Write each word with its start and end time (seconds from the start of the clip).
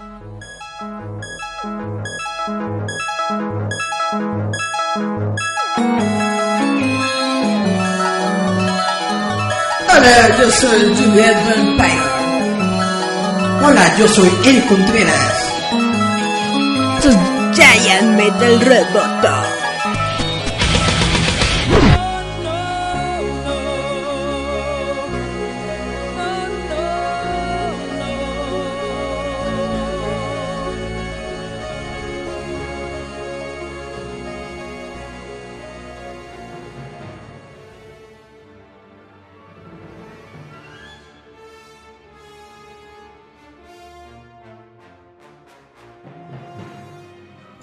Hola, 0.00 0.16
yo 10.38 10.50
soy 10.50 10.96
Juliet 10.96 11.36
Vampire. 11.44 12.00
Hola, 13.62 13.94
yo 13.98 14.08
soy 14.08 14.30
El 14.46 14.64
Contreras. 14.64 15.52
Sus 17.02 17.14
Giant 17.52 18.16
Metal 18.16 18.58
Roboto. 18.58 19.59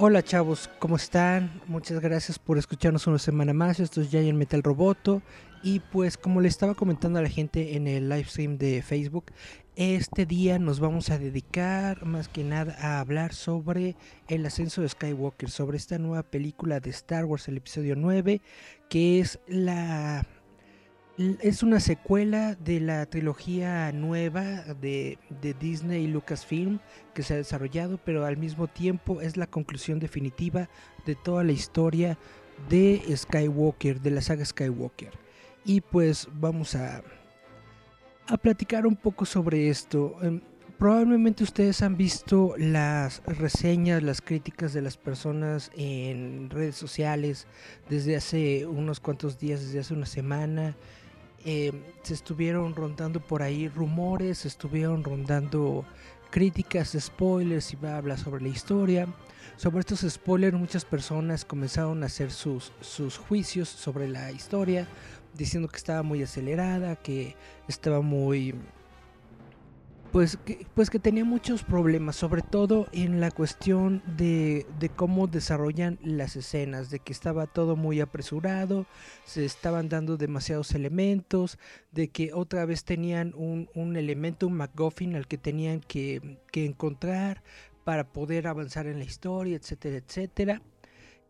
Hola 0.10 0.24
chavos, 0.24 0.70
¿cómo 0.80 0.96
están? 0.96 1.62
Muchas 1.68 2.00
gracias 2.00 2.40
por 2.40 2.58
escucharnos 2.58 3.08
una 3.08 3.20
semana 3.20 3.52
más. 3.52 3.82
Esto 3.82 4.00
es 4.00 4.10
Giant 4.10 4.40
Metal 4.40 4.64
Roboto. 4.64 5.22
Y 5.62 5.82
pues 5.82 6.16
como 6.16 6.40
le 6.40 6.48
estaba 6.48 6.76
comentando 6.76 7.20
a 7.20 7.22
la 7.22 7.28
gente 7.28 7.76
en 7.76 7.88
el 7.90 8.08
live 8.08 8.24
stream 8.24 8.58
de 8.58 8.82
Facebook, 8.82 9.34
este 9.76 10.26
día 10.26 10.60
nos 10.60 10.80
vamos 10.80 11.10
a 11.10 11.18
dedicar 11.18 12.06
más 12.06 12.30
que 12.30 12.46
nada 12.46 12.78
a 12.80 13.02
hablar 13.02 13.34
sobre 13.34 13.98
el 14.30 14.46
ascenso 14.46 14.82
de 14.82 14.88
Skywalker, 14.88 15.50
sobre 15.50 15.76
esta 15.76 15.98
nueva 15.98 16.24
película 16.24 16.80
de 16.80 16.92
Star 16.92 17.26
Wars, 17.26 17.50
el 17.50 17.58
episodio 17.58 17.98
9, 17.98 18.40
que 18.88 19.20
es 19.20 19.42
la 19.46 20.26
es 21.18 21.64
una 21.64 21.80
secuela 21.80 22.54
de 22.56 22.80
la 22.80 23.06
trilogía 23.08 23.92
nueva 23.92 24.44
de, 24.80 25.18
Disney 25.60 26.04
y 26.04 26.08
Lucasfilm 26.08 26.80
que 27.16 27.24
se 27.24 27.34
ha 27.34 27.38
desarrollado, 27.38 28.00
pero 28.04 28.26
al 28.26 28.38
mismo 28.38 28.68
tiempo 28.68 29.20
es 29.22 29.36
la 29.36 29.48
conclusión 29.48 30.00
definitiva 30.00 30.70
de 31.06 31.16
toda 31.16 31.44
la 31.44 31.54
historia 31.54 32.20
de 32.70 33.02
Skywalker, 33.16 34.00
de 34.00 34.12
la 34.12 34.22
saga 34.22 34.46
Skywalker. 34.46 35.12
Y 35.66 35.82
pues 35.82 36.28
vamos 36.34 36.76
a, 36.76 37.02
a 38.28 38.38
platicar 38.38 38.86
un 38.86 38.96
poco 38.96 39.26
sobre 39.26 39.70
esto. 39.70 40.18
Em, 40.22 40.40
probablemente 40.78 41.44
ustedes 41.44 41.82
han 41.82 41.98
visto 41.98 42.54
las 42.58 43.24
reseñas, 43.26 44.04
las 44.04 44.22
críticas 44.22 44.72
de 44.72 44.84
las 44.84 44.98
personas 44.98 45.72
en 45.76 46.52
redes 46.52 46.76
sociales 46.76 47.48
desde 47.90 48.16
hace 48.16 48.68
unos 48.68 49.00
cuantos 49.00 49.40
días, 49.40 49.62
desde 49.62 49.80
hace 49.80 49.96
una 49.96 50.06
semana. 50.06 50.76
Eh, 51.50 51.72
se 52.04 52.14
estuvieron 52.14 52.76
rondando 52.76 53.22
por 53.22 53.42
ahí 53.42 53.70
rumores, 53.70 54.40
se 54.40 54.50
estuvieron 54.50 55.02
rondando 55.02 55.86
críticas, 56.30 56.98
spoilers 57.00 57.72
y 57.72 57.78
bla 57.78 58.02
bla 58.02 58.18
sobre 58.18 58.42
la 58.42 58.50
historia. 58.50 59.08
Sobre 59.56 59.80
estos 59.80 60.02
spoilers 60.02 60.58
muchas 60.58 60.84
personas 60.84 61.46
comenzaron 61.46 62.04
a 62.04 62.08
hacer 62.08 62.32
sus, 62.32 62.74
sus 62.82 63.18
juicios 63.18 63.70
sobre 63.70 64.10
la 64.10 64.30
historia, 64.34 64.90
diciendo 65.38 65.70
que 65.70 65.78
estaba 65.78 66.04
muy 66.04 66.22
acelerada, 66.22 66.98
que 66.98 67.38
estaba 67.70 68.02
muy 68.02 68.54
pues 70.12 70.38
que, 70.38 70.66
pues 70.74 70.90
que 70.90 71.00
tenía 71.00 71.26
muchos 71.26 71.64
problemas, 71.64 72.16
sobre 72.16 72.42
todo 72.42 72.88
en 72.92 73.20
la 73.20 73.32
cuestión 73.32 74.02
de, 74.18 74.66
cómo 74.96 75.28
desarrollan 75.28 76.00
las 76.02 76.36
escenas, 76.36 76.90
de 76.90 77.00
que 77.00 77.14
estaba 77.14 77.48
todo 77.48 77.76
muy 77.76 78.00
apresurado, 78.00 78.86
se 79.26 79.46
estaban 79.46 79.90
dando 79.90 80.18
demasiados 80.18 80.74
elementos, 80.74 81.60
de 81.92 82.10
que 82.10 82.34
otra 82.34 82.66
vez 82.66 82.84
tenían 82.84 83.34
un, 83.36 83.70
un 83.74 83.96
elemento, 83.98 84.48
un 84.48 84.54
MacGuffin 84.54 85.16
al 85.16 85.28
que 85.28 85.38
tenían 85.38 85.82
que, 85.82 86.40
que 86.52 86.66
encontrar 86.66 87.44
para 87.84 88.10
poder 88.10 88.48
avanzar 88.48 88.88
en 88.88 89.00
la 89.00 89.06
historia, 89.06 89.56
etcétera, 89.56 89.98
etcétera. 89.98 90.62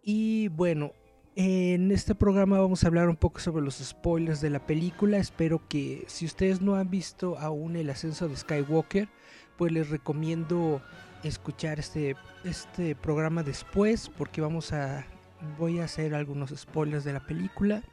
Y 0.02 0.48
bueno, 0.50 0.94
en 1.40 1.92
este 1.92 2.16
programa 2.16 2.60
vamos 2.60 2.84
a 2.84 2.88
hablar 2.88 3.10
un 3.10 3.16
poco 3.16 3.40
sobre 3.40 3.64
los 3.64 3.76
spoilers 3.76 4.42
de 4.42 4.50
la 4.50 4.66
película. 4.66 5.20
Espero 5.20 5.62
que 5.68 6.04
si 6.08 6.26
ustedes 6.26 6.62
no 6.62 6.76
han 6.76 6.90
visto 6.90 7.38
aún 7.38 7.76
el 7.76 7.92
ascenso 7.92 8.28
de 8.28 8.36
Skywalker, 8.36 9.08
pues 9.56 9.72
les 9.72 9.92
recomiendo 9.92 10.82
escuchar 11.24 11.78
este, 11.78 12.16
este 12.44 12.96
programa 12.96 13.44
después 13.44 14.10
porque 14.18 14.42
vamos 14.42 14.74
a 14.74 15.06
voy 15.60 15.80
a 15.80 15.84
hacer 15.84 16.16
algunos 16.16 16.50
spoilers 16.58 17.04
de 17.04 17.14
la 17.14 17.20
película. 17.20 17.84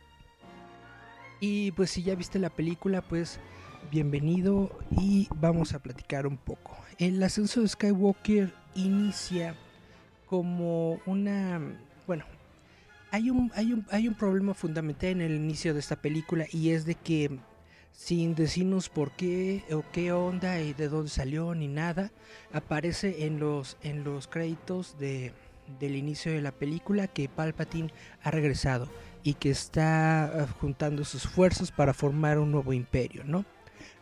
Y 1.38 1.72
pues 1.72 1.91
si 1.91 2.03
ya 2.03 2.15
viste 2.15 2.38
la 2.38 2.49
película, 2.49 3.03
pues 3.03 3.41
bienvenido 3.91 4.71
y 4.91 5.28
vamos 5.34 5.75
a 5.75 5.81
platicar 5.81 6.26
un 6.26 6.38
poco. 6.38 6.78
El 6.97 7.22
ascenso 7.22 7.61
de 7.61 7.69
Skywalker 7.69 8.55
inicia 8.75 9.55
como 10.25 10.99
una, 11.05 11.61
bueno, 12.06 12.25
hay 13.14 13.30
un, 13.30 13.52
hay, 13.54 13.72
un, 13.72 13.86
hay 13.92 14.08
un 14.08 14.14
problema 14.14 14.54
fundamental 14.54 15.10
en 15.10 15.20
el 15.20 15.36
inicio 15.36 15.72
de 15.72 15.78
esta 15.78 15.94
película 15.94 16.47
y 16.50 16.70
es 16.70 16.84
de 16.84 16.97
que 16.97 17.38
sin 17.92 18.34
decirnos 18.34 18.88
por 18.88 19.12
qué 19.12 19.62
o 19.70 19.84
qué 19.92 20.10
onda 20.10 20.60
y 20.60 20.72
de 20.72 20.88
dónde 20.88 21.10
salió 21.10 21.54
ni 21.54 21.69
nada, 21.69 22.10
aparece 22.52 23.25
en 23.25 23.38
los, 23.38 23.76
en 23.82 24.02
los 24.02 24.26
créditos 24.26 24.98
de, 24.98 25.32
del 25.78 25.94
inicio 25.94 26.32
de 26.32 26.42
la 26.42 26.50
película 26.50 27.06
que 27.06 27.28
Palpatine 27.28 27.92
ha 28.20 28.32
regresado 28.32 28.88
y 29.22 29.34
que 29.34 29.50
está 29.50 30.25
ah, 30.25 30.48
juntando 30.60 31.04
sus 31.04 31.22
fuerzas 31.22 31.70
para 31.70 31.94
formar 31.94 32.41
un 32.41 32.50
nuevo 32.50 32.72
imperio, 32.72 33.22
¿no? 33.22 33.44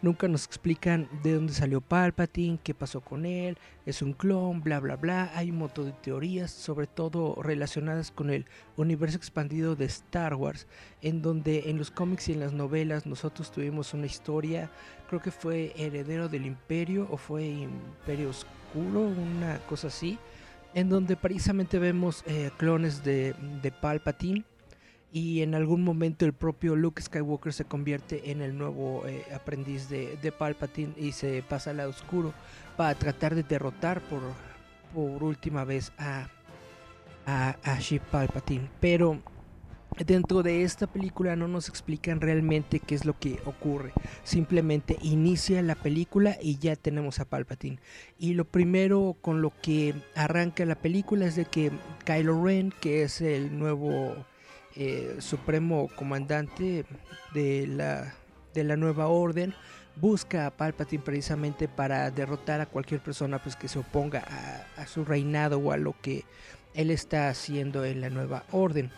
Nunca 0.01 0.29
nos 0.29 0.47
explican 0.47 1.09
de 1.23 1.35
dónde 1.35 1.53
salió 1.53 1.81
Palpatine, 1.81 2.59
qué 2.63 2.75
pasó 2.75 3.01
con 3.01 3.25
él, 3.25 3.57
es 3.87 4.03
un 4.03 4.13
clon, 4.13 4.63
bla 4.63 4.81
bla 4.81 4.97
bla. 4.97 5.31
Hay 5.35 5.51
un 5.51 5.59
montón 5.59 5.87
de 5.87 5.93
teorías, 5.93 6.51
sobre 6.51 6.87
todo 6.87 7.41
relacionadas 7.43 8.11
con 8.11 8.31
el 8.31 8.47
universo 8.77 9.17
expandido 9.17 9.77
de 9.77 9.87
Star 9.87 10.35
Wars, 10.35 10.67
en 11.01 11.23
donde 11.23 11.71
en 11.71 11.79
los 11.79 11.91
cómics 11.91 12.29
y 12.29 12.33
en 12.33 12.41
las 12.41 12.53
novelas 12.53 13.07
nosotros 13.07 13.51
tuvimos 13.51 13.95
una 13.95 14.07
historia, 14.07 14.71
creo 15.09 15.21
que 15.21 15.31
fue 15.31 15.73
Heredero 15.77 16.29
del 16.29 16.47
Imperio 16.47 17.07
o 17.11 17.17
fue 17.17 17.45
Imperio 17.45 18.31
Oscuro, 18.31 19.01
una 19.01 19.59
cosa 19.69 19.89
así, 19.89 20.19
en 20.75 20.89
donde 20.89 21.17
precisamente 21.17 21.79
vemos 21.79 22.25
eh, 22.27 22.51
clones 22.57 23.05
de, 23.05 23.35
de 23.63 23.71
Palpatine 23.71 24.45
y 25.13 25.43
en 25.43 25.55
algún 25.55 25.83
momento 25.83 26.25
el 26.25 26.33
propio 26.33 26.75
Luke 26.75 27.03
Skywalker 27.03 27.53
se 27.53 27.67
convierte 27.67 28.31
en 28.31 28.41
el 28.41 28.57
nuevo 28.57 29.07
eh, 29.07 29.25
aprendiz 29.35 29.91
de, 29.91 30.33
Palpatine 30.37 30.95
y 30.97 31.13
se 31.13 31.43
pasa 31.47 31.71
al 31.71 31.77
lado 31.77 31.91
oscuro 31.91 32.33
para 32.79 32.95
tratar 32.95 33.35
de 33.35 33.43
derrotar 33.43 34.01
por, 34.01 34.23
por 34.95 35.23
última 35.23 35.65
vez 35.65 35.93
a, 35.99 36.29
a, 37.27 37.51
a 37.63 37.79
Palpatine. 38.11 38.71
Pero 38.81 39.21
dentro 40.07 40.43
de 40.43 40.63
esta 40.63 40.87
película 40.87 41.37
no 41.37 41.47
nos 41.47 41.69
explican 41.69 42.23
realmente 42.23 42.81
qué 42.81 42.95
es 42.95 43.05
lo 43.05 43.19
que 43.19 43.39
ocurre. 43.45 43.93
Simplemente 44.25 44.97
inicia 45.03 45.61
la 45.61 45.75
película 45.75 46.39
y 46.41 46.57
ya 46.57 46.75
tenemos 46.75 47.21
a 47.21 47.27
Palpatine. 47.27 47.79
Y 48.19 48.33
lo 48.33 48.47
primero 48.47 49.19
con 49.21 49.43
lo 49.43 49.53
que 49.61 49.95
arranca 50.15 50.65
la 50.65 50.77
película 50.77 51.27
es 51.27 51.37
de 51.37 51.45
que 51.45 51.71
Kylo 52.07 52.43
Ren, 52.43 52.73
que 52.81 53.03
es 53.03 53.21
el 53.21 53.59
nuevo 53.59 54.15
eh, 54.77 55.17
supremo 55.19 55.89
comandante 55.97 56.85
de 57.35 57.67
la, 57.67 58.15
de 58.55 58.65
la 58.65 58.77
nueva 58.77 59.09
orden 59.09 59.55
busca 59.97 60.47
a 60.47 60.51
Palpatine 60.51 61.03
precisamente 61.03 61.69
para 61.69 62.11
derrotar 62.11 62.61
a 62.61 62.67
cualquier 62.67 63.01
persona 63.01 63.43
pues 63.43 63.57
que 63.57 63.69
se 63.69 63.79
oponga 63.79 64.25
a, 64.77 64.87
su 64.87 65.05
reinado 65.05 65.59
o 65.59 65.73
a 65.73 65.77
lo 65.77 65.95
que 66.01 66.25
él 66.75 66.91
está 66.91 67.29
haciendo 67.29 67.85
en 67.85 68.01
la 68.01 68.11
nueva 68.11 68.45
orden. 68.53 68.91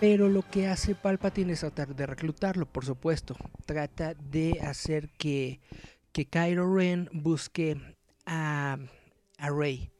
Pero 0.00 0.28
lo 0.28 0.42
que 0.42 0.66
hace 0.66 0.94
Palpatine 0.94 1.52
es 1.52 1.60
tratar 1.60 1.94
de 1.94 2.06
reclutarlo, 2.06 2.66
por 2.66 2.84
supuesto. 2.84 3.36
Trata 3.66 4.14
de 4.14 4.58
hacer 4.60 5.10
que, 5.16 5.60
que 6.12 6.26
Kylo 6.26 6.74
Ren 6.74 7.08
busque 7.12 7.76
a, 8.26 8.78
a 9.38 9.50
Rey. 9.50 9.91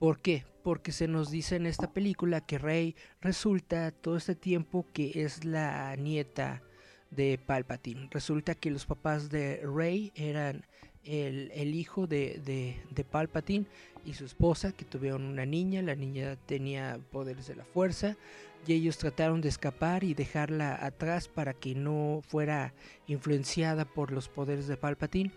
¿Por 0.00 0.18
qué? 0.18 0.46
Porque 0.62 0.92
se 0.92 1.08
nos 1.08 1.30
dice 1.30 1.56
en 1.56 1.66
esta 1.66 1.92
película 1.92 2.40
que 2.40 2.56
Rey 2.56 2.96
resulta 3.20 3.90
todo 3.90 4.16
este 4.16 4.34
tiempo 4.34 4.86
que 4.94 5.12
es 5.14 5.44
la 5.44 5.94
nieta 5.96 6.62
de 7.10 7.38
Palpatine. 7.38 8.08
Resulta 8.10 8.54
que 8.54 8.70
los 8.70 8.86
papás 8.86 9.28
de 9.28 9.60
Rey 9.62 10.10
eran 10.14 10.64
el, 11.04 11.74
hijo 11.74 12.06
de, 12.06 12.40
de, 12.90 13.04
Palpatine 13.04 13.66
y 14.06 14.14
su 14.14 14.24
esposa, 14.24 14.72
que 14.72 14.86
tuvieron 14.86 15.26
una 15.26 15.44
niña. 15.44 15.82
La 15.82 15.96
niña 15.96 16.36
tenía 16.46 16.98
poderes 17.12 17.46
de 17.46 17.56
la 17.56 17.66
fuerza 17.66 18.16
y 18.66 18.72
ellos 18.72 18.96
trataron 18.96 19.42
de 19.42 19.50
escapar 19.50 20.02
y 20.02 20.14
dejarla 20.14 20.82
atrás 20.82 21.28
para 21.28 21.52
que 21.52 21.74
no 21.74 22.22
fuera 22.26 22.72
influenciada 23.06 23.84
por 23.84 24.12
los 24.12 24.30
poderes 24.30 24.66
de 24.66 24.78
Palpatine 24.78 25.30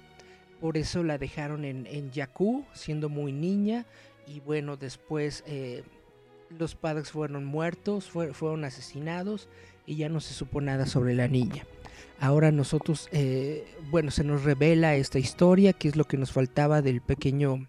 por 0.64 0.78
eso 0.78 1.04
la 1.04 1.18
dejaron 1.18 1.66
en, 1.66 1.86
en 1.88 2.10
Jakku, 2.10 2.64
siendo 2.72 3.10
muy 3.10 3.34
niña. 3.34 3.86
Y 4.28 4.40
bueno, 4.40 4.78
después 4.78 5.44
eh, 5.48 5.84
los 6.50 6.76
padres 6.76 7.12
fueron 7.12 7.46
muertos, 7.46 8.10
fueron 8.10 8.64
asesinados 8.64 9.50
y 9.86 9.96
ya 9.96 10.10
no 10.10 10.20
se 10.20 10.34
supo 10.34 10.62
nada 10.62 10.86
sobre 10.86 11.14
la 11.14 11.28
niña. 11.28 11.66
Ahora 12.20 12.52
nosotros, 12.52 13.10
eh, 13.12 13.66
bueno, 13.90 14.12
se 14.12 14.24
nos 14.24 14.44
revela 14.44 14.96
esta 14.96 15.20
historia, 15.20 15.74
que 15.74 15.90
es 15.90 15.96
lo 15.96 16.06
que 16.06 16.18
nos 16.18 16.32
faltaba 16.32 16.82
del 16.82 17.02
pequeño, 17.02 17.68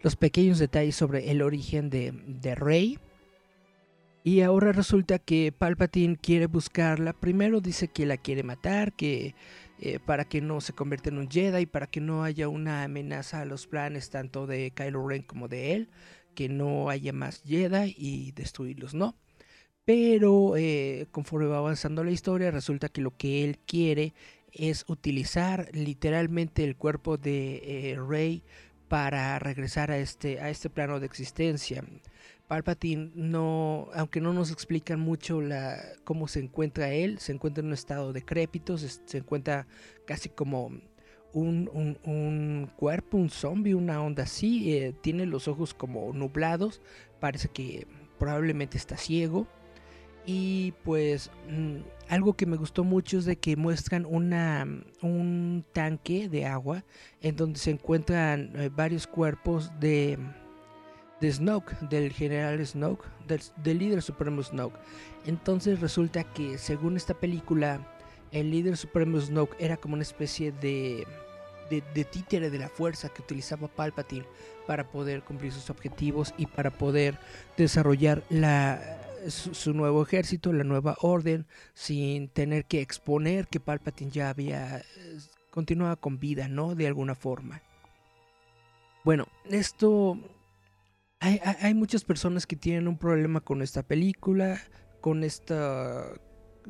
los 0.00 0.16
pequeños 0.16 0.58
detalles 0.58 0.96
sobre 0.96 1.30
el 1.30 1.42
origen 1.42 1.90
de, 1.90 2.12
de 2.26 2.54
Rey. 2.54 2.98
Y 4.22 4.42
ahora 4.42 4.72
resulta 4.72 5.18
que 5.18 5.52
Palpatine 5.56 6.16
quiere 6.16 6.46
buscarla. 6.46 7.12
Primero 7.14 7.60
dice 7.60 7.88
que 7.88 8.06
la 8.06 8.16
quiere 8.16 8.42
matar, 8.42 8.92
que 8.92 9.34
eh, 9.82 9.98
para 9.98 10.26
que 10.26 10.42
no 10.42 10.60
se 10.60 10.74
convierta 10.74 11.08
en 11.08 11.16
un 11.16 11.30
Jedi, 11.30 11.64
para 11.64 11.86
que 11.86 12.02
no 12.02 12.22
haya 12.22 12.48
una 12.48 12.82
amenaza 12.82 13.40
a 13.40 13.46
los 13.46 13.66
planes 13.66 14.10
tanto 14.10 14.46
de 14.46 14.72
Kylo 14.72 15.08
Ren 15.08 15.22
como 15.22 15.48
de 15.48 15.72
él, 15.72 15.88
que 16.34 16.50
no 16.50 16.90
haya 16.90 17.14
más 17.14 17.42
Jedi 17.46 17.94
y 17.96 18.32
destruirlos, 18.32 18.92
¿no? 18.92 19.16
Pero 19.86 20.56
eh, 20.58 21.06
conforme 21.10 21.46
va 21.46 21.58
avanzando 21.58 22.04
la 22.04 22.10
historia, 22.10 22.50
resulta 22.50 22.90
que 22.90 23.00
lo 23.00 23.16
que 23.16 23.42
él 23.42 23.58
quiere 23.58 24.12
es 24.52 24.84
utilizar 24.86 25.70
literalmente 25.72 26.62
el 26.62 26.76
cuerpo 26.76 27.16
de 27.16 27.92
eh, 27.92 27.96
Rey 27.98 28.42
para 28.88 29.38
regresar 29.38 29.90
a 29.90 29.98
este, 29.98 30.40
a 30.40 30.50
este 30.50 30.68
plano 30.68 31.00
de 31.00 31.06
existencia. 31.06 31.82
Palpatine 32.50 33.12
no, 33.14 33.90
aunque 33.94 34.20
no 34.20 34.32
nos 34.32 34.50
explican 34.50 34.98
mucho 34.98 35.40
la, 35.40 35.80
cómo 36.02 36.26
se 36.26 36.40
encuentra 36.40 36.92
él, 36.92 37.20
se 37.20 37.30
encuentra 37.30 37.60
en 37.60 37.68
un 37.68 37.74
estado 37.74 38.12
decrépito, 38.12 38.76
se, 38.76 38.88
se 38.88 39.18
encuentra 39.18 39.68
casi 40.04 40.30
como 40.30 40.72
un, 41.32 41.70
un, 42.02 42.68
cuerpo, 42.74 43.18
un 43.18 43.30
zombie, 43.30 43.74
una 43.74 44.02
onda 44.02 44.24
así, 44.24 44.74
eh, 44.74 44.92
tiene 45.00 45.26
los 45.26 45.46
ojos 45.46 45.74
como 45.74 46.12
nublados, 46.12 46.80
parece 47.20 47.46
que 47.50 47.86
probablemente 48.18 48.78
está 48.78 48.96
ciego. 48.96 49.46
Y 50.26 50.72
pues 50.82 51.30
mm, 51.48 51.76
algo 52.08 52.34
que 52.34 52.46
me 52.46 52.56
gustó 52.56 52.82
mucho 52.82 53.18
es 53.18 53.26
de 53.26 53.36
que 53.36 53.54
muestran 53.54 54.04
una, 54.04 54.66
un 55.02 55.64
tanque 55.72 56.28
de 56.28 56.46
agua 56.46 56.84
en 57.20 57.36
donde 57.36 57.60
se 57.60 57.70
encuentran 57.70 58.50
eh, 58.56 58.70
varios 58.74 59.06
cuerpos 59.06 59.70
de 59.78 60.18
de 61.20 61.32
Snoke, 61.32 61.76
del 61.88 62.12
general 62.12 62.64
Snoke, 62.66 63.04
del, 63.26 63.78
líder 63.78 64.02
supremo 64.02 64.42
Snoke. 64.42 64.78
Entonces 65.26 65.80
resulta 65.80 66.24
que 66.24 66.58
según 66.58 66.96
esta 66.96 67.14
película, 67.14 67.86
el 68.32 68.50
líder 68.50 68.76
supremo 68.76 69.20
Snoke 69.20 69.56
era 69.58 69.76
como 69.76 69.94
una 69.94 70.02
especie 70.02 70.52
de, 70.52 71.06
de, 71.70 72.04
títere 72.04 72.50
de 72.50 72.58
la 72.58 72.68
fuerza 72.68 73.08
que 73.10 73.22
utilizaba 73.22 73.68
Palpatine 73.68 74.24
para 74.66 74.88
poder 74.88 75.22
cumplir 75.22 75.52
sus 75.52 75.68
objetivos 75.70 76.34
y 76.36 76.46
para 76.46 76.70
poder 76.70 77.18
desarrollar 77.56 78.22
la, 78.30 78.80
su, 79.28 79.74
nuevo 79.74 80.02
ejército, 80.02 80.52
la 80.52 80.64
nueva 80.64 80.96
orden, 81.00 81.46
sin 81.74 82.28
tener 82.28 82.64
que 82.64 82.80
exponer 82.80 83.46
que 83.48 83.60
Palpatine 83.60 84.10
ya 84.10 84.30
había 84.30 84.78
eh, 84.78 84.84
continuado 85.50 85.98
con 85.98 86.18
vida, 86.18 86.48
¿no? 86.48 86.74
De 86.74 86.86
alguna 86.86 87.14
forma. 87.14 87.62
Bueno, 89.04 89.26
esto 89.48 90.18
hay, 91.20 91.74
muchas 91.74 92.04
personas 92.04 92.46
que 92.46 92.56
tienen 92.56 92.88
un 92.88 92.96
problema 92.96 93.40
con 93.40 93.62
esta 93.62 93.82
película, 93.82 94.60
con 95.00 95.22
esta 95.22 96.06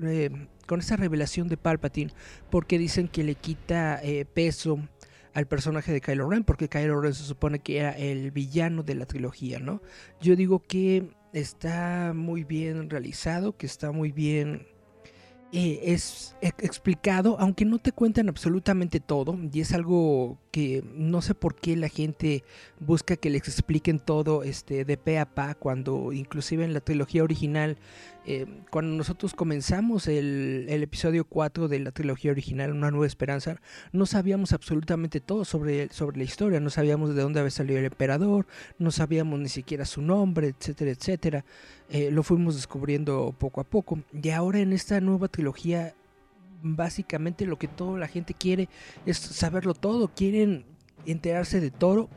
eh, 0.03 0.31
con 0.67 0.81
esta 0.81 0.97
revelación 0.97 1.49
de 1.49 1.57
Palpatine, 1.57 2.13
porque 2.51 2.79
dicen 2.79 3.09
que 3.09 3.25
le 3.25 3.35
quita 3.37 4.01
eh, 4.03 4.25
peso 4.25 4.79
al 5.35 5.47
personaje 5.47 5.93
de 5.93 6.01
Kylo 6.01 6.29
Ren, 6.29 6.45
porque 6.45 6.69
Kylo 6.69 7.01
Ren 7.01 7.15
se 7.15 7.25
supone 7.25 7.61
que 7.61 7.79
era 7.79 7.93
el 7.93 8.31
villano 8.33 8.83
de 8.83 8.97
la 8.97 9.07
trilogía, 9.07 9.61
¿no? 9.61 9.81
Yo 10.21 10.35
digo 10.37 10.61
que 10.61 11.11
está 11.33 12.13
muy 12.15 12.45
bien 12.45 12.91
realizado, 12.91 13.57
que 13.57 13.67
está 13.67 13.93
muy 13.93 14.11
bien 14.11 14.67
eh, 15.53 15.81
es 15.83 16.37
explicado, 16.41 17.37
aunque 17.41 17.65
no 17.65 17.79
te 17.79 17.93
cuentan 17.93 18.29
absolutamente 18.29 19.01
todo, 19.01 19.39
y 19.53 19.61
es 19.61 19.73
algo 19.73 20.39
que 20.51 20.85
no 20.95 21.23
sé 21.23 21.35
por 21.35 21.55
qué 21.55 21.77
la 21.77 21.89
gente 21.89 22.45
busca 22.79 23.17
que 23.17 23.31
les 23.31 23.49
expliquen 23.49 23.99
todo 23.99 24.43
este, 24.43 24.85
de 24.85 24.97
pe 24.97 25.19
a 25.19 25.27
pa, 25.27 25.55
cuando 25.55 26.13
inclusive 26.13 26.65
en 26.65 26.73
la 26.73 26.81
trilogía 26.81 27.25
original 27.25 27.77
eh, 28.27 28.47
cuando 28.71 28.95
nosotros 28.97 29.35
comenzamos 29.35 30.07
el, 30.07 30.67
episodio 30.69 31.25
4 31.25 31.69
de 31.69 31.81
la 31.81 31.91
trilogía 31.91 32.31
original, 32.31 32.71
Una 32.73 32.91
Nueva 32.91 33.07
Esperanza, 33.07 33.61
no 33.93 34.05
sabíamos 34.05 34.53
absolutamente 34.53 35.21
todo 35.21 35.47
sobre, 35.47 35.89
sobre 35.89 36.19
la 36.19 36.25
historia, 36.25 36.61
no 36.61 36.69
sabíamos 36.69 37.15
de 37.15 37.23
dónde 37.23 37.41
había 37.41 37.51
salido 37.51 37.79
el 37.79 37.87
emperador, 37.87 38.47
no 38.79 38.91
sabíamos 38.91 39.41
ni 39.41 39.49
siquiera 39.49 39.87
su 39.87 40.03
nombre, 40.03 40.49
etcétera, 40.49 40.91
etcétera. 40.91 41.45
Eh, 41.93 42.13
lo 42.13 42.23
fuimos 42.23 42.55
descubriendo 42.55 43.35
poco 43.37 43.61
a 43.61 43.65
poco. 43.65 43.99
Y 44.13 44.31
ahora 44.31 44.61
en 44.61 44.73
esta 44.73 45.01
nueva 45.01 45.27
trilogía, 45.27 45.95
básicamente 46.63 47.47
lo 47.47 47.59
que 47.59 47.67
toda 47.67 47.99
la 47.99 48.07
gente 48.07 48.33
quiere 48.33 48.69
es 49.07 49.19
saberlo 49.19 49.75
todo, 49.75 50.09
quieren 50.09 50.65
enterarse 51.05 51.61
de 51.61 51.73
todo 51.73 52.09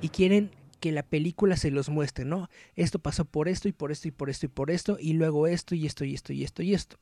y 0.00 0.08
quieren 0.08 0.50
que 0.80 0.92
la 0.92 1.02
película 1.02 1.56
se 1.56 1.70
los 1.70 1.90
muestre, 1.90 2.24
¿no? 2.24 2.48
Esto 2.76 2.98
pasó 2.98 3.26
por 3.26 3.48
esto 3.48 3.68
y 3.68 3.72
por 3.72 3.92
esto 3.92 4.08
y 4.08 4.10
por 4.10 4.30
esto 4.30 4.46
y 4.46 4.48
por 4.48 4.70
esto 4.70 4.96
y 4.98 5.12
luego 5.12 5.46
esto 5.46 5.74
y 5.74 5.84
esto 5.84 6.06
y 6.06 6.14
esto 6.14 6.32
y 6.32 6.42
esto 6.42 6.62
y 6.62 6.72
esto. 6.72 6.96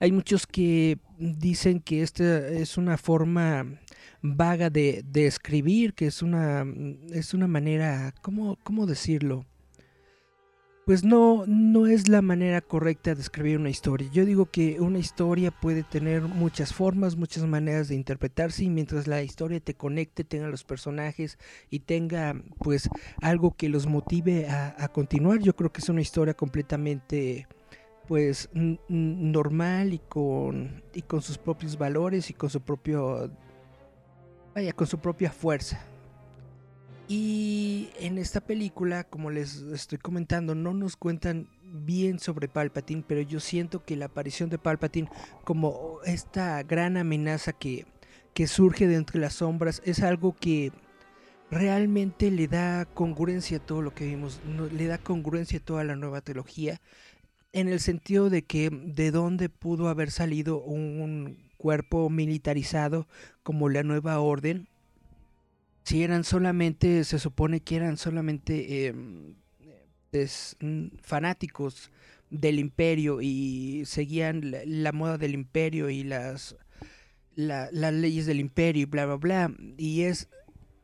Hay 0.00 0.12
muchos 0.12 0.46
que 0.46 0.98
dicen 1.18 1.80
que 1.80 2.02
esta 2.02 2.48
es 2.48 2.76
una 2.76 2.98
forma 2.98 3.80
vaga 4.20 4.68
de, 4.68 5.02
de 5.04 5.26
escribir, 5.26 5.94
que 5.94 6.06
es 6.06 6.22
una, 6.22 6.66
es 7.10 7.32
una 7.32 7.48
manera, 7.48 8.14
¿cómo, 8.20 8.58
cómo 8.62 8.86
decirlo? 8.86 9.46
Pues 10.88 11.04
no, 11.04 11.44
no 11.46 11.86
es 11.86 12.08
la 12.08 12.22
manera 12.22 12.62
correcta 12.62 13.14
de 13.14 13.20
escribir 13.20 13.58
una 13.58 13.68
historia. 13.68 14.08
Yo 14.10 14.24
digo 14.24 14.46
que 14.46 14.80
una 14.80 14.98
historia 14.98 15.50
puede 15.50 15.82
tener 15.82 16.22
muchas 16.22 16.72
formas, 16.72 17.14
muchas 17.14 17.44
maneras 17.44 17.88
de 17.88 17.94
interpretarse 17.94 18.64
y 18.64 18.70
mientras 18.70 19.06
la 19.06 19.22
historia 19.22 19.60
te 19.60 19.74
conecte, 19.74 20.24
tenga 20.24 20.48
los 20.48 20.64
personajes 20.64 21.38
y 21.68 21.80
tenga 21.80 22.40
pues 22.60 22.88
algo 23.20 23.54
que 23.54 23.68
los 23.68 23.86
motive 23.86 24.48
a, 24.48 24.88
continuar, 24.88 25.40
yo 25.40 25.54
creo 25.54 25.70
que 25.70 25.82
es 25.82 25.90
una 25.90 26.00
historia 26.00 26.32
completamente 26.32 27.46
pues 28.06 28.48
normal 28.54 29.92
y 29.92 29.98
con, 29.98 30.82
y 30.94 31.02
con 31.02 31.20
sus 31.20 31.36
propios 31.36 31.76
valores 31.76 32.30
y 32.30 32.32
con 32.32 32.48
su 32.48 32.62
propio 32.62 33.30
vaya 34.54 34.72
con 34.72 34.86
su 34.86 34.98
propia 34.98 35.30
fuerza. 35.30 35.84
Y 37.08 37.88
en 37.98 38.18
esta 38.18 38.42
película, 38.42 39.04
como 39.04 39.30
les 39.30 39.62
estoy 39.62 39.96
comentando, 39.96 40.54
no 40.54 40.74
nos 40.74 40.96
cuentan 40.96 41.48
bien 41.62 42.18
sobre 42.18 42.48
Palpatine, 42.48 43.02
pero 43.06 43.22
yo 43.22 43.40
siento 43.40 43.82
que 43.82 43.96
la 43.96 44.06
aparición 44.06 44.50
de 44.50 44.58
Palpatine 44.58 45.08
como 45.42 46.00
esta 46.04 46.62
gran 46.62 46.98
amenaza 46.98 47.54
que, 47.54 47.86
que 48.34 48.46
surge 48.46 48.86
de 48.86 48.96
entre 48.96 49.20
las 49.20 49.34
sombras 49.34 49.80
es 49.86 50.02
algo 50.02 50.36
que 50.38 50.70
realmente 51.50 52.30
le 52.30 52.46
da 52.46 52.84
congruencia 52.84 53.56
a 53.56 53.64
todo 53.64 53.80
lo 53.80 53.94
que 53.94 54.04
vimos, 54.04 54.42
le 54.70 54.86
da 54.86 54.98
congruencia 54.98 55.60
a 55.60 55.64
toda 55.64 55.84
la 55.84 55.96
nueva 55.96 56.20
trilogía, 56.20 56.78
en 57.52 57.68
el 57.68 57.80
sentido 57.80 58.28
de 58.28 58.42
que 58.42 58.68
de 58.70 59.10
dónde 59.10 59.48
pudo 59.48 59.88
haber 59.88 60.10
salido 60.10 60.60
un 60.60 61.38
cuerpo 61.56 62.10
militarizado 62.10 63.08
como 63.42 63.70
la 63.70 63.82
nueva 63.82 64.20
orden 64.20 64.68
si 65.88 66.02
eran 66.02 66.22
solamente, 66.22 67.02
se 67.04 67.18
supone 67.18 67.60
que 67.60 67.76
eran 67.76 67.96
solamente 67.96 68.88
em, 68.88 69.36
fanáticos 71.00 71.90
del 72.28 72.58
imperio 72.58 73.22
y 73.22 73.84
seguían 73.86 74.54
la, 74.66 74.92
moda 74.92 75.16
del 75.16 75.32
imperio 75.32 75.88
y 75.88 76.04
las, 76.04 76.56
las 77.36 77.72
leyes 77.72 78.26
del 78.26 78.38
imperio 78.38 78.82
y 78.82 78.84
bla, 78.84 79.06
bla, 79.06 79.16
bla. 79.16 79.54
Y 79.78 80.02
es 80.02 80.28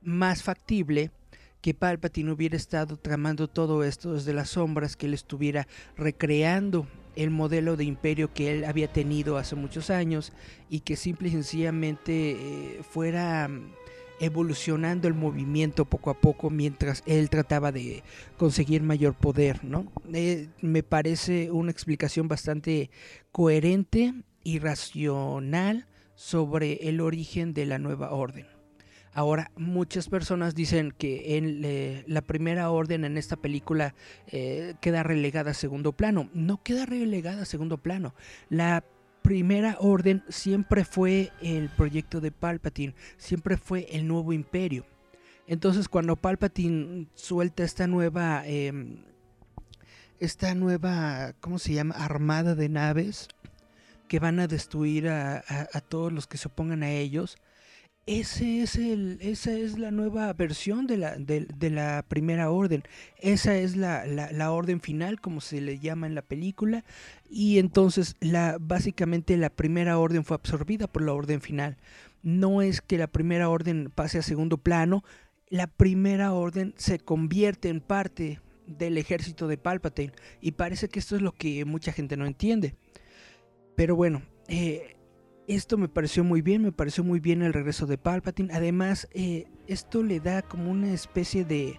más 0.00 0.42
factible 0.42 1.10
que 1.60 1.74
Palpatine 1.74 2.32
hubiera 2.32 2.56
estado 2.56 2.96
tramando 2.96 3.46
todo 3.46 3.84
esto 3.84 4.14
desde 4.14 4.32
las 4.32 4.48
sombras, 4.48 4.96
que 4.96 5.04
él 5.04 5.12
estuviera 5.12 5.68
recreando 5.98 6.88
el 7.14 7.28
modelo 7.28 7.76
de 7.76 7.84
imperio 7.84 8.32
que 8.32 8.52
él 8.52 8.64
había 8.64 8.90
tenido 8.90 9.36
hace 9.36 9.54
muchos 9.54 9.90
años 9.90 10.32
y 10.70 10.80
que 10.80 10.96
simple 10.96 11.28
y 11.28 11.32
sencillamente 11.32 12.30
eh, 12.30 12.80
fuera 12.82 13.50
evolucionando 14.20 15.08
el 15.08 15.14
movimiento 15.14 15.84
poco 15.84 16.10
a 16.10 16.20
poco 16.20 16.50
mientras 16.50 17.02
él 17.06 17.30
trataba 17.30 17.72
de 17.72 18.02
conseguir 18.36 18.82
mayor 18.82 19.14
poder, 19.14 19.64
¿no? 19.64 19.92
Eh, 20.12 20.48
me 20.60 20.82
parece 20.82 21.50
una 21.50 21.70
explicación 21.70 22.28
bastante 22.28 22.90
coherente 23.32 24.14
y 24.42 24.58
racional 24.58 25.86
sobre 26.14 26.88
el 26.88 27.00
origen 27.00 27.54
de 27.54 27.66
la 27.66 27.78
nueva 27.78 28.12
orden. 28.12 28.46
Ahora, 29.14 29.52
muchas 29.56 30.08
personas 30.08 30.56
dicen 30.56 30.90
que 30.90 31.36
en 31.36 32.04
la 32.12 32.22
primera 32.22 32.70
orden 32.70 33.04
en 33.04 33.16
esta 33.16 33.36
película 33.36 33.94
eh, 34.26 34.74
queda 34.80 35.04
relegada 35.04 35.52
a 35.52 35.54
segundo 35.54 35.92
plano. 35.92 36.28
No 36.34 36.62
queda 36.64 36.84
relegada 36.84 37.42
a 37.42 37.46
segundo 37.46 37.78
plano. 37.78 38.16
La 38.48 38.84
primera 39.24 39.78
orden 39.80 40.22
siempre 40.28 40.84
fue 40.84 41.32
el 41.40 41.70
proyecto 41.70 42.20
de 42.20 42.30
Palpatine, 42.30 42.94
siempre 43.16 43.56
fue 43.56 43.86
el 43.90 44.06
nuevo 44.06 44.34
imperio. 44.34 44.84
Entonces 45.46 45.88
cuando 45.88 46.14
Palpatine 46.14 47.06
suelta 47.14 47.64
esta 47.64 47.86
nueva, 47.86 48.46
em, 48.46 49.02
esta 50.20 50.54
nueva, 50.54 51.32
¿cómo 51.40 51.58
se 51.58 51.72
llama? 51.72 51.94
Armada 51.94 52.54
de 52.54 52.68
naves 52.68 53.28
que 54.08 54.18
van 54.18 54.40
a 54.40 54.46
destruir 54.46 55.08
a, 55.08 55.42
todos 55.88 56.12
los 56.12 56.26
que 56.26 56.36
se 56.36 56.48
opongan 56.48 56.82
a 56.82 56.90
ellos. 56.90 57.38
Ese 58.06 58.60
es 58.60 58.76
el, 58.76 59.18
esa 59.22 59.52
es 59.52 59.78
la 59.78 59.90
nueva 59.90 60.30
versión 60.34 60.86
de 60.86 60.98
la, 60.98 62.04
primera 62.06 62.50
orden. 62.50 62.82
Esa 63.18 63.56
es 63.56 63.76
la, 63.76 64.52
orden 64.52 64.82
final, 64.82 65.20
como 65.22 65.40
se 65.40 65.62
le 65.62 65.78
llama 65.78 66.06
en 66.06 66.14
la 66.14 66.20
película. 66.20 66.84
Y 67.30 67.58
entonces, 67.58 68.14
básicamente, 68.60 69.38
la 69.38 69.48
primera 69.48 69.98
orden 69.98 70.24
fue 70.24 70.34
absorbida 70.34 70.86
por 70.86 71.02
la 71.02 71.14
orden 71.14 71.40
final. 71.40 71.78
No 72.22 72.60
es 72.60 72.82
que 72.82 72.98
la 72.98 73.06
primera 73.06 73.48
orden 73.48 73.90
pase 73.94 74.18
a 74.18 74.22
segundo 74.22 74.58
plano, 74.58 75.02
la 75.48 75.66
primera 75.66 76.34
orden 76.34 76.74
se 76.76 76.98
convierte 76.98 77.70
en 77.70 77.80
parte 77.80 78.40
del 78.66 78.98
ejército 78.98 79.48
de 79.48 79.56
Palpatine. 79.56 80.12
Y 80.42 80.52
parece 80.52 80.88
que 80.88 80.98
esto 80.98 81.16
es 81.16 81.22
lo 81.22 81.32
que 81.32 81.64
mucha 81.64 81.90
gente 81.90 82.18
no 82.18 82.26
entiende. 82.26 82.74
Pero 83.76 83.96
bueno, 83.96 84.22
eh, 84.48 84.96
esto 85.48 85.76
me 85.76 85.88
pareció 85.88 86.24
muy 86.24 86.42
bien, 86.42 86.62
me 86.62 86.72
pareció 86.72 87.04
muy 87.04 87.20
bien 87.20 87.42
el 87.42 87.52
regreso 87.52 87.86
de 87.86 87.98
Palpatine. 87.98 88.52
Además, 88.52 89.08
eh, 89.12 89.46
esto 89.66 90.02
le 90.02 90.20
da 90.20 90.42
como 90.42 90.70
una 90.70 90.92
especie 90.92 91.44
de 91.44 91.78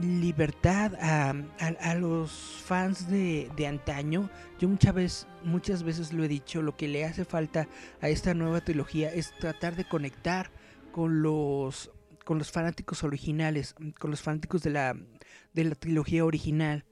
libertad 0.00 0.94
a, 1.00 1.94
los 1.94 2.32
fans 2.64 3.08
de, 3.08 3.50
de, 3.56 3.66
antaño. 3.66 4.28
Yo 4.58 4.68
muchas 4.68 4.94
veces, 4.94 5.28
muchas 5.44 5.82
veces 5.84 6.12
lo 6.12 6.24
he 6.24 6.28
dicho, 6.28 6.62
lo 6.62 6.76
que 6.76 6.88
le 6.88 7.04
hace 7.04 7.24
falta 7.24 7.68
a 8.00 8.08
esta 8.08 8.34
nueva 8.34 8.60
trilogía 8.60 9.12
es 9.12 9.32
tratar 9.38 9.76
de 9.76 9.84
conectar 9.84 10.50
con 10.90 11.22
los 11.22 11.90
con 12.24 12.38
los 12.38 12.50
fanáticos 12.50 13.04
originales, 13.04 13.74
con 13.98 14.10
los 14.10 14.22
fanáticos 14.22 14.62
de 14.62 14.70
la, 14.70 14.96
de 15.52 15.64
la 15.64 15.74
trilogía 15.74 16.24
original. 16.24 16.84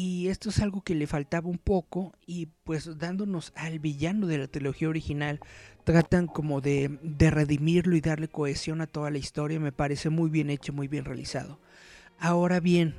Y 0.00 0.28
esto 0.28 0.50
es 0.50 0.60
algo 0.60 0.82
que 0.82 0.94
le 0.94 1.08
faltaba 1.08 1.48
un 1.48 1.58
poco 1.58 2.12
y 2.24 2.46
pues 2.62 2.98
dándonos 2.98 3.52
al 3.56 3.80
villano 3.80 4.28
de 4.28 4.38
la 4.38 4.46
trilogía 4.46 4.88
original, 4.88 5.40
tratan 5.82 6.28
como 6.28 6.60
de, 6.60 7.00
de 7.02 7.32
redimirlo 7.32 7.96
y 7.96 8.00
darle 8.00 8.28
cohesión 8.28 8.80
a 8.80 8.86
toda 8.86 9.10
la 9.10 9.18
historia. 9.18 9.58
Me 9.58 9.72
parece 9.72 10.08
muy 10.08 10.30
bien 10.30 10.50
hecho, 10.50 10.72
muy 10.72 10.86
bien 10.86 11.04
realizado. 11.04 11.58
Ahora 12.16 12.60
bien, 12.60 12.94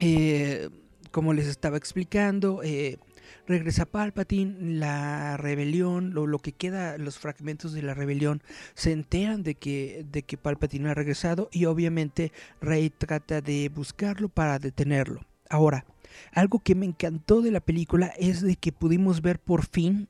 eh, 0.00 0.68
como 1.12 1.32
les 1.32 1.46
estaba 1.46 1.78
explicando, 1.78 2.62
eh, 2.62 2.98
regresa 3.46 3.86
Palpatine, 3.86 4.78
la 4.78 5.38
rebelión, 5.38 6.12
lo, 6.12 6.26
lo, 6.26 6.40
que 6.40 6.52
queda, 6.52 6.98
los 6.98 7.18
fragmentos 7.18 7.72
de 7.72 7.80
la 7.80 7.94
rebelión, 7.94 8.42
se 8.74 8.92
enteran 8.92 9.42
de 9.42 9.54
que, 9.54 10.04
de 10.12 10.24
que 10.24 10.36
Palpatine 10.36 10.90
ha 10.90 10.94
regresado 10.94 11.48
y 11.52 11.64
obviamente 11.64 12.32
Rey 12.60 12.90
trata 12.90 13.40
de 13.40 13.70
buscarlo 13.70 14.28
para 14.28 14.58
detenerlo. 14.58 15.22
Ahora, 15.48 15.86
algo 16.32 16.58
que 16.60 16.74
me 16.74 16.86
encantó 16.86 17.42
de 17.42 17.50
la 17.50 17.60
película 17.60 18.12
es 18.18 18.40
de 18.40 18.56
que 18.56 18.72
pudimos 18.72 19.22
ver 19.22 19.38
por 19.38 19.64
fin 19.64 20.08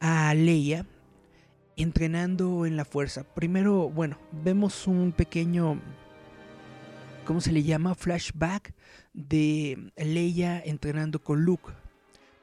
a 0.00 0.34
Leia 0.34 0.86
entrenando 1.76 2.66
en 2.66 2.76
la 2.76 2.84
fuerza. 2.84 3.24
Primero, 3.34 3.90
bueno, 3.90 4.18
vemos 4.32 4.86
un 4.86 5.12
pequeño 5.12 5.80
¿cómo 7.24 7.40
se 7.40 7.52
le 7.52 7.62
llama? 7.62 7.94
Flashback 7.94 8.74
de 9.12 9.92
Leia 9.96 10.60
entrenando 10.64 11.22
con 11.22 11.44
Luke 11.44 11.72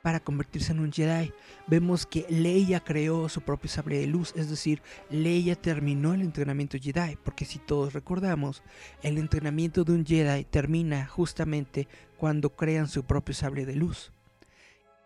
para 0.02 0.20
convertirse 0.20 0.72
en 0.72 0.80
un 0.80 0.92
Jedi. 0.92 1.32
Vemos 1.68 2.06
que 2.06 2.26
Leia 2.30 2.80
creó 2.80 3.30
su 3.30 3.42
propio 3.42 3.70
sable 3.70 4.00
de 4.00 4.08
luz, 4.08 4.34
es 4.36 4.50
decir, 4.50 4.82
Leia 5.10 5.56
terminó 5.56 6.14
el 6.14 6.22
entrenamiento 6.22 6.78
Jedi, 6.80 7.18
porque 7.24 7.46
si 7.46 7.60
todos 7.60 7.94
recordamos, 7.94 8.64
el 9.04 9.18
entrenamiento 9.18 9.84
de 9.84 9.94
un 9.94 10.06
Jedi 10.06 10.44
termina 10.46 11.06
justamente 11.08 11.88
cuando 12.18 12.56
crean 12.56 12.88
su 12.88 13.04
propio 13.04 13.36
sable 13.36 13.66
de 13.66 13.76
luz. 13.76 14.12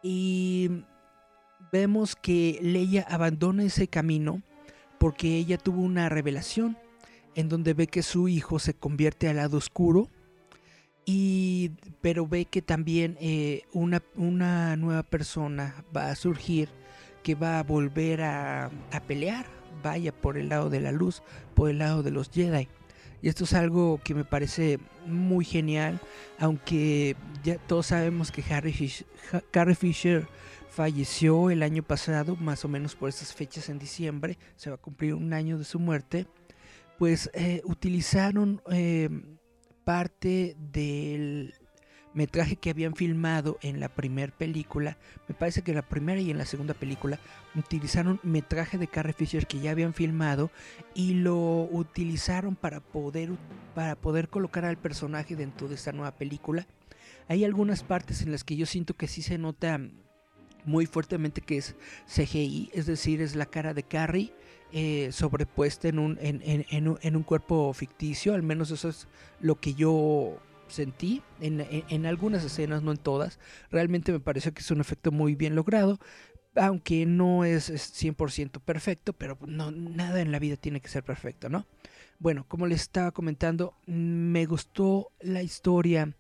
Y 0.02 0.84
vemos 1.72 2.16
que 2.16 2.60
Leia 2.62 3.06
abandona 3.10 3.64
ese 3.64 3.88
camino 3.88 4.42
porque 5.00 5.36
ella 5.38 5.58
tuvo 5.58 5.82
una 5.82 6.10
revelación 6.10 6.78
en 7.36 7.50
donde 7.50 7.74
ve 7.74 7.88
que 7.88 8.02
su 8.02 8.28
hijo 8.28 8.60
se 8.60 8.74
convierte 8.74 9.28
al 9.28 9.38
lado 9.38 9.58
oscuro 9.58 10.10
y 11.06 11.72
pero 12.02 12.28
ve 12.28 12.46
que 12.46 12.62
también 12.62 13.18
eh, 13.20 13.64
una, 13.72 14.02
una, 14.16 14.76
nueva 14.76 15.04
persona 15.04 15.86
va 15.96 16.10
a 16.10 16.16
surgir 16.16 16.70
que 17.24 17.36
va 17.36 17.60
a 17.60 17.64
volver 17.64 18.22
a, 18.22 18.66
a, 18.92 19.00
pelear, 19.08 19.46
vaya 19.84 20.12
por 20.12 20.38
el 20.38 20.50
lado 20.50 20.70
de 20.70 20.80
la 20.80 20.92
luz, 20.92 21.24
por 21.54 21.70
el 21.70 21.80
lado 21.80 22.04
de 22.04 22.12
los 22.12 22.30
Jedi. 22.30 22.68
Y 23.22 23.30
esto 23.30 23.46
es 23.46 23.54
algo 23.54 24.00
que 24.04 24.14
me 24.14 24.24
parece 24.24 24.80
muy 25.08 25.46
genial, 25.46 26.00
aunque 26.38 27.16
ya 27.44 27.58
todos 27.58 27.88
sabemos 27.88 28.32
que 28.32 28.44
Harry 28.54 28.74
Fisher, 28.74 29.08
Carrie 29.52 29.76
Fisher 29.76 30.28
falleció 30.70 31.50
el 31.50 31.64
año 31.64 31.82
pasado, 31.82 32.36
más 32.36 32.66
o 32.66 32.68
menos 32.68 32.96
por 32.96 33.10
estas 33.10 33.34
fechas 33.34 33.70
en 33.70 33.80
diciembre, 33.80 34.38
se 34.58 34.70
va 34.70 34.76
a 34.76 34.80
cumplir 34.80 35.14
un 35.16 35.34
año 35.34 35.58
de 35.58 35.64
su 35.64 35.80
muerte, 35.80 36.28
pues 36.98 37.30
eh, 37.34 37.62
utilizaron... 37.64 38.62
Eh, 38.72 39.10
parte 39.86 40.58
del 40.60 41.54
metraje 42.14 42.56
que 42.56 42.70
habían 42.70 42.96
filmado 42.96 43.58
en 43.62 43.80
la 43.80 43.90
primera 43.90 44.36
película, 44.36 44.98
me 45.28 45.36
parece 45.36 45.62
que 45.62 45.72
en 45.72 45.76
la 45.76 45.88
primera 45.88 46.20
y 46.20 46.32
en 46.32 46.38
la 46.38 46.46
segunda 46.46 46.74
película 46.74 47.20
utilizaron 47.56 48.20
metraje 48.24 48.78
de 48.78 48.88
Carrie 48.88 49.14
Fisher 49.14 49.46
que 49.46 49.60
ya 49.60 49.72
habían 49.72 49.94
filmado 49.94 50.50
y 50.94 51.14
lo 51.14 51.64
utilizaron 51.72 52.56
para 52.56 52.80
poder 52.80 53.32
para 53.76 53.96
poder 53.96 54.30
colocar 54.30 54.66
al 54.66 54.78
personaje 54.78 55.36
dentro 55.36 55.68
de 55.68 55.76
esta 55.76 55.92
nueva 55.92 56.16
película. 56.16 56.66
Hay 57.28 57.44
algunas 57.44 57.84
partes 57.84 58.22
en 58.22 58.32
las 58.32 58.44
que 58.44 58.56
yo 58.56 58.66
siento 58.66 58.94
que 58.96 59.08
sí 59.08 59.22
se 59.22 59.38
nota 59.38 59.80
muy 60.64 60.86
fuertemente 60.86 61.42
que 61.42 61.58
es 61.58 61.76
CGI, 62.08 62.72
es 62.74 62.86
decir, 62.86 63.22
es 63.22 63.36
la 63.36 63.46
cara 63.46 63.74
de 63.74 63.84
Carrie 63.84 64.34
eh, 64.78 65.14
sobrepuesta 65.14 65.88
en 65.88 66.00
un, 66.00 66.18
en, 66.20 66.42
en, 66.44 66.98
en, 67.02 67.16
un 67.16 67.24
cuerpo 67.24 67.72
ficticio, 67.72 68.34
al 68.34 68.44
menos 68.44 68.72
eso 68.72 68.90
es 68.90 69.08
lo 69.40 69.56
que 69.56 69.74
yo 69.74 70.38
sentí 70.68 71.22
en, 71.40 72.06
algunas 72.06 72.44
escenas, 72.44 72.84
no 72.84 72.92
en 72.92 72.98
todas. 72.98 73.40
Realmente 73.72 74.12
me 74.12 74.20
pareció 74.20 74.54
que 74.54 74.60
es 74.60 74.72
un 74.72 74.82
efecto 74.82 75.14
muy 75.14 75.34
bien 75.34 75.56
logrado, 75.56 75.98
aunque 76.56 77.06
no 77.06 77.46
es, 77.46 77.72
100% 77.72 78.60
perfecto, 78.60 79.14
pero 79.14 79.38
no, 79.48 79.72
nada 79.72 80.20
en 80.20 80.34
la 80.34 80.40
vida 80.40 80.58
tiene 80.58 80.82
que 80.82 80.90
ser 80.90 81.06
perfecto, 81.06 81.48
¿no? 81.48 81.66
Bueno, 82.20 82.44
como 82.46 82.68
les 82.68 82.82
estaba 82.82 83.14
comentando, 83.14 83.76
me 83.86 84.46
gustó 84.46 85.10
la 85.22 85.42
historia 85.42 86.14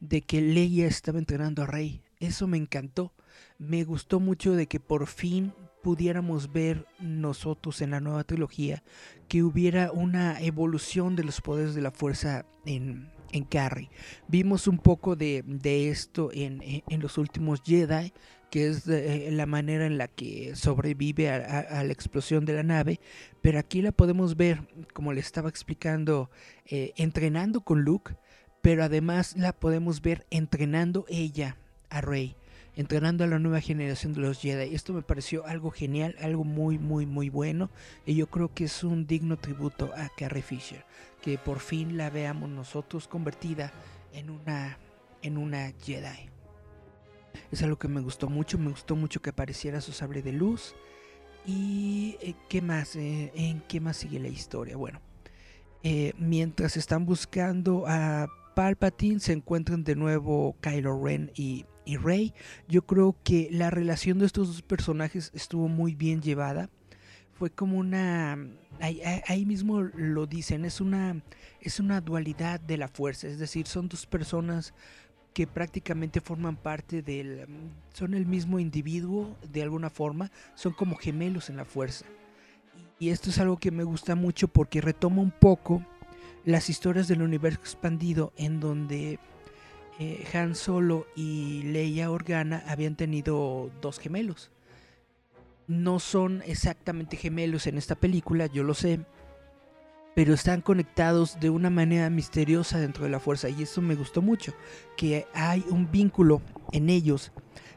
de 0.00 0.22
que 0.22 0.40
Leia 0.40 0.88
estaba 0.88 1.20
entrenando 1.20 1.62
a 1.62 1.66
Rey. 1.66 2.02
Eso 2.18 2.48
me 2.48 2.56
encantó. 2.56 3.12
Me 3.56 3.84
gustó 3.84 4.18
mucho 4.18 4.54
de 4.54 4.66
que 4.66 4.80
por 4.80 5.06
fin 5.06 5.52
pudiéramos 5.82 6.52
ver 6.52 6.86
nosotros 6.98 7.80
en 7.82 7.90
la 7.90 8.00
nueva 8.00 8.24
trilogía 8.24 8.82
que 9.28 9.42
hubiera 9.42 9.92
una 9.92 10.40
evolución 10.40 11.16
de 11.16 11.24
los 11.24 11.40
poderes 11.40 11.74
de 11.74 11.82
la 11.82 11.90
fuerza 11.90 12.46
en, 12.66 13.10
en 13.32 13.44
Carrie. 13.44 13.90
Vimos 14.28 14.66
un 14.66 14.78
poco 14.78 15.16
de, 15.16 15.44
esto 15.90 16.30
en, 16.32 16.82
los 17.00 17.18
últimos 17.18 17.62
Jedi, 17.64 18.12
que 18.50 18.68
es 18.68 18.88
eh, 18.88 19.28
la 19.30 19.46
manera 19.46 19.86
en 19.86 19.98
la 19.98 20.08
que 20.08 20.56
sobrevive 20.56 21.30
a, 21.30 21.84
la 21.84 21.92
explosión 21.92 22.44
de 22.44 22.54
la 22.54 22.62
nave, 22.62 23.00
pero 23.40 23.58
aquí 23.58 23.82
la 23.82 23.92
podemos 23.92 24.36
ver, 24.36 24.60
como 24.92 25.12
le 25.12 25.20
estaba 25.20 25.48
explicando, 25.48 26.30
eh, 26.66 26.92
entrenando 26.96 27.60
con 27.60 27.82
Luke, 27.82 28.16
pero 28.62 28.84
además 28.84 29.36
la 29.36 29.52
podemos 29.52 30.02
ver 30.02 30.26
entrenando 30.30 31.06
ella 31.08 31.56
a 31.88 32.00
Rey 32.00 32.36
entrenando 32.76 33.24
a 33.24 33.26
la 33.26 33.38
nueva 33.38 33.60
generación 33.60 34.12
de 34.12 34.20
los 34.20 34.40
Jedi. 34.40 34.74
Esto 34.74 34.92
me 34.92 35.02
pareció 35.02 35.46
algo 35.46 35.70
genial, 35.70 36.16
algo 36.20 36.44
muy, 36.44 36.78
muy, 36.78 37.06
muy 37.06 37.28
bueno. 37.28 37.70
Y 38.06 38.14
yo 38.14 38.28
creo 38.28 38.52
que 38.52 38.64
es 38.64 38.84
un 38.84 39.06
digno 39.06 39.38
tributo 39.38 39.90
a 39.96 40.08
Carrie 40.16 40.42
Fisher. 40.42 40.84
Que 41.22 41.38
por 41.38 41.60
fin 41.60 41.96
la 41.96 42.10
veamos 42.10 42.48
nosotros 42.48 43.08
convertida 43.08 43.72
en 44.12 44.30
una, 44.30 44.78
en 45.22 45.36
una 45.36 45.72
Jedi. 45.82 46.30
Es 47.52 47.62
algo 47.62 47.78
que 47.78 47.88
me 47.88 48.00
gustó 48.00 48.28
mucho. 48.28 48.58
Me 48.58 48.70
gustó 48.70 48.96
mucho 48.96 49.20
que 49.20 49.30
apareciera 49.30 49.80
su 49.80 49.92
sable 49.92 50.22
de 50.22 50.32
luz. 50.32 50.74
¿Y 51.46 52.16
eh, 52.20 52.34
qué 52.48 52.62
más? 52.62 52.96
Eh, 52.96 53.32
¿En 53.34 53.60
qué 53.62 53.80
más 53.80 53.96
sigue 53.96 54.18
la 54.20 54.28
historia? 54.28 54.76
Bueno, 54.76 55.00
eh, 55.82 56.12
mientras 56.18 56.76
están 56.76 57.06
buscando 57.06 57.84
a 57.86 58.28
Palpatine, 58.54 59.20
se 59.20 59.32
encuentran 59.32 59.84
de 59.84 59.96
nuevo 59.96 60.56
Kylo 60.60 61.02
Ren 61.02 61.30
y 61.34 61.64
y 61.90 61.96
Rey. 61.96 62.32
Yo 62.68 62.82
creo 62.82 63.16
que 63.24 63.48
la 63.50 63.68
relación 63.68 64.20
de 64.20 64.26
estos 64.26 64.46
dos 64.46 64.62
personajes 64.62 65.32
estuvo 65.34 65.66
muy 65.66 65.96
bien 65.96 66.22
llevada. 66.22 66.70
Fue 67.32 67.50
como 67.50 67.78
una... 67.78 68.38
Ahí, 68.80 69.44
mismo 69.44 69.82
lo 69.82 70.26
dicen, 70.26 70.64
es 70.64 70.80
una, 70.80 71.20
es 71.60 71.80
una 71.80 72.00
dualidad 72.00 72.60
de 72.60 72.76
la 72.76 72.86
fuerza. 72.86 73.26
Es 73.26 73.40
decir, 73.40 73.66
son 73.66 73.88
dos 73.88 74.06
personas 74.06 74.72
que 75.34 75.48
prácticamente 75.48 76.20
forman 76.20 76.56
parte 76.56 77.02
del... 77.02 77.46
son 77.92 78.14
el 78.14 78.26
mismo 78.26 78.60
individuo 78.60 79.36
de 79.52 79.62
alguna 79.62 79.90
forma, 79.90 80.30
son 80.54 80.72
como 80.72 80.94
gemelos 80.94 81.50
en 81.50 81.56
la 81.56 81.64
fuerza. 81.64 82.06
Y 83.00 83.08
esto 83.08 83.30
es 83.30 83.38
algo 83.38 83.56
que 83.56 83.72
me 83.72 83.82
gusta 83.82 84.14
mucho 84.14 84.46
porque 84.46 84.80
retoma 84.80 85.22
un 85.22 85.32
poco 85.32 85.84
las 86.44 86.70
historias 86.70 87.08
del 87.08 87.22
universo 87.22 87.58
expandido 87.60 88.32
en 88.36 88.60
donde 88.60 89.18
eh, 90.00 90.26
Han 90.32 90.54
Solo 90.54 91.06
y 91.14 91.62
Leia 91.64 92.10
Organa 92.10 92.64
habían 92.66 92.96
tenido 92.96 93.70
dos 93.82 93.98
gemelos. 93.98 94.50
No 95.68 96.00
son 96.00 96.42
exactamente 96.46 97.18
gemelos 97.18 97.66
en 97.66 97.76
esta 97.76 97.94
película, 97.94 98.46
yo 98.46 98.64
lo 98.64 98.72
sé, 98.74 99.00
pero 100.14 100.32
están 100.32 100.62
conectados 100.62 101.38
de 101.38 101.50
una 101.50 101.68
manera 101.68 102.08
misteriosa 102.08 102.80
dentro 102.80 103.04
de 103.04 103.10
la 103.10 103.20
fuerza 103.20 103.50
y 103.50 103.62
eso 103.62 103.82
me 103.82 103.94
gustó 103.94 104.22
mucho, 104.22 104.54
que 104.96 105.26
hay 105.34 105.64
un 105.68 105.90
vínculo 105.90 106.40
en 106.72 106.88
ellos 106.88 107.30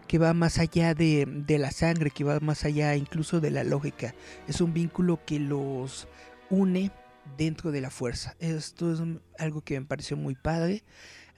que 0.08 0.18
va 0.18 0.34
más 0.34 0.60
allá 0.60 0.94
de, 0.94 1.26
de, 1.28 1.58
la 1.58 1.72
sangre, 1.72 2.10
que 2.10 2.24
va 2.24 2.40
más 2.40 2.64
allá 2.64 2.96
incluso 2.96 3.42
de 3.42 3.52
la 3.52 3.64
lógica. 3.64 4.16
Es 4.48 4.62
un 4.62 4.74
vínculo 4.74 5.20
que 5.26 5.40
los 5.40 6.08
une 6.50 6.92
dentro 7.38 7.72
de 7.72 7.82
la 7.82 7.90
fuerza. 7.90 8.36
Esto 8.40 8.94
es 8.94 9.00
algo 9.38 9.62
que 9.62 9.80
me 9.80 9.86
pareció 9.86 10.18
muy 10.18 10.36
padre, 10.36 10.84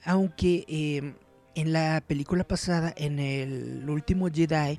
aunque 0.04 0.64
eh, 0.68 1.14
en 1.54 1.72
la 1.72 2.02
película 2.06 2.44
pasada, 2.44 2.92
en 2.96 3.18
el 3.18 3.88
último 3.88 4.28
Jedi, 4.28 4.78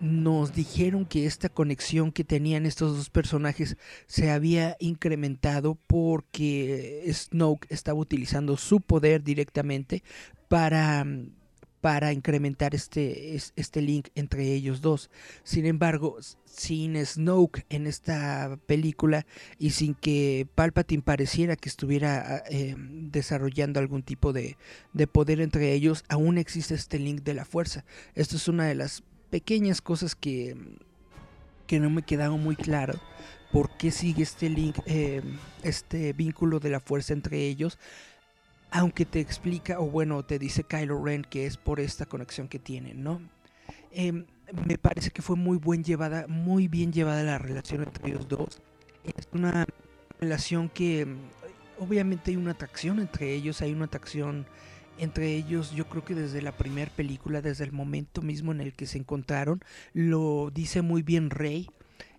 nos 0.00 0.52
dijeron 0.52 1.06
que 1.06 1.26
esta 1.26 1.48
conexión 1.48 2.10
que 2.10 2.24
tenían 2.24 2.66
estos 2.66 2.96
dos 2.96 3.08
personajes 3.08 3.76
se 4.08 4.32
había 4.32 4.76
incrementado 4.80 5.78
porque 5.86 7.04
Snoke 7.12 7.66
estaba 7.70 8.00
utilizando 8.00 8.56
su 8.56 8.80
poder 8.80 9.22
directamente 9.22 10.02
para 10.48 11.06
para 11.82 12.12
incrementar 12.12 12.76
este, 12.76 13.34
este 13.34 13.82
link 13.82 14.08
entre 14.14 14.54
ellos 14.54 14.80
dos. 14.80 15.10
Sin 15.42 15.66
embargo, 15.66 16.16
sin 16.44 16.96
Snoke 17.04 17.66
en 17.70 17.88
esta 17.88 18.56
película 18.66 19.26
y 19.58 19.70
sin 19.70 19.94
que 19.94 20.46
Palpatine 20.54 21.02
pareciera 21.02 21.56
que 21.56 21.68
estuviera 21.68 22.36
ah, 22.36 22.42
em, 22.48 23.10
desarrollando 23.10 23.80
algún 23.80 24.04
tipo 24.04 24.32
de, 24.32 24.56
de 24.92 25.06
poder 25.08 25.40
entre 25.40 25.72
ellos, 25.72 26.04
aún 26.08 26.38
existe 26.38 26.74
este 26.76 27.00
link 27.00 27.24
de 27.24 27.34
la 27.34 27.44
fuerza. 27.44 27.84
Esto 28.14 28.36
es 28.36 28.46
una 28.46 28.64
de 28.66 28.76
las 28.76 29.02
pequeñas 29.30 29.82
cosas 29.82 30.14
que, 30.14 30.56
que 31.66 31.80
no 31.80 31.90
me 31.90 32.02
quedaron 32.02 32.40
muy 32.40 32.54
claro. 32.54 32.94
¿Por 33.50 33.76
qué 33.76 33.90
sigue 33.90 34.22
este 34.22 34.48
link, 34.48 34.78
em, 34.86 35.36
este 35.64 36.12
vínculo 36.12 36.60
de 36.60 36.70
la 36.70 36.78
fuerza 36.78 37.12
entre 37.12 37.40
ellos? 37.40 37.76
Aunque 38.72 39.04
te 39.04 39.20
explica, 39.20 39.78
o 39.78 39.90
bueno, 39.90 40.24
te 40.24 40.38
dice 40.38 40.64
Kylo 40.64 41.02
Ren 41.04 41.22
que 41.22 41.46
es 41.46 41.58
por 41.58 41.78
esta 41.78 42.06
conexión 42.06 42.48
que 42.48 42.58
tienen, 42.58 43.02
¿no? 43.02 43.20
Em, 43.92 44.24
me 44.66 44.78
parece 44.78 45.10
que 45.10 45.20
fue 45.20 45.36
muy 45.36 45.58
buen 45.58 45.84
llevada, 45.84 46.26
muy 46.26 46.68
bien 46.68 46.90
llevada 46.90 47.22
la 47.22 47.38
relación 47.38 47.82
entre 47.82 48.08
ellos 48.08 48.28
dos. 48.28 48.62
Es 49.04 49.28
una 49.32 49.66
relación 50.18 50.70
que 50.70 51.06
obviamente 51.78 52.30
hay 52.30 52.36
una 52.38 52.52
atracción 52.52 52.98
entre 52.98 53.34
ellos, 53.34 53.60
hay 53.60 53.72
una 53.72 53.84
atracción 53.84 54.46
entre 54.98 55.34
ellos, 55.34 55.72
yo 55.72 55.86
creo 55.88 56.04
que 56.04 56.14
desde 56.14 56.40
la 56.40 56.56
primera 56.56 56.90
película, 56.90 57.42
desde 57.42 57.64
el 57.64 57.72
momento 57.72 58.22
mismo 58.22 58.52
en 58.52 58.60
el 58.60 58.72
que 58.72 58.86
se 58.86 58.98
encontraron, 58.98 59.60
lo 59.92 60.50
dice 60.50 60.80
muy 60.80 61.02
bien 61.02 61.28
Rey. 61.28 61.68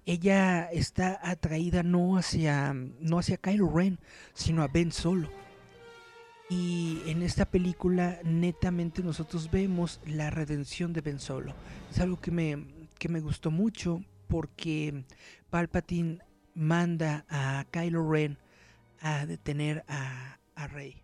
Ella 0.06 0.70
está 0.72 1.20
atraída 1.24 1.82
no 1.82 2.18
hacia 2.18 2.74
no 2.74 3.20
hacia 3.20 3.38
Kylo 3.38 3.72
Ren, 3.74 4.00
sino 4.34 4.62
a 4.62 4.68
Ben 4.68 4.92
Solo 4.92 5.30
y 6.50 7.02
en 7.06 7.24
esta 7.24 7.46
película 7.46 8.20
netamente 8.24 9.02
nosotros 9.02 9.50
vemos 9.50 10.00
la 10.06 10.30
redención 10.30 10.94
de 10.94 11.02
Ben 11.02 11.20
Solo. 11.20 11.54
Es 11.90 12.00
algo 12.00 12.20
que 12.20 12.32
me, 12.32 12.66
que 13.00 13.10
me 13.10 13.22
gustó 13.22 13.50
mucho 13.52 14.04
porque 14.28 15.04
Palpatine 15.50 16.20
manda 16.54 17.26
a 17.30 17.66
Kylo 17.72 18.10
Ren 18.10 18.38
a 19.00 19.26
detener 19.26 19.84
a, 19.88 20.40
a 20.56 20.68
Rey, 20.68 21.04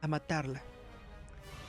a 0.00 0.08
matarla. 0.08 0.62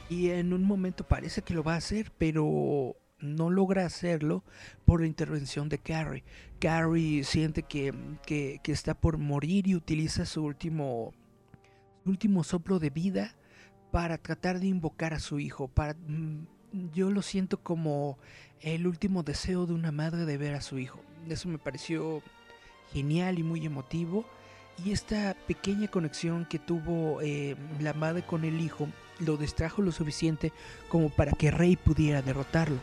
Y 0.09 0.29
en 0.29 0.53
un 0.53 0.63
momento 0.63 1.05
parece 1.05 1.41
que 1.41 1.53
lo 1.53 1.63
va 1.63 1.73
a 1.73 1.77
hacer, 1.77 2.11
pero 2.17 2.95
no 3.19 3.49
logra 3.49 3.85
hacerlo 3.85 4.43
por 4.85 5.01
la 5.01 5.07
intervención 5.07 5.67
de 5.69 5.79
Carrie. 5.79 6.23
Carrie 6.59 7.23
siente 7.23 7.63
que, 7.63 7.93
que, 8.25 8.59
que 8.63 8.71
está 8.71 8.93
por 8.93 9.17
morir 9.17 9.67
y 9.67 9.75
utiliza 9.75 10.25
su 10.25 10.43
último 10.43 11.13
último 12.09 12.43
soplo 12.43 12.79
de 12.79 12.89
vida 12.89 13.35
para 13.91 14.17
tratar 14.17 14.59
de 14.59 14.67
invocar 14.67 15.13
a 15.13 15.19
su 15.19 15.39
hijo. 15.39 15.67
Para, 15.67 15.93
mm, 15.93 16.45
yo 16.93 17.09
lo 17.11 17.21
siento 17.21 17.61
como 17.61 18.17
el 18.61 18.87
último 18.87 19.23
deseo 19.23 19.65
de 19.65 19.73
una 19.73 19.91
madre 19.91 20.25
de 20.25 20.37
ver 20.37 20.55
a 20.55 20.61
su 20.61 20.79
hijo. 20.79 20.99
Eso 21.29 21.49
me 21.49 21.57
pareció 21.57 22.21
genial 22.93 23.39
y 23.39 23.43
muy 23.43 23.65
emotivo. 23.65 24.25
Y 24.83 24.91
esta 24.91 25.35
pequeña 25.47 25.87
conexión 25.87 26.45
que 26.45 26.59
tuvo 26.59 27.21
eh, 27.21 27.55
la 27.79 27.93
madre 27.93 28.23
con 28.23 28.43
el 28.43 28.61
hijo 28.61 28.87
lo 29.19 29.37
distrajo 29.37 29.81
lo 29.81 29.91
suficiente 29.91 30.53
como 30.89 31.09
para 31.09 31.31
que 31.31 31.49
Rey 31.49 31.75
pudiera 31.75 32.21
derrotarlo. 32.21 32.77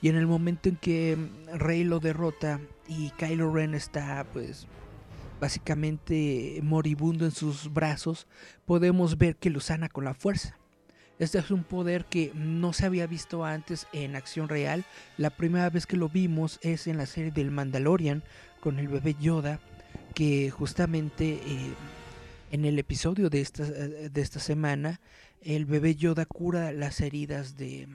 Y 0.00 0.08
en 0.08 0.16
el 0.16 0.26
momento 0.26 0.68
en 0.68 0.76
que 0.76 1.16
Rey 1.52 1.84
lo 1.84 2.00
derrota 2.00 2.60
y 2.88 3.10
Kylo 3.10 3.52
Ren 3.52 3.74
está 3.74 4.24
pues 4.32 4.66
básicamente 5.42 6.60
moribundo 6.62 7.24
en 7.24 7.32
sus 7.32 7.72
brazos, 7.72 8.28
podemos 8.64 9.18
ver 9.18 9.34
que 9.34 9.50
lo 9.50 9.58
sana 9.58 9.88
con 9.88 10.04
la 10.04 10.14
fuerza. 10.14 10.56
Este 11.18 11.40
es 11.40 11.50
un 11.50 11.64
poder 11.64 12.04
que 12.04 12.30
no 12.32 12.72
se 12.72 12.86
había 12.86 13.08
visto 13.08 13.44
antes 13.44 13.88
en 13.92 14.14
acción 14.14 14.48
real. 14.48 14.84
La 15.18 15.30
primera 15.30 15.68
vez 15.68 15.86
que 15.86 15.96
lo 15.96 16.08
vimos 16.08 16.60
es 16.62 16.86
en 16.86 16.96
la 16.96 17.06
serie 17.06 17.32
del 17.32 17.50
Mandalorian 17.50 18.22
con 18.60 18.78
el 18.78 18.86
bebé 18.86 19.16
Yoda, 19.20 19.58
que 20.14 20.48
justamente 20.50 21.40
eh, 21.44 21.74
en 22.52 22.64
el 22.64 22.78
episodio 22.78 23.28
de 23.28 23.40
esta, 23.40 23.64
de 23.64 24.20
esta 24.20 24.38
semana, 24.38 25.00
el 25.42 25.66
bebé 25.66 25.96
Yoda 25.96 26.24
cura 26.24 26.70
las 26.70 27.00
heridas 27.00 27.56
de, 27.56 27.88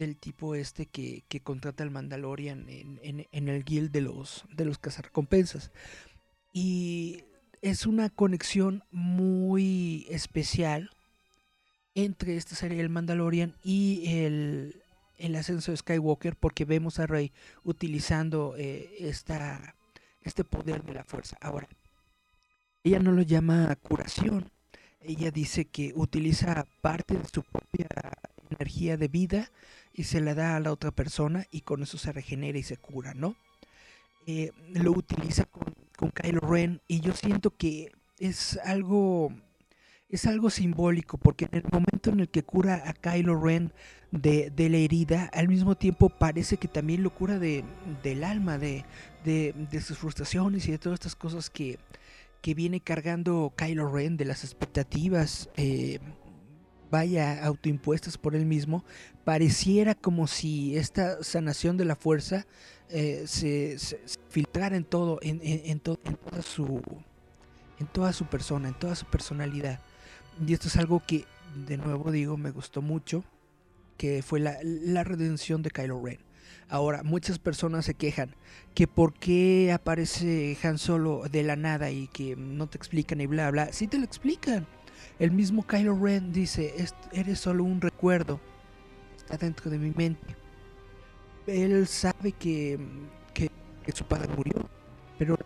del 0.00 0.16
tipo 0.16 0.56
este 0.56 0.86
que, 0.86 1.22
contrata 1.44 1.84
al 1.84 1.92
Mandalorian 1.92 2.66
en, 2.68 3.48
el 3.48 3.64
guild 3.64 3.92
de 3.92 4.00
los, 4.00 4.44
de 4.56 4.64
los 4.64 4.78
cazarrecompensas. 4.78 5.70
Y 6.52 7.24
es 7.62 7.86
una 7.86 8.10
conexión 8.10 8.84
muy 8.90 10.06
especial 10.10 10.90
entre 11.94 12.36
esta 12.36 12.54
serie 12.54 12.78
del 12.78 12.90
Mandalorian 12.90 13.54
y 13.64 14.22
el, 14.22 15.36
ascenso 15.36 15.72
de 15.72 15.76
Skywalker 15.76 16.36
porque 16.36 16.64
vemos 16.64 16.98
a 16.98 17.06
Rey 17.06 17.32
utilizando 17.64 18.54
eh, 18.56 18.88
esta, 19.00 19.74
este 20.22 20.44
poder 20.44 20.84
de 20.84 20.94
la 20.94 21.04
fuerza. 21.04 21.36
Ahora, 21.40 21.68
ella 22.84 23.00
no 23.00 23.12
lo 23.12 23.22
llama 23.22 23.74
curación, 23.82 24.50
ella 25.00 25.30
dice 25.30 25.64
que 25.64 25.92
utiliza 25.94 26.66
parte 26.80 27.16
de 27.16 27.28
su 27.28 27.42
propia 27.42 27.88
energía 28.50 28.96
de 28.96 29.08
vida 29.08 29.50
y 29.92 30.04
se 30.04 30.20
la 30.20 30.34
da 30.34 30.56
a 30.56 30.60
la 30.60 30.72
otra 30.72 30.92
persona 30.92 31.46
y 31.50 31.62
con 31.62 31.82
eso 31.82 31.98
se 31.98 32.12
regenera 32.12 32.58
y 32.58 32.62
se 32.62 32.76
cura, 32.76 33.14
¿no? 33.14 33.34
Eh, 34.26 34.52
lo 34.74 34.92
utiliza 34.92 35.44
con 35.46 35.74
con 35.98 36.12
Kylo 36.12 36.40
Ren 36.40 36.80
y 36.86 37.00
yo 37.00 37.12
siento 37.12 37.50
que 37.50 37.90
es 38.18 38.56
algo 38.64 39.32
es 40.08 40.26
algo 40.26 40.48
simbólico 40.48 41.18
porque 41.18 41.46
en 41.50 41.58
el 41.58 41.64
momento 41.72 42.10
en 42.10 42.20
el 42.20 42.28
que 42.28 42.44
cura 42.44 42.84
a 42.86 42.92
Kylo 42.92 43.38
Ren 43.38 43.72
de, 44.12 44.52
la 44.56 44.76
herida, 44.76 45.28
al 45.34 45.48
mismo 45.48 45.76
tiempo 45.76 46.08
parece 46.08 46.56
que 46.56 46.68
también 46.68 47.02
lo 47.02 47.10
cura 47.10 47.40
de, 47.40 47.64
del 48.04 48.22
alma, 48.22 48.58
de, 48.58 48.84
de, 49.24 49.80
sus 49.82 49.98
frustraciones 49.98 50.66
y 50.68 50.70
de 50.70 50.78
todas 50.78 50.98
estas 50.98 51.16
cosas 51.16 51.50
que, 51.50 51.78
que 52.40 52.54
viene 52.54 52.80
cargando 52.80 53.52
Kylo 53.54 53.92
Ren, 53.92 54.16
de 54.16 54.24
las 54.24 54.44
expectativas, 54.44 55.50
eh, 55.56 55.98
vaya, 56.90 57.44
autoimpuestas 57.44 58.16
por 58.16 58.34
él 58.34 58.46
mismo, 58.46 58.82
pareciera 59.24 59.94
como 59.94 60.26
si 60.26 60.78
esta 60.78 61.22
sanación 61.22 61.76
de 61.76 61.84
la 61.84 61.96
fuerza 61.96 62.46
eh, 62.90 63.24
se, 63.26 63.76
filtrara 64.30 64.76
en 64.76 64.84
todo, 64.84 65.18
en, 65.22 65.40
en, 65.42 65.80
toda 65.80 65.98
su 66.42 66.82
en 67.78 67.86
toda 67.86 68.12
su 68.12 68.26
persona, 68.26 68.68
en 68.68 68.74
toda 68.74 68.94
su 68.94 69.06
personalidad. 69.06 69.80
Y 70.44 70.52
esto 70.52 70.68
es 70.68 70.76
algo 70.76 71.02
que, 71.06 71.24
de 71.66 71.76
nuevo 71.76 72.10
digo, 72.10 72.36
me 72.36 72.50
gustó 72.50 72.82
mucho, 72.82 73.24
que 73.96 74.22
fue 74.22 74.40
la, 74.40 74.56
la 74.62 75.04
redención 75.04 75.62
de 75.62 75.70
Kylo 75.70 76.02
Ren. 76.02 76.18
Ahora, 76.68 77.02
muchas 77.02 77.38
personas 77.38 77.84
se 77.84 77.94
quejan 77.94 78.34
que 78.74 78.86
por 78.86 79.14
qué 79.14 79.72
aparece 79.72 80.56
Han 80.62 80.78
Solo 80.78 81.24
de 81.30 81.42
la 81.42 81.56
nada 81.56 81.90
y 81.90 82.08
que 82.08 82.36
no 82.36 82.68
te 82.68 82.78
explican 82.78 83.20
y 83.20 83.26
bla 83.26 83.50
bla. 83.50 83.72
Sí 83.72 83.86
te 83.86 83.98
lo 83.98 84.04
explican. 84.04 84.66
El 85.18 85.30
mismo 85.30 85.66
Kylo 85.66 85.98
Ren 85.98 86.32
dice, 86.32 86.74
eres 87.12 87.38
solo 87.38 87.64
un 87.64 87.80
recuerdo. 87.80 88.40
Está 89.18 89.36
dentro 89.36 89.70
de 89.70 89.78
mi 89.78 89.90
mente 89.90 90.37
él 91.48 91.86
sabe 91.86 92.32
que, 92.32 92.78
que, 93.34 93.50
su 93.92 94.04
padre 94.04 94.28
murió, 94.36 94.68
pero 95.18 95.36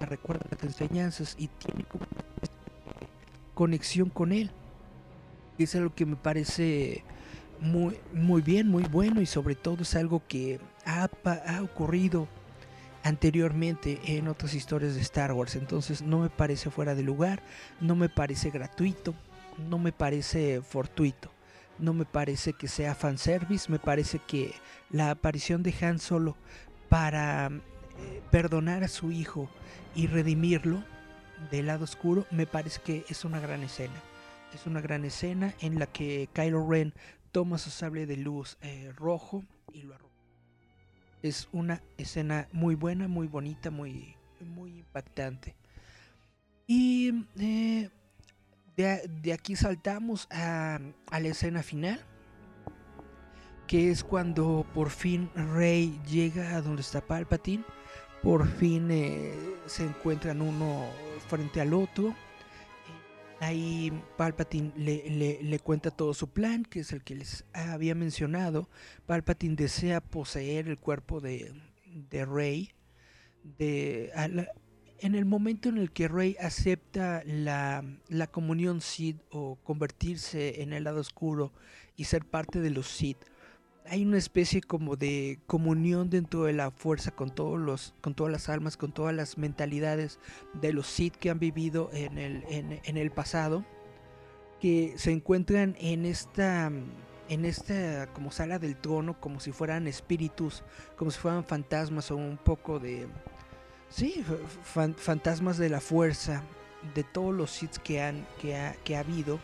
recuerda, 0.00 0.46
las 0.50 0.62
enseñanzas 0.62 1.34
y 1.38 1.48
tiene 1.48 1.84
como 1.84 2.04
una 2.04 3.08
conexión 3.54 4.10
con 4.10 4.32
él. 4.32 4.50
Es 5.58 5.74
algo 5.74 5.94
que 5.94 6.06
me 6.06 6.16
parece 6.16 7.02
muy, 7.60 7.98
muy 8.12 8.42
bien, 8.42 8.68
muy 8.68 8.84
bueno 8.84 9.20
y 9.20 9.26
sobre 9.26 9.54
todo 9.54 9.82
es 9.82 9.96
algo 9.96 10.22
que 10.28 10.60
ha, 10.84 11.08
ha 11.24 11.62
ocurrido 11.62 12.28
anteriormente 13.02 14.00
en 14.04 14.28
otras 14.28 14.54
historias 14.54 14.94
de 14.94 15.00
Star 15.00 15.32
Wars. 15.32 15.56
Entonces 15.56 16.02
no 16.02 16.20
me 16.20 16.30
parece 16.30 16.70
fuera 16.70 16.94
de 16.94 17.02
lugar, 17.02 17.42
no 17.80 17.96
me 17.96 18.08
parece 18.08 18.50
gratuito, 18.50 19.14
no 19.68 19.78
me 19.78 19.92
parece 19.92 20.60
fortuito, 20.62 21.30
no 21.78 21.92
me 21.94 22.04
parece 22.04 22.52
que 22.52 22.68
sea 22.68 22.94
fanservice, 22.94 23.70
me 23.70 23.78
parece 23.78 24.18
que 24.18 24.54
la 24.90 25.10
aparición 25.10 25.62
de 25.62 25.74
Han 25.80 25.98
Solo 25.98 26.36
para 26.88 27.46
eh, 27.46 28.22
perdonar 28.30 28.84
a 28.84 28.88
su 28.88 29.10
hijo 29.12 29.48
y 29.94 30.06
redimirlo 30.06 30.82
del 31.50 31.66
lado 31.66 31.84
oscuro, 31.84 32.26
me 32.30 32.46
parece 32.46 32.80
que 32.84 33.04
es 33.08 33.24
una 33.24 33.40
gran 33.40 33.62
escena. 33.62 33.94
Es 34.54 34.66
una 34.66 34.80
gran 34.80 35.04
escena 35.04 35.54
en 35.60 35.78
la 35.78 35.86
que 35.86 36.28
Kylo 36.32 36.66
Ren 36.68 36.94
toma 37.32 37.58
su 37.58 37.70
sable 37.70 38.06
de 38.06 38.16
luz 38.16 38.56
eh, 38.62 38.92
rojo 38.96 39.44
y 39.72 39.82
lo 39.82 39.94
arroja. 39.94 40.14
Es 41.22 41.48
una 41.52 41.82
escena 41.96 42.48
muy 42.52 42.74
buena, 42.74 43.08
muy 43.08 43.26
bonita, 43.26 43.70
muy, 43.70 44.16
muy 44.40 44.78
impactante. 44.78 45.54
Y 46.66 47.26
eh, 47.38 47.90
de, 48.78 49.32
aquí 49.32 49.56
saltamos 49.56 50.28
a, 50.30 50.78
la 51.10 51.18
escena 51.18 51.62
final, 51.62 52.00
que 53.66 53.90
es 53.90 54.04
cuando 54.04 54.64
por 54.72 54.90
fin 54.90 55.30
Rey 55.34 56.00
llega 56.08 56.56
a 56.56 56.62
donde 56.62 56.82
está 56.82 57.00
Palpatine. 57.00 57.64
Por 58.22 58.48
fin 58.48 58.88
eh, 58.90 59.34
se 59.66 59.84
encuentran 59.84 60.40
uno 60.40 60.86
frente 61.28 61.60
al 61.60 61.74
otro. 61.74 62.14
Ahí 63.40 63.92
Palpatine 64.16 64.72
le, 64.76 65.42
le, 65.42 65.58
cuenta 65.60 65.90
todo 65.90 66.14
su 66.14 66.30
plan, 66.30 66.64
que 66.64 66.80
es 66.80 66.92
el 66.92 67.02
que 67.02 67.16
les 67.16 67.44
había 67.52 67.94
mencionado. 67.94 68.68
Palpatine 69.06 69.56
desea 69.56 70.00
poseer 70.00 70.68
el 70.68 70.78
cuerpo 70.78 71.20
de, 71.20 71.52
de 72.10 72.24
Rey. 72.24 72.72
De, 73.42 74.12
en 75.00 75.14
el 75.14 75.24
momento 75.24 75.68
en 75.68 75.78
el 75.78 75.90
que 75.90 76.08
Rey 76.08 76.36
acepta 76.40 77.22
la, 77.24 77.84
la, 78.08 78.26
comunión 78.26 78.80
Sith 78.80 79.20
o 79.30 79.56
convertirse 79.64 80.62
en 80.62 80.72
el 80.72 80.84
lado 80.84 81.00
oscuro 81.00 81.52
y 81.96 82.04
ser 82.04 82.24
parte 82.24 82.60
de 82.60 82.70
los 82.70 82.88
Sith, 82.88 83.18
hay 83.90 84.04
una 84.04 84.18
especie 84.18 84.60
como 84.60 84.96
de 84.96 85.38
comunión 85.46 86.10
dentro 86.10 86.44
de 86.44 86.52
la 86.52 86.70
fuerza 86.70 87.10
con 87.10 87.34
todos 87.34 87.58
los, 87.58 87.94
con 88.00 88.14
todas 88.14 88.32
las 88.32 88.48
almas, 88.48 88.76
con 88.76 88.92
todas 88.92 89.14
las 89.14 89.38
mentalidades 89.38 90.18
de 90.54 90.72
los 90.72 90.86
Sith 90.86 91.16
que 91.16 91.30
han 91.30 91.38
vivido 91.38 91.90
en 91.92 92.18
el, 92.18 92.44
en, 92.48 92.96
el 92.96 93.10
pasado, 93.10 93.64
que 94.60 94.94
se 94.96 95.12
encuentran 95.12 95.76
en 95.80 96.04
esta 96.04 96.70
en 97.30 97.44
esta 97.44 98.06
como 98.14 98.30
sala 98.30 98.58
del 98.58 98.76
trono, 98.76 99.20
como 99.20 99.38
si 99.38 99.52
fueran 99.52 99.86
espíritus, 99.86 100.64
como 100.96 101.10
si 101.10 101.18
fueran 101.18 101.44
fantasmas 101.44 102.10
o 102.10 102.16
un 102.16 102.38
poco 102.38 102.78
de 102.78 103.06
sí, 103.90 104.24
fantasmas 104.62 105.58
de 105.58 105.68
la 105.68 105.80
fuerza 105.80 106.42
de 106.94 107.04
todos 107.04 107.34
los 107.34 107.50
Sith 107.50 107.76
que 107.78 108.00
han 108.00 108.26
que 108.40 108.56
ha, 108.56 108.72
que 108.84 108.96
ha 108.96 109.00
habido 109.00 109.40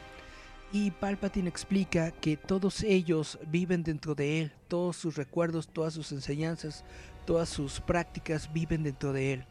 y 0.74 0.90
Palpatine 0.90 1.48
explica 1.48 2.10
que 2.10 2.36
todos 2.36 2.82
ellos 2.82 3.38
viven 3.46 3.84
dentro 3.84 4.16
de 4.16 4.40
él, 4.40 4.52
todos 4.66 4.96
sus 4.96 5.14
recuerdos, 5.14 5.68
todas 5.68 5.94
sus 5.94 6.10
enseñanzas, 6.10 6.84
todas 7.26 7.48
sus 7.48 7.80
prácticas 7.80 8.52
viven 8.52 8.82
dentro 8.82 9.12
de 9.12 9.34
él. 9.34 9.44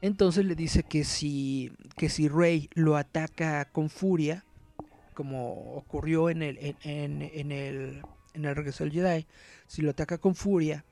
Entonces 0.00 0.46
le 0.46 0.54
dice 0.54 0.84
que 0.84 1.04
si, 1.04 1.70
que 1.98 2.08
si 2.08 2.28
Rey 2.28 2.70
lo 2.72 2.96
ataca 2.96 3.66
con 3.66 3.90
furia, 3.90 4.46
como 5.12 5.74
ocurrió 5.74 6.30
en 6.30 6.42
el, 6.42 6.76
en, 6.82 7.20
en, 7.20 7.52
el, 7.52 8.02
en 8.32 8.44
el 8.46 8.56
regreso 8.56 8.84
del 8.84 8.92
Jedi, 8.94 9.26
si 9.66 9.82
lo 9.82 9.90
ataca 9.90 10.16
con 10.16 10.34
furia, 10.34 10.82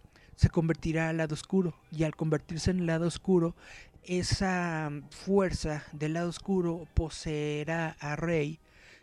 se 0.43 0.51
convertirá 0.51 1.09
al 1.09 1.19
lado 1.19 1.35
oscuro. 1.35 1.75
Y 1.93 2.03
al 2.03 2.17
convertirse 2.17 2.73
en 2.73 2.81
el 2.81 2.87
lado 2.87 3.07
oscuro, 3.07 3.55
esa 4.03 4.91
fuerza 5.11 5.85
del 5.93 6.15
lado 6.15 6.29
oscuro 6.29 6.89
poseerá 6.95 7.97
a 8.01 8.17
Rey 8.17 8.59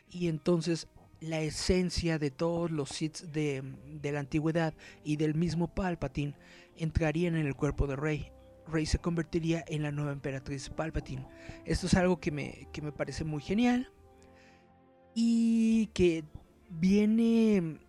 y 0.09 0.27
entonces 0.27 0.87
la 1.21 1.39
esencia 1.39 2.19
de 2.19 2.29
todos 2.29 2.71
los 2.71 2.89
Sith 2.89 3.21
de, 3.21 3.63
la 4.03 4.19
antigüedad 4.19 4.73
y 5.05 5.15
del 5.15 5.33
mismo 5.33 5.73
Palpatine 5.73 6.35
entrarían 6.75 7.37
en 7.37 7.47
el 7.47 7.55
cuerpo 7.55 7.87
de 7.87 7.95
Rey. 7.95 8.31
Rey 8.67 8.85
se 8.85 8.99
convertiría 8.99 9.63
en 9.67 9.83
la 9.83 9.91
nueva 9.91 10.11
emperatriz 10.11 10.69
Palpatine. 10.69 11.25
Esto 11.63 11.87
es 11.87 11.93
algo 11.93 12.19
que 12.19 12.31
me, 12.31 12.67
que 12.73 12.81
me 12.81 12.91
parece 12.91 13.23
muy 13.23 13.41
genial 13.41 13.89
y 15.15 15.87
que 15.93 16.25
viene, 16.69 17.79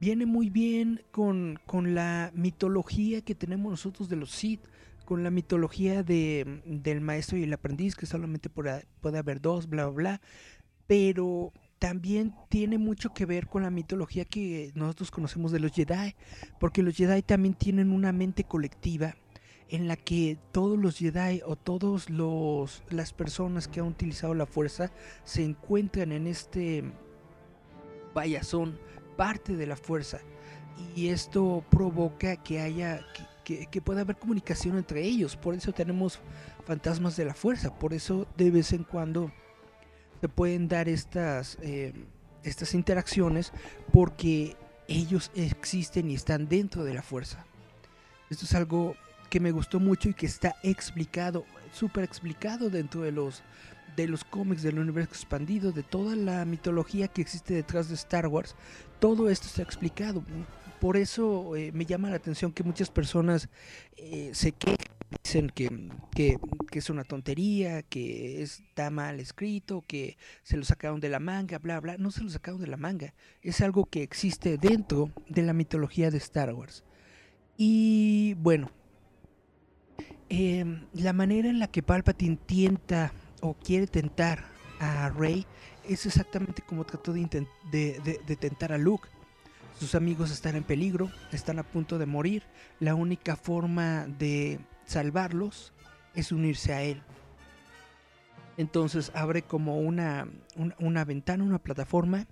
viene 0.00 0.26
muy 0.26 0.48
bien 0.50 1.02
con, 1.10 1.60
con, 1.66 1.94
la 1.94 2.32
mitología 2.34 3.20
que 3.20 3.34
tenemos 3.34 3.70
nosotros 3.70 4.08
de 4.08 4.16
los 4.16 4.30
Sith, 4.30 4.62
con 5.04 5.22
la 5.22 5.30
mitología 5.30 6.02
de, 6.02 6.62
del 6.64 7.00
maestro 7.00 7.36
y 7.36 7.44
el 7.44 7.52
aprendiz, 7.52 7.94
que 7.94 8.06
solamente 8.06 8.48
puede, 8.48 8.86
haber 9.02 9.40
dos, 9.40 9.68
bla, 9.68 9.86
bla, 9.86 9.94
bla. 9.94 10.20
Pero 10.86 11.52
también 11.78 12.34
tiene 12.48 12.78
mucho 12.78 13.12
que 13.12 13.26
ver 13.26 13.46
con 13.46 13.62
la 13.62 13.70
mitología 13.70 14.24
que 14.24 14.72
nosotros 14.74 15.10
conocemos 15.10 15.52
de 15.52 15.60
los 15.60 15.72
Jedi, 15.72 16.14
porque 16.58 16.82
los 16.82 16.96
Jedi 16.96 17.22
también 17.22 17.54
tienen 17.54 17.92
una 17.92 18.12
mente 18.12 18.44
colectiva 18.44 19.16
en 19.68 19.86
la 19.86 19.96
que 19.96 20.36
todos 20.50 20.78
los 20.78 20.98
Jedi 20.98 21.42
o 21.46 21.56
todas 21.56 22.08
las 22.08 23.12
personas 23.12 23.68
que 23.68 23.80
han 23.80 23.86
utilizado 23.86 24.34
la 24.34 24.46
fuerza 24.46 24.90
se 25.24 25.44
encuentran 25.44 26.10
en 26.10 26.26
este 26.26 26.84
vaya 28.12 28.42
son 28.42 28.76
parte 29.20 29.54
de 29.54 29.66
la 29.66 29.76
fuerza. 29.76 30.20
Y 30.96 31.08
esto 31.08 31.62
provoca 31.68 32.36
que 32.36 32.58
haya 32.58 33.04
que, 33.44 33.66
que 33.66 33.82
pueda 33.82 34.00
haber 34.00 34.16
comunicación 34.16 34.78
entre 34.78 35.02
ellos. 35.02 35.36
Por 35.36 35.54
eso 35.54 35.72
tenemos 35.72 36.20
fantasmas 36.64 37.18
de 37.18 37.26
la 37.26 37.34
fuerza. 37.34 37.78
Por 37.78 37.92
eso 37.92 38.26
de 38.38 38.50
vez 38.50 38.72
en 38.72 38.82
cuando 38.82 39.30
se 40.22 40.28
pueden 40.30 40.68
dar 40.68 40.88
estas, 40.88 41.58
eh, 41.60 41.92
estas 42.44 42.72
interacciones 42.72 43.52
porque 43.92 44.56
ellos 44.88 45.30
existen 45.34 46.10
y 46.10 46.14
están 46.14 46.48
dentro 46.48 46.82
de 46.82 46.94
la 46.94 47.02
fuerza. 47.02 47.44
Esto 48.30 48.46
es 48.46 48.54
algo 48.54 48.94
que 49.28 49.38
me 49.38 49.52
gustó 49.52 49.80
mucho 49.80 50.08
y 50.08 50.14
que 50.14 50.24
está 50.24 50.56
explicado, 50.62 51.44
súper 51.74 52.04
explicado 52.04 52.70
dentro 52.70 53.02
de 53.02 53.12
los, 53.12 53.42
de 53.96 54.08
los 54.08 54.24
cómics 54.24 54.62
del 54.62 54.78
universo 54.78 55.10
expandido, 55.10 55.72
de 55.72 55.82
toda 55.82 56.16
la 56.16 56.44
mitología 56.44 57.08
que 57.08 57.22
existe 57.22 57.54
detrás 57.54 57.88
de 57.88 57.94
Star 57.94 58.26
Wars. 58.26 58.54
Todo 58.98 59.30
esto 59.30 59.46
está 59.46 59.62
explicado. 59.62 60.24
Por 60.80 60.96
eso 60.96 61.56
eh, 61.56 61.72
me 61.72 61.84
llama 61.84 62.10
la 62.10 62.16
atención 62.16 62.52
que 62.52 62.62
muchas 62.62 62.90
personas 62.90 63.48
eh, 63.96 64.30
se 64.32 64.52
quejan 64.52 65.00
dicen 65.22 65.50
que, 65.50 65.70
que, 66.14 66.38
es 66.72 66.90
una 66.90 67.04
tontería, 67.04 67.82
que 67.82 68.42
está 68.42 68.90
mal 68.90 69.20
escrito, 69.20 69.84
que 69.86 70.16
se 70.42 70.56
lo 70.56 70.64
sacaron 70.64 71.00
de 71.00 71.08
la 71.08 71.20
manga, 71.20 71.58
bla, 71.58 71.80
bla. 71.80 71.96
No 71.98 72.10
se 72.10 72.22
lo 72.22 72.30
sacaron 72.30 72.60
de 72.60 72.66
la 72.66 72.76
manga. 72.76 73.14
Es 73.42 73.60
algo 73.60 73.86
que 73.86 74.02
existe 74.02 74.56
dentro 74.56 75.10
de 75.28 75.42
la 75.42 75.52
mitología 75.52 76.10
de 76.10 76.18
Star 76.18 76.52
Wars. 76.54 76.84
Y 77.56 78.34
bueno, 78.34 78.70
em, 80.28 80.86
la 80.94 81.12
manera 81.12 81.48
en 81.48 81.58
la 81.58 81.68
que 81.68 81.82
Palpatine 81.82 82.38
tienta 82.46 83.12
o 83.40 83.54
quiere 83.54 83.86
tentar 83.86 84.44
a 84.78 85.10
Rey 85.10 85.46
es 85.88 86.06
exactamente 86.06 86.62
como 86.62 86.84
trató 86.84 87.12
de, 87.12 87.46
de, 87.70 88.20
de 88.26 88.36
tentar 88.36 88.72
a 88.72 88.78
Luke. 88.78 89.08
Sus 89.78 89.94
amigos 89.94 90.30
están 90.30 90.56
en 90.56 90.62
peligro, 90.62 91.10
están 91.32 91.58
a 91.58 91.62
punto 91.62 91.98
de 91.98 92.06
morir. 92.06 92.42
La 92.80 92.94
única 92.94 93.36
forma 93.36 94.06
de 94.06 94.60
salvarlos 94.84 95.72
es 96.14 96.32
unirse 96.32 96.72
a 96.72 96.82
Él. 96.82 97.02
Entonces 98.56 99.10
abre 99.14 99.40
como 99.40 99.78
una, 99.78 100.28
una, 100.78 101.04
ventana, 101.06 101.44
una 101.44 101.58
plataforma, 101.58 102.26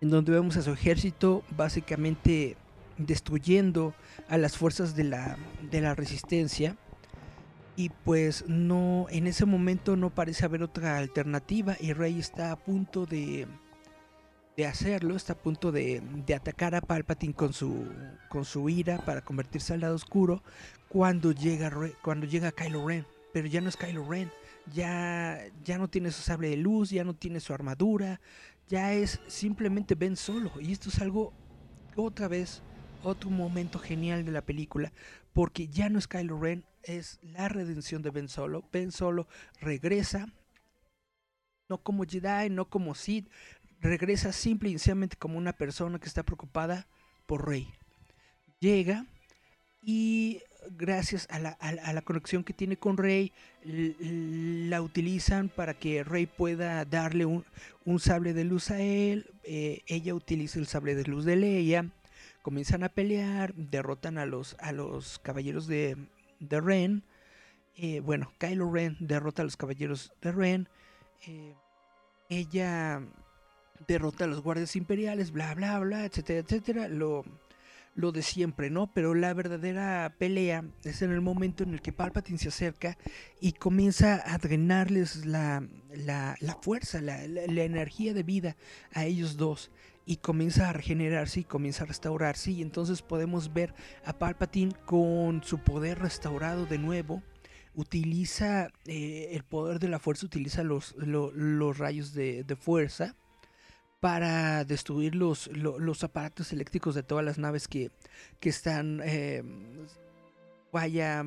en 0.00 0.10
donde 0.10 0.32
vemos 0.32 0.56
a 0.56 0.62
su 0.62 0.72
ejército 0.72 1.44
básicamente 1.56 2.56
destruyendo 2.96 3.94
a 4.28 4.38
las 4.38 4.56
fuerzas 4.56 4.96
de 4.96 5.04
la, 5.04 5.36
de 5.70 5.80
la 5.80 5.94
resistencia. 5.94 6.76
Y 7.78 7.90
pues 7.90 8.44
no, 8.48 9.06
en 9.08 9.28
ese 9.28 9.46
momento 9.46 9.94
no 9.94 10.10
parece 10.10 10.44
haber 10.44 10.64
otra 10.64 10.98
alternativa 10.98 11.76
y 11.78 11.92
Rey 11.92 12.18
está 12.18 12.50
a 12.50 12.56
punto 12.56 13.06
de, 13.06 13.46
de 14.56 14.66
hacerlo, 14.66 15.14
está 15.14 15.34
a 15.34 15.38
punto 15.38 15.70
de, 15.70 16.02
de, 16.26 16.34
atacar 16.34 16.74
a 16.74 16.80
Palpatine 16.80 17.34
con 17.34 17.52
su, 17.52 17.86
con 18.30 18.44
su 18.44 18.68
ira 18.68 18.98
para 18.98 19.20
convertirse 19.20 19.74
al 19.74 19.82
lado 19.82 19.94
oscuro 19.94 20.42
cuando 20.88 21.30
llega, 21.30 21.70
cuando 22.02 22.26
llega 22.26 22.50
Kylo 22.50 22.84
Ren. 22.84 23.06
Pero 23.32 23.46
ya 23.46 23.60
no 23.60 23.68
es 23.68 23.76
Kylo 23.76 24.10
Ren, 24.10 24.28
ya, 24.72 25.40
ya 25.62 25.78
no 25.78 25.86
tiene 25.86 26.10
su 26.10 26.22
sable 26.22 26.50
de 26.50 26.56
luz, 26.56 26.90
ya 26.90 27.04
no 27.04 27.14
tiene 27.14 27.38
su 27.38 27.54
armadura, 27.54 28.20
ya 28.66 28.92
es 28.92 29.20
simplemente 29.28 29.94
Ben 29.94 30.16
Solo. 30.16 30.50
Y 30.58 30.72
esto 30.72 30.88
es 30.88 31.00
algo, 31.00 31.32
otra 31.94 32.26
vez, 32.26 32.60
otro 33.04 33.30
momento 33.30 33.78
genial 33.78 34.24
de 34.24 34.32
la 34.32 34.42
película, 34.42 34.92
porque 35.32 35.68
ya 35.68 35.88
no 35.88 36.00
es 36.00 36.08
Kylo 36.08 36.40
Ren, 36.40 36.64
es 36.88 37.18
la 37.22 37.48
redención 37.48 38.02
de 38.02 38.10
Ben 38.10 38.28
Solo. 38.28 38.64
Ben 38.72 38.90
Solo 38.90 39.28
regresa 39.60 40.26
no 41.68 41.78
como 41.78 42.04
Jedi, 42.04 42.48
no 42.50 42.64
como 42.64 42.94
Sith, 42.94 43.28
regresa 43.80 44.32
simple 44.32 44.70
y 44.70 44.72
sencillamente 44.72 45.16
como 45.16 45.36
una 45.38 45.52
persona 45.52 45.98
que 45.98 46.08
está 46.08 46.22
preocupada 46.22 46.86
por 47.26 47.46
Rey. 47.46 47.68
Llega 48.58 49.04
y 49.82 50.40
gracias 50.70 51.28
a 51.30 51.38
la, 51.38 52.02
conexión 52.02 52.42
que 52.42 52.54
tiene 52.54 52.76
con 52.76 52.96
Rey, 52.96 53.32
la 53.62 54.80
utilizan 54.80 55.48
para 55.48 55.74
que 55.74 56.02
Rey 56.04 56.26
pueda 56.26 56.84
darle 56.84 57.26
un, 57.26 57.44
sable 58.00 58.32
de 58.32 58.44
luz 58.44 58.70
a 58.70 58.80
él. 58.80 59.30
Eh, 59.44 59.82
ella 59.86 60.14
utiliza 60.14 60.58
el 60.58 60.66
sable 60.66 60.94
de 60.94 61.04
luz 61.04 61.24
de 61.24 61.36
Leia. 61.36 61.90
Comienzan 62.42 62.82
a 62.82 62.88
pelear, 62.88 63.54
derrotan 63.54 64.16
a 64.16 64.24
los, 64.24 64.56
a 64.58 64.72
los 64.72 65.18
caballeros 65.18 65.66
de, 65.66 65.96
de 66.40 66.60
Ren. 66.60 67.04
Eh, 67.76 68.00
bueno, 68.00 68.32
Kylo 68.38 68.70
Ren 68.72 68.96
derrota 69.00 69.42
a 69.42 69.44
los 69.44 69.56
caballeros 69.56 70.12
de 70.20 70.32
Ren. 70.32 70.68
Eh, 71.26 71.54
ella 72.28 73.02
derrota 73.86 74.24
a 74.24 74.28
los 74.28 74.42
guardias 74.42 74.76
imperiales, 74.76 75.30
bla, 75.30 75.54
bla, 75.54 75.78
bla, 75.78 76.04
etcétera, 76.04 76.40
etcétera. 76.40 76.88
Lo, 76.88 77.24
lo 77.98 78.12
de 78.12 78.22
siempre, 78.22 78.70
¿no? 78.70 78.92
Pero 78.92 79.14
la 79.14 79.34
verdadera 79.34 80.14
pelea 80.18 80.64
es 80.84 81.02
en 81.02 81.10
el 81.10 81.20
momento 81.20 81.64
en 81.64 81.74
el 81.74 81.82
que 81.82 81.92
Palpatine 81.92 82.38
se 82.38 82.48
acerca 82.48 82.96
y 83.40 83.52
comienza 83.52 84.22
a 84.24 84.38
drenarles 84.38 85.26
la, 85.26 85.66
la, 85.90 86.36
fuerza, 86.62 87.00
la, 87.00 87.26
la, 87.26 87.62
energía 87.64 88.14
de 88.14 88.22
vida 88.22 88.56
a 88.92 89.04
ellos 89.04 89.36
dos. 89.36 89.72
Y 90.08 90.16
comienza 90.16 90.70
a 90.70 90.72
regenerarse 90.72 91.40
y 91.40 91.44
comienza 91.44 91.84
a 91.84 91.86
restaurarse. 91.86 92.50
Y 92.50 92.62
entonces 92.62 93.02
podemos 93.02 93.52
ver 93.52 93.74
a 94.06 94.14
Palpatine 94.14 94.72
con 94.86 95.44
su 95.44 95.58
poder 95.58 95.98
restaurado 95.98 96.64
de 96.64 96.78
nuevo. 96.78 97.22
Utiliza 97.74 98.70
eh, 98.86 99.28
el 99.32 99.44
poder 99.44 99.78
de 99.78 99.88
la 99.88 99.98
fuerza, 99.98 100.24
utiliza 100.24 100.62
los, 100.62 100.94
los 100.96 101.76
rayos 101.76 102.14
de, 102.14 102.42
de 102.42 102.56
fuerza 102.56 103.16
para 104.00 104.64
destruir 104.64 105.14
los, 105.14 105.48
los, 105.48 106.04
aparatos 106.04 106.52
eléctricos 106.54 106.94
de 106.94 107.02
todas 107.02 107.24
las 107.24 107.36
naves 107.36 107.68
que, 107.68 107.90
que 108.40 108.48
están 108.48 109.02
eh, 109.04 109.42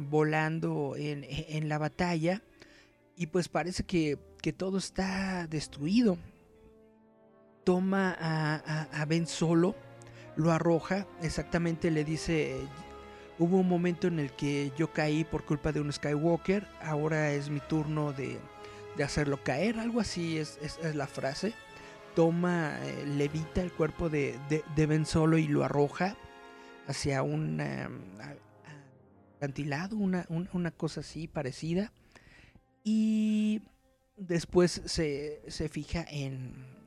volando 0.09 0.95
en, 0.95 1.23
en, 1.29 1.69
la 1.69 1.77
batalla. 1.77 2.41
Y 3.15 3.27
pues 3.27 3.47
parece 3.47 3.83
que, 3.83 4.17
que 4.41 4.53
todo 4.53 4.77
está 4.77 5.45
destruido. 5.47 6.17
Toma 7.71 8.17
a, 8.19 9.05
Ben 9.05 9.25
Solo, 9.25 9.75
lo 10.35 10.51
arroja, 10.51 11.07
exactamente 11.21 11.89
le 11.89 12.03
dice, 12.03 12.57
hubo 13.39 13.59
un 13.59 13.69
momento 13.69 14.07
en 14.07 14.19
el 14.19 14.33
que 14.33 14.73
yo 14.77 14.91
caí 14.91 15.23
por 15.23 15.45
culpa 15.45 15.71
de 15.71 15.79
un 15.79 15.93
Skywalker, 15.93 16.67
ahora 16.81 17.31
es 17.31 17.49
mi 17.49 17.61
turno 17.61 18.11
de, 18.11 18.37
de 18.97 19.03
hacerlo 19.05 19.41
caer, 19.41 19.79
algo 19.79 20.01
así 20.01 20.37
es, 20.37 20.59
es 20.61 20.95
la 20.95 21.07
frase 21.07 21.53
toma, 22.13 22.77
eh, 22.83 23.05
levita 23.05 23.61
el 23.61 23.71
cuerpo 23.71 24.09
de, 24.09 24.37
de, 24.49 24.85
Ben 24.85 25.05
Solo 25.05 25.37
y 25.37 25.47
lo 25.47 25.63
arroja 25.63 26.17
hacia 26.87 27.23
un 27.23 27.61
acantilado, 29.37 29.95
una, 29.95 30.25
una, 30.27 30.71
cosa 30.71 30.99
así 30.99 31.29
parecida. 31.29 31.93
Y 32.83 33.61
después 34.17 34.81
se, 34.83 35.41
se 35.47 35.69
fija 35.69 36.05
en, 36.09 36.80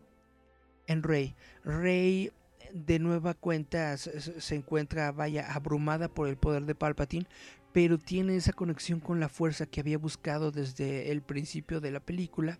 en 0.86 1.02
Rey. 1.02 1.34
Rey 1.64 2.32
de 2.72 2.98
nueva 2.98 3.34
cuenta 3.34 3.96
se, 3.96 4.54
encuentra, 4.54 5.12
vaya, 5.12 5.52
abrumada 5.52 6.08
por 6.08 6.28
el 6.28 6.36
poder 6.36 6.64
de 6.64 6.74
Palpatine, 6.74 7.26
pero 7.72 7.98
tiene 7.98 8.36
esa 8.36 8.52
conexión 8.52 9.00
con 9.00 9.20
la 9.20 9.28
fuerza 9.28 9.66
que 9.66 9.80
había 9.80 9.98
buscado 9.98 10.50
desde 10.50 11.10
el 11.10 11.22
principio 11.22 11.80
de 11.80 11.90
la 11.90 12.00
película 12.00 12.58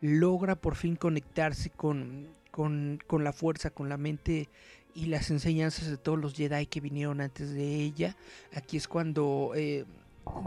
logra 0.00 0.56
por 0.56 0.76
fin 0.76 0.96
conectarse 0.96 1.70
con, 1.70 2.28
con, 2.50 2.98
la 3.22 3.32
fuerza, 3.32 3.70
con 3.70 3.88
la 3.88 3.96
mente 3.96 4.48
y 4.94 5.06
las 5.06 5.30
enseñanzas 5.30 5.88
de 5.88 5.96
todos 5.96 6.18
los 6.18 6.34
Jedi 6.34 6.66
que 6.66 6.80
vinieron 6.80 7.20
antes 7.20 7.52
de 7.52 7.76
ella. 7.76 8.16
Aquí 8.54 8.76
es 8.76 8.88
cuando 8.88 9.52
eh, 9.54 9.84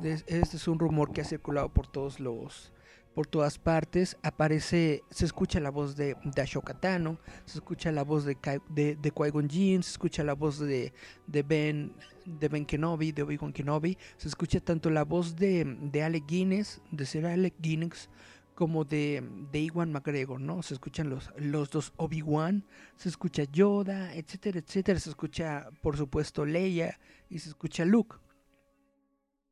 este 0.04 0.58
es 0.58 0.68
un 0.68 0.80
rumor 0.80 1.14
que 1.14 1.22
ha 1.22 1.26
circulado 1.26 1.70
por 1.70 1.88
todos 1.88 2.20
los 2.20 2.72
por 3.14 3.28
todas 3.28 3.60
partes 3.60 4.18
aparece 4.24 5.04
se 5.10 5.26
escucha 5.26 5.60
la 5.60 5.70
voz 5.70 5.96
de, 5.96 6.16
de 6.24 6.42
Ashoka 6.42 6.74
Tano, 6.74 7.20
se 7.46 7.60
escucha 7.60 7.92
la 7.92 8.04
voz 8.04 8.26
de, 8.26 8.38
de, 8.70 8.96
de 8.96 9.12
Qui-Gon 9.14 9.50
Jinn, 9.50 9.84
se 9.84 9.92
escucha 9.92 10.24
la 10.24 10.34
voz 10.34 10.60
de, 10.60 10.94
de 11.28 11.44
Ben 11.44 11.94
de 12.26 12.48
Ben 12.48 12.66
Kenobi, 12.66 13.12
de 13.12 13.24
Obi-Wan 13.24 13.52
Kenobi, 13.52 13.98
se 14.18 14.28
escucha 14.28 14.60
tanto 14.60 14.90
la 14.90 15.04
voz 15.04 15.36
de, 15.36 15.66
de 15.66 16.04
Alec 16.04 16.26
Guinness, 16.26 16.82
de 16.92 17.06
Sir 17.06 17.26
Alec 17.26 17.56
Guinness 17.60 18.10
como 18.56 18.86
de, 18.86 19.24
de 19.52 19.60
Iwan 19.60 19.92
McGregor, 19.92 20.40
¿no? 20.40 20.62
Se 20.62 20.74
escuchan 20.74 21.10
los, 21.10 21.32
los 21.38 21.70
dos 21.70 21.94
Obi-Wan, 21.98 22.66
se 22.96 23.10
escucha 23.10 23.44
Yoda, 23.44 24.14
etcétera, 24.14 24.60
etcétera. 24.60 25.00
Se 25.00 25.10
escucha, 25.10 25.70
por 25.82 25.98
supuesto, 25.98 26.46
Leia 26.46 27.00
y 27.30 27.40
se 27.40 27.50
escucha 27.50 27.84
Luke. 27.84 28.18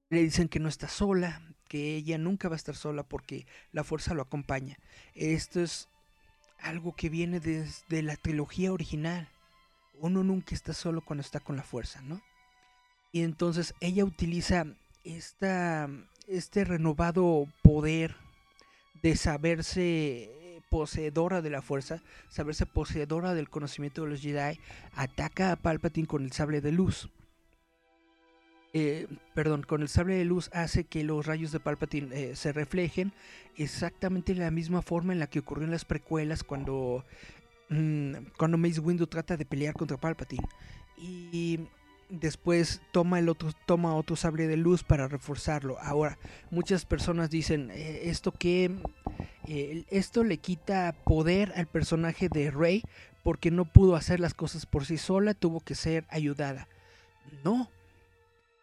Le 0.10 0.24
dicen 0.24 0.48
que 0.48 0.60
no 0.60 0.70
está 0.70 0.88
sola, 0.88 1.42
que 1.72 1.96
ella 1.96 2.18
nunca 2.18 2.50
va 2.50 2.56
a 2.56 2.58
estar 2.58 2.76
sola 2.76 3.04
porque 3.04 3.46
la 3.72 3.86
fuerza 3.86 4.14
lo 4.14 4.24
acompaña. 4.24 4.78
Esto 5.16 5.62
es 5.62 5.88
algo 6.60 6.94
que 6.98 7.08
viene 7.08 7.40
desde 7.40 8.02
la 8.02 8.18
trilogía 8.18 8.74
original. 8.74 9.30
Uno 9.98 10.22
nunca 10.22 10.54
está 10.54 10.74
solo 10.74 11.00
cuando 11.00 11.22
está 11.22 11.40
con 11.40 11.56
la 11.56 11.64
fuerza, 11.64 12.02
¿no? 12.02 12.22
Y 13.14 13.24
entonces 13.24 13.74
ella 13.80 14.04
utiliza 14.04 14.66
esta, 15.06 15.90
este 16.28 16.66
renovado 16.66 17.48
poder 17.62 18.18
de 19.02 19.16
saberse 19.16 20.30
poseedora 20.70 21.42
de 21.42 21.52
la 21.52 21.62
fuerza, 21.62 22.02
saberse 22.28 22.66
poseedora 22.66 23.34
del 23.34 23.50
conocimiento 23.50 24.04
de 24.04 24.10
los 24.10 24.22
Jedi, 24.22 24.60
ataca 24.94 25.54
a 25.54 25.56
Palpatine 25.56 26.06
con 26.06 26.26
el 26.26 26.34
sable 26.34 26.60
de 26.60 26.74
luz. 26.74 27.10
Eh, 28.74 29.08
perdón, 29.34 29.64
con 29.64 29.82
el 29.82 29.90
sable 29.90 30.16
de 30.16 30.26
luz 30.26 30.50
hace 30.54 30.86
que 30.86 31.04
los 31.04 31.26
rayos 31.26 31.52
de 31.52 31.60
Palpatine 31.60 32.16
eh, 32.16 32.36
se 32.38 32.54
reflejen 32.54 33.12
exactamente 33.58 34.34
la 34.34 34.50
misma 34.50 34.82
forma 34.82 35.12
en 35.12 35.20
la 35.20 35.28
que 35.28 35.40
ocurrió 35.40 35.66
en 35.66 35.72
las 35.72 35.84
precuelas 35.84 36.44
cuando, 36.44 37.04
mm, 37.70 38.14
cuando 38.38 38.58
Mace 38.58 38.80
Windu 38.80 39.08
trata 39.08 39.36
de 39.36 39.46
pelear 39.46 39.74
contra 39.74 39.98
Palpatine. 39.98 40.48
Y 40.98 41.60
después 42.12 42.82
toma 42.92 43.20
el 43.20 43.30
otro 43.30 43.52
toma 43.66 43.96
otro 43.96 44.16
sable 44.16 44.48
de 44.48 44.58
luz 44.58 44.84
para 44.84 45.08
reforzarlo. 45.08 45.80
Ahora, 45.80 46.18
muchas 46.52 46.86
personas 46.86 47.30
dicen 47.30 47.72
eh, 47.72 48.02
esto 48.04 48.32
que 48.32 48.72
eh, 49.48 49.86
esto 49.90 50.24
le 50.24 50.38
quita 50.38 50.94
poder 51.06 51.54
al 51.56 51.68
personaje 51.68 52.30
de 52.30 52.52
Rey 52.52 52.84
porque 53.24 53.52
no 53.52 53.66
pudo 53.66 53.96
hacer 53.96 54.20
las 54.20 54.34
cosas 54.34 54.66
por 54.66 54.86
sí 54.86 54.98
sola, 54.98 55.34
tuvo 55.34 55.62
que 55.62 55.76
ser 55.76 56.06
ayudada. 56.10 56.68
No. 57.44 57.70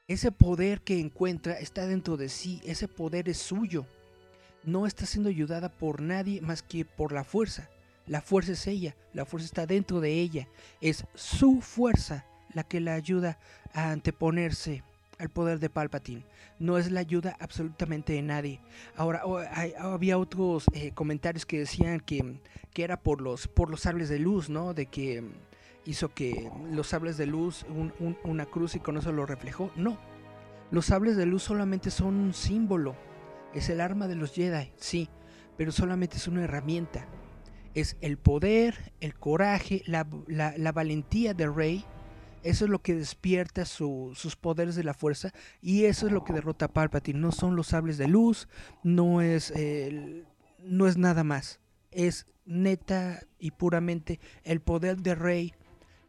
Ese 0.09 0.33
poder 0.33 0.81
que 0.81 0.99
encuentra 0.99 1.59
está 1.59 1.87
dentro 1.87 2.17
de 2.17 2.31
sí, 2.31 2.63
ese 2.65 2.89
poder 2.89 3.29
es 3.29 3.37
suyo. 3.37 3.85
No 4.65 4.87
está 4.87 5.05
siendo 5.05 5.29
ayudada 5.29 5.69
por 5.69 6.01
nadie 6.01 6.41
más 6.41 6.63
que 6.63 6.87
por 6.87 7.13
la 7.13 7.25
fuerza. 7.25 7.69
La 8.07 8.23
fuerza 8.23 8.53
es 8.53 8.67
ella, 8.67 8.97
la 9.13 9.27
fuerza 9.27 9.45
está 9.45 9.67
dentro 9.67 10.01
de 10.01 10.15
ella, 10.15 10.49
es 10.81 11.05
su 11.15 11.61
fuerza 11.61 12.25
la 12.55 12.65
que 12.65 12.81
la 12.81 12.95
ayuda 12.95 13.39
a 13.75 13.91
anteponerse 13.91 14.83
al 15.19 15.29
poder 15.29 15.59
de 15.59 15.69
Palpatine. 15.69 16.25
No 16.59 16.79
es 16.79 16.91
la 16.91 17.01
ayuda 17.01 17.37
absolutamente 17.39 18.15
de 18.15 18.23
nadie. 18.23 18.61
Ahora, 18.97 19.23
había 19.79 20.17
otros 20.17 20.65
eh, 20.73 20.93
comentarios 20.93 21.45
que 21.45 21.59
decían 21.59 22.01
que, 22.01 22.41
que, 22.73 22.83
era 22.83 22.99
por 22.99 23.21
los, 23.21 23.47
por 23.47 23.69
los 23.69 23.83
sables 23.83 24.09
de 24.09 24.21
luz, 24.21 24.49
¿no? 24.49 24.73
De 24.73 24.87
que 24.87 25.23
hizo 25.89 26.11
que 26.11 26.51
los 26.71 26.89
sables 26.89 27.17
de 27.17 27.25
luz, 27.25 27.65
una 28.23 28.45
cruz 28.45 28.75
y 28.75 28.79
con 28.79 28.99
eso 28.99 29.11
lo 29.11 29.25
reflejó. 29.25 29.71
No, 29.75 29.99
los 30.71 30.85
sables 30.85 31.17
de 31.17 31.25
luz 31.25 31.43
solamente 31.43 31.91
son 31.91 32.17
un 32.17 32.35
símbolo. 32.35 32.95
Es 33.55 33.71
el 33.71 33.81
arma 33.81 34.07
de 34.07 34.15
los 34.15 34.35
Jedi, 34.35 34.71
sí, 34.77 35.09
pero 35.57 35.73
solamente 35.73 36.19
es 36.19 36.29
una 36.29 36.45
herramienta. 36.45 37.07
Es 37.75 37.97
el 38.03 38.19
poder, 38.19 38.93
el 39.01 39.15
coraje, 39.15 39.83
la, 39.87 40.05
valentía 40.73 41.33
de 41.33 41.49
Rey 41.49 41.87
eso 42.45 42.67
es 42.67 42.71
lo 42.71 42.83
que 42.83 42.95
despierta 42.95 43.65
sus 43.65 44.37
poderes 44.37 44.77
de 44.77 44.85
la 44.85 44.95
fuerza 44.95 45.33
y 45.61 45.87
eso 45.87 46.07
es 46.07 46.13
lo 46.13 46.23
que 46.23 46.33
derrota 46.33 46.67
a 46.67 46.73
Palpatine. 46.73 47.19
No 47.19 47.33
son 47.33 47.57
los 47.57 47.69
sables 47.69 47.99
de 47.99 48.09
luz, 48.09 48.47
no 48.85 49.23
es, 49.23 49.53
no 50.61 50.87
es 50.87 50.97
nada 50.99 51.25
más. 51.25 51.61
Es 51.91 52.27
neta 52.45 53.21
y 53.39 53.51
puramente 53.51 54.21
el 54.45 54.61
poder 54.61 54.99
de 54.99 55.15
Rey, 55.15 55.55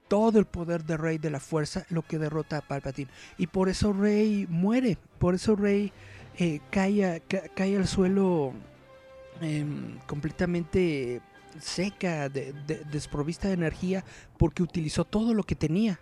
todo 0.10 0.40
el 0.40 0.46
poder 0.46 0.84
de 0.84 0.98
Rey 0.98 1.18
de 1.18 1.30
la 1.30 1.40
fuerza, 1.40 1.86
lo 1.90 2.02
que 2.02 2.18
derrota 2.18 2.58
a 2.58 2.62
Palpatine. 2.62 3.10
Y 3.38 3.48
por 3.48 3.70
eso 3.70 3.94
Rey 3.94 4.46
muere, 4.50 4.98
por 5.18 5.36
eso 5.36 5.56
Rey 5.56 5.94
eh, 6.38 6.60
cae, 6.70 7.22
cae, 7.56 7.78
al 7.78 7.88
suelo 7.88 8.52
em, 9.40 9.98
completamente 10.08 11.22
seca, 11.60 12.28
desprovista 12.28 13.48
de 13.48 13.54
energía, 13.54 14.04
porque 14.38 14.64
utilizó 14.64 15.06
todo 15.06 15.34
lo 15.34 15.44
que 15.44 15.56
tenía 15.56 16.00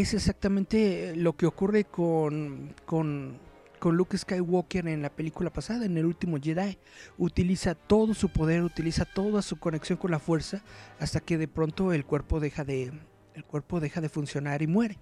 es 0.00 0.12
exactamente 0.12 1.14
lo 1.14 1.36
que 1.36 1.46
ocurre 1.46 1.84
con, 1.84 2.74
con, 2.84 3.38
con 3.84 3.98
Luke 3.98 4.16
Skywalker 4.16 4.88
en 4.88 5.02
la 5.02 5.10
película 5.10 5.52
pasada, 5.52 5.84
en 5.84 5.98
el 5.98 6.06
último 6.06 6.38
Jedi. 6.40 6.78
Utiliza 7.18 7.74
todo 7.74 8.14
su 8.14 8.30
poder, 8.30 8.62
utiliza 8.62 9.04
toda 9.04 9.42
su 9.42 9.58
conexión 9.58 9.98
con 9.98 10.10
la 10.10 10.18
fuerza 10.18 10.62
hasta 10.98 11.20
que 11.20 11.36
de 11.36 11.48
pronto 11.48 11.92
el 11.92 12.06
cuerpo 12.06 12.40
deja 12.40 12.64
de, 12.64 12.92
el 13.34 13.44
cuerpo 13.44 13.80
deja 13.80 14.00
de 14.00 14.08
funcionar 14.08 14.62
y 14.62 14.66
muere. 14.66 14.96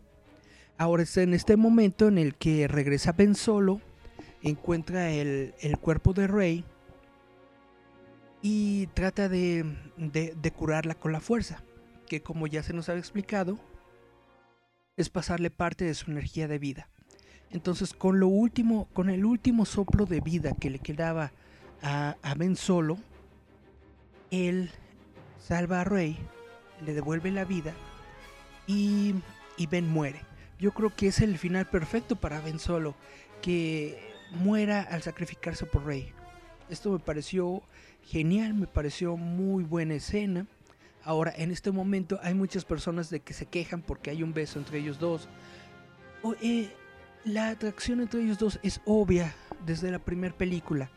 Ahora 0.78 1.04
está 1.04 1.22
en 1.22 1.32
este 1.32 1.56
momento 1.56 2.08
en 2.08 2.18
el 2.18 2.34
que 2.34 2.66
regresa 2.66 3.12
Ben 3.12 3.36
Solo, 3.36 3.80
encuentra 4.42 5.12
el, 5.12 5.54
el 5.60 5.78
cuerpo 5.78 6.12
de 6.12 6.26
Rey 6.26 6.64
y 8.42 8.88
trata 8.88 9.28
de, 9.28 9.64
de, 9.96 10.34
de 10.34 10.50
curarla 10.50 10.96
con 10.96 11.12
la 11.12 11.20
fuerza, 11.20 11.62
que 12.08 12.20
como 12.20 12.48
ya 12.48 12.64
se 12.64 12.72
nos 12.72 12.88
había 12.88 12.98
explicado, 12.98 13.60
es 14.96 15.08
pasarle 15.08 15.50
parte 15.52 15.84
de 15.84 15.94
su 15.94 16.10
energía 16.10 16.48
de 16.48 16.58
vida. 16.58 16.88
Entonces, 17.52 17.92
con 17.92 18.18
lo 18.18 18.28
último, 18.28 18.88
con 18.92 19.10
el 19.10 19.24
último 19.24 19.64
soplo 19.66 20.06
de 20.06 20.20
vida 20.20 20.52
que 20.58 20.70
le 20.70 20.78
quedaba 20.78 21.32
a, 21.82 22.16
Ben 22.36 22.56
Solo, 22.56 22.96
él 24.30 24.70
salva 25.38 25.82
a 25.82 25.84
Rey, 25.84 26.16
le 26.84 26.94
devuelve 26.94 27.30
la 27.30 27.44
vida 27.44 27.74
y, 28.66 29.14
y 29.56 29.66
Ben 29.66 29.88
muere. 29.88 30.20
Yo 30.58 30.72
creo 30.72 30.94
que 30.94 31.08
es 31.08 31.20
el 31.20 31.36
final 31.38 31.66
perfecto 31.66 32.16
para 32.16 32.40
Ben 32.40 32.58
Solo, 32.58 32.94
que 33.42 34.12
muera 34.30 34.80
al 34.80 35.02
sacrificarse 35.02 35.66
por 35.66 35.84
Rey. 35.84 36.12
Esto 36.70 36.90
me 36.90 37.00
pareció 37.00 37.62
genial, 38.04 38.54
me 38.54 38.66
pareció 38.66 39.16
muy 39.16 39.64
buena 39.64 39.94
escena. 39.94 40.46
Ahora, 41.04 41.34
en 41.36 41.50
este 41.50 41.70
momento 41.70 42.18
hay 42.22 42.32
muchas 42.32 42.64
personas 42.64 43.10
de 43.10 43.20
que 43.20 43.34
se 43.34 43.46
quejan 43.46 43.82
porque 43.82 44.10
hay 44.10 44.22
un 44.22 44.32
beso 44.32 44.58
entre 44.58 44.78
ellos 44.78 44.98
dos. 44.98 45.28
O, 46.22 46.34
eh, 46.40 46.70
la 47.24 47.48
atracción 47.48 48.00
entre 48.00 48.22
ellos 48.22 48.38
dos 48.38 48.58
es 48.62 48.80
obvia 48.84 49.34
desde 49.64 49.90
la 49.90 49.98
primera 49.98 50.36
película. 50.36 50.90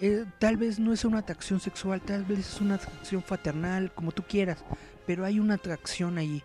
Eh, 0.00 0.24
tal 0.38 0.56
vez 0.56 0.78
no 0.78 0.92
es 0.92 1.04
una 1.04 1.18
atracción 1.18 1.60
sexual, 1.60 2.00
tal 2.00 2.24
vez 2.24 2.40
es 2.40 2.60
una 2.60 2.76
atracción 2.76 3.22
fraternal, 3.22 3.92
como 3.92 4.12
tú 4.12 4.22
quieras, 4.22 4.64
pero 5.06 5.24
hay 5.24 5.40
una 5.40 5.54
atracción 5.54 6.18
ahí. 6.18 6.42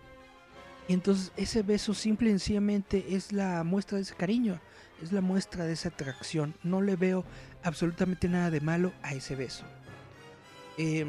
Y 0.88 0.92
entonces 0.92 1.32
ese 1.36 1.62
beso 1.62 1.94
simple 1.94 2.28
y 2.28 2.32
sencillamente 2.32 3.14
es 3.14 3.32
la 3.32 3.62
muestra 3.64 3.96
de 3.96 4.02
ese 4.02 4.14
cariño, 4.14 4.60
es 5.02 5.12
la 5.12 5.20
muestra 5.20 5.64
de 5.64 5.72
esa 5.72 5.88
atracción. 5.88 6.54
No 6.62 6.82
le 6.82 6.96
veo 6.96 7.24
absolutamente 7.62 8.28
nada 8.28 8.50
de 8.50 8.60
malo 8.60 8.92
a 9.02 9.14
ese 9.14 9.36
beso. 9.36 9.64
Eh, 10.76 11.06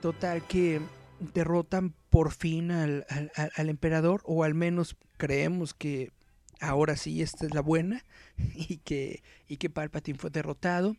total 0.00 0.42
que 0.46 0.80
derrotan 1.20 1.94
por 2.10 2.32
fin 2.32 2.72
al, 2.72 3.06
al, 3.54 3.68
emperador, 3.68 4.22
o 4.24 4.42
al 4.42 4.54
menos 4.54 4.96
creemos 5.16 5.74
que 5.74 6.10
ahora 6.60 6.96
sí 6.96 7.22
esta 7.22 7.46
es 7.46 7.54
la 7.54 7.62
buena, 7.62 8.04
y 8.54 8.78
que, 8.78 9.22
y 9.48 9.56
que 9.56 9.70
Palpatine 9.70 10.18
fue 10.18 10.30
derrotado. 10.30 10.96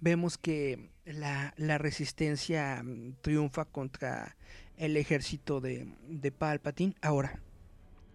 Vemos 0.00 0.38
que 0.38 0.90
la, 1.04 1.52
la 1.58 1.76
resistencia 1.76 2.82
mm, 2.82 3.16
triunfa 3.20 3.66
contra 3.66 4.36
el 4.76 4.96
ejército 4.96 5.60
de, 5.60 5.86
de 6.08 6.32
Palpatine. 6.32 6.94
Ahora, 7.02 7.40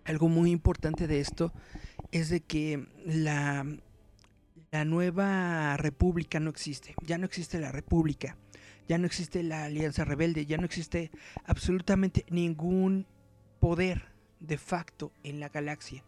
algo 0.05 0.27
muy 0.27 0.51
importante 0.51 1.05
de 1.05 1.19
esto 1.19 1.53
es 2.11 2.29
de 2.29 2.41
que 2.41 2.87
la, 3.05 3.65
la 4.71 4.85
nueva 4.85 5.77
república 5.77 6.39
no 6.39 6.49
existe, 6.49 6.95
ya 7.05 7.17
no 7.17 7.25
existe 7.25 7.59
la 7.59 7.71
república, 7.71 8.37
ya 8.87 8.97
no 8.97 9.05
existe 9.05 9.43
la 9.43 9.65
alianza 9.65 10.05
rebelde, 10.05 10.45
ya 10.45 10.57
no 10.57 10.65
existe 10.65 11.11
absolutamente 11.45 12.25
ningún 12.29 13.05
poder 13.59 14.08
de 14.39 14.57
facto 14.57 15.11
en 15.23 15.39
la 15.39 15.49
galaxia. 15.49 16.03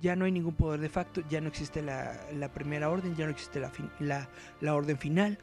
Ya 0.00 0.16
no 0.16 0.24
hay 0.24 0.32
ningún 0.32 0.54
poder 0.54 0.80
de 0.80 0.88
facto, 0.88 1.22
ya 1.28 1.40
no 1.40 1.48
existe 1.48 1.82
la, 1.82 2.18
la 2.32 2.52
primera 2.52 2.88
orden, 2.88 3.16
ya 3.16 3.26
no 3.26 3.32
existe 3.32 3.60
la, 3.60 4.28
la, 4.60 4.74
orden 4.74 4.98
final. 4.98 5.38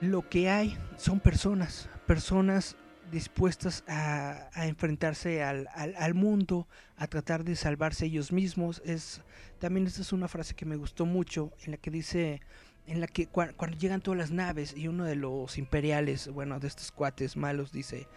Lo 0.00 0.28
que 0.28 0.50
hay 0.50 0.76
son 0.96 1.20
personas, 1.20 1.88
personas 2.06 2.76
dispuestas 3.12 3.84
a, 3.86 4.48
a 4.52 4.66
enfrentarse 4.66 5.42
al, 5.42 5.68
al, 5.74 6.14
mundo, 6.14 6.66
a 6.96 7.06
tratar 7.06 7.44
de 7.44 7.54
salvarse 7.54 8.06
ellos 8.06 8.32
mismos. 8.32 8.82
Es 8.84 9.22
también 9.58 9.86
esta 9.86 10.00
es 10.00 10.12
una 10.12 10.26
frase 10.26 10.54
que 10.54 10.64
me 10.64 10.76
gustó 10.76 11.06
mucho, 11.06 11.52
en 11.64 11.72
la 11.72 11.76
que 11.76 11.90
dice, 11.90 12.40
en 12.86 13.00
la 13.00 13.06
que 13.06 13.26
cu 13.26 13.42
cuando 13.56 13.76
llegan 13.76 14.00
todas 14.00 14.18
las 14.18 14.30
naves 14.32 14.74
y 14.76 14.88
uno 14.88 15.04
de 15.04 15.14
los 15.14 15.58
imperiales, 15.58 16.28
bueno, 16.28 16.58
de 16.58 16.66
estos 16.66 16.90
cuates 16.90 17.36
malos 17.36 17.70
dice, 17.70 18.08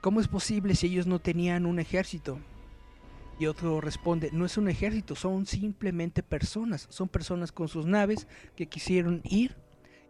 ¿cómo 0.00 0.20
es 0.20 0.28
posible 0.28 0.74
si 0.74 0.86
ellos 0.88 1.06
no 1.06 1.18
tenían 1.18 1.66
un 1.66 1.78
ejército? 1.78 2.38
Y 3.38 3.46
otro 3.46 3.80
responde, 3.80 4.30
no 4.32 4.44
es 4.44 4.58
un 4.58 4.68
ejército, 4.68 5.14
son 5.14 5.46
simplemente 5.46 6.22
personas, 6.22 6.86
son 6.90 7.08
personas 7.08 7.52
con 7.52 7.68
sus 7.68 7.86
naves 7.86 8.26
que 8.54 8.66
quisieron 8.66 9.22
ir 9.24 9.56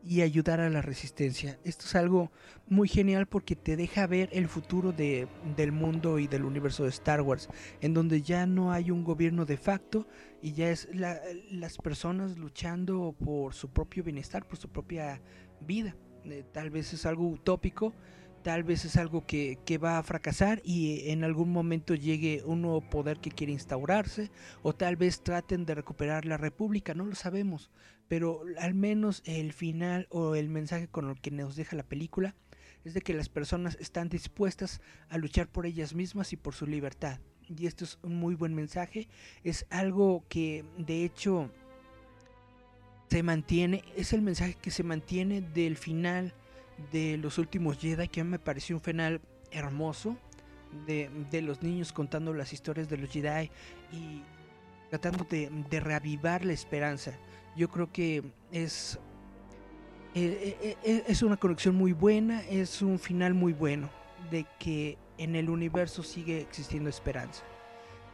y 0.03 0.23
ayudar 0.23 0.61
a 0.61 0.71
la 0.71 0.83
resistencia. 0.83 1.59
Esto 1.65 1.85
es 1.85 1.95
algo 1.95 2.33
muy 2.67 2.89
genial 2.89 3.27
porque 3.27 3.55
te 3.55 3.77
deja 3.77 4.07
ver 4.07 4.31
el 4.33 4.49
futuro 4.49 4.93
de, 4.93 5.29
del 5.57 5.73
mundo 5.73 6.19
y 6.19 6.27
del 6.27 6.45
universo 6.45 6.85
de 6.85 6.89
Star 6.91 7.21
Wars, 7.21 7.49
en 7.81 7.95
donde 7.95 8.23
ya 8.23 8.47
no 8.47 8.73
hay 8.73 8.91
un 8.91 9.05
gobierno 9.05 9.45
de 9.45 9.57
facto 9.57 10.07
y 10.43 10.53
ya 10.53 10.71
es 10.71 10.89
la, 10.93 11.21
las 11.51 11.77
personas 11.79 12.39
luchando 12.39 13.15
por 13.23 13.55
su 13.55 13.69
propio 13.71 14.03
bienestar, 14.03 14.47
por 14.47 14.57
su 14.59 14.69
propia 14.69 15.21
vida. 15.61 15.95
Eh, 16.25 16.45
tal 16.53 16.71
vez 16.71 16.93
es 16.93 17.07
algo 17.07 17.29
utópico, 17.29 17.95
tal 18.43 18.65
vez 18.65 18.85
es 18.85 18.97
algo 18.97 19.27
que, 19.27 19.59
que, 19.65 19.79
va 19.79 19.99
a 19.99 20.03
fracasar 20.03 20.61
y 20.65 21.11
en 21.11 21.25
algún 21.25 21.53
momento 21.53 21.95
llegue 21.95 22.43
un 22.45 22.63
nuevo 22.63 22.81
poder 22.81 23.19
que 23.19 23.31
quiere 23.31 23.53
instaurarse 23.53 24.31
o 24.63 24.75
tal 24.75 24.97
vez 24.97 25.23
traten 25.23 25.67
de 25.67 25.75
recuperar 25.75 26.25
la 26.25 26.37
república, 26.37 26.95
no 26.95 27.05
lo 27.05 27.15
sabemos, 27.15 27.71
pero 28.09 28.43
al 28.59 28.75
menos 28.75 29.23
el 29.25 29.53
final 29.53 30.07
o 30.11 30.35
el 30.35 30.49
mensaje 30.49 30.89
con 30.89 31.09
el 31.11 31.21
que 31.21 31.31
nos 31.31 31.57
deja 31.57 31.77
la 31.77 31.85
película 31.85 32.35
es 32.85 32.95
de 32.95 33.01
que 33.01 33.15
las 33.15 33.29
personas 33.29 33.77
están 33.81 34.09
dispuestas 34.09 34.81
a 35.09 35.19
luchar 35.19 35.49
por 35.49 35.67
ellas 35.67 35.95
mismas 35.95 36.33
y 36.33 36.37
por 36.37 36.55
su 36.55 36.67
libertad. 36.67 37.21
Y 37.49 37.67
esto 37.67 37.85
es 37.85 37.99
un 38.03 38.17
muy 38.17 38.35
buen 38.35 38.55
mensaje, 38.55 39.09
es 39.43 39.67
algo 39.71 40.25
que 40.29 40.65
de 40.79 41.05
hecho 41.05 41.51
se 43.11 43.23
mantiene, 43.23 43.85
es 43.97 44.13
el 44.13 44.23
mensaje 44.23 44.55
que 44.55 44.71
se 44.71 44.85
mantiene 44.85 45.41
del 45.41 45.77
final 45.77 46.33
de 46.93 47.17
los 47.19 47.39
últimos 47.39 47.79
Jedi, 47.79 48.09
que 48.09 48.21
a 48.21 48.25
mí 48.25 48.31
me 48.31 48.39
pareció 48.39 48.77
un 48.77 48.83
final 48.83 49.21
hermoso, 49.51 50.17
de, 50.87 51.11
de, 51.31 51.43
los 51.43 51.63
niños 51.63 51.93
contando 51.93 52.33
las 52.33 52.53
historias 52.53 52.89
de 52.89 52.97
los 52.97 53.11
Jedi 53.11 53.51
y 53.93 54.23
tratando 54.89 55.27
de, 55.29 55.51
de 55.69 55.81
reavivar 55.81 56.45
la 56.45 56.53
esperanza. 56.53 57.13
Yo 57.57 57.69
creo 57.69 57.91
que 57.93 58.23
es, 58.53 58.99
eh, 60.15 60.77
eh, 60.85 61.05
es 61.09 61.23
una 61.23 61.37
conexión 61.37 61.75
muy 61.75 61.93
buena, 61.93 62.43
es 62.43 62.83
un 62.83 63.01
final 63.01 63.35
muy 63.35 63.53
bueno, 63.53 63.91
de 64.31 64.47
que 64.61 64.97
en 65.19 65.35
el 65.35 65.51
universo 65.51 66.03
sigue 66.03 66.41
existiendo 66.41 66.89
esperanza. 66.89 67.43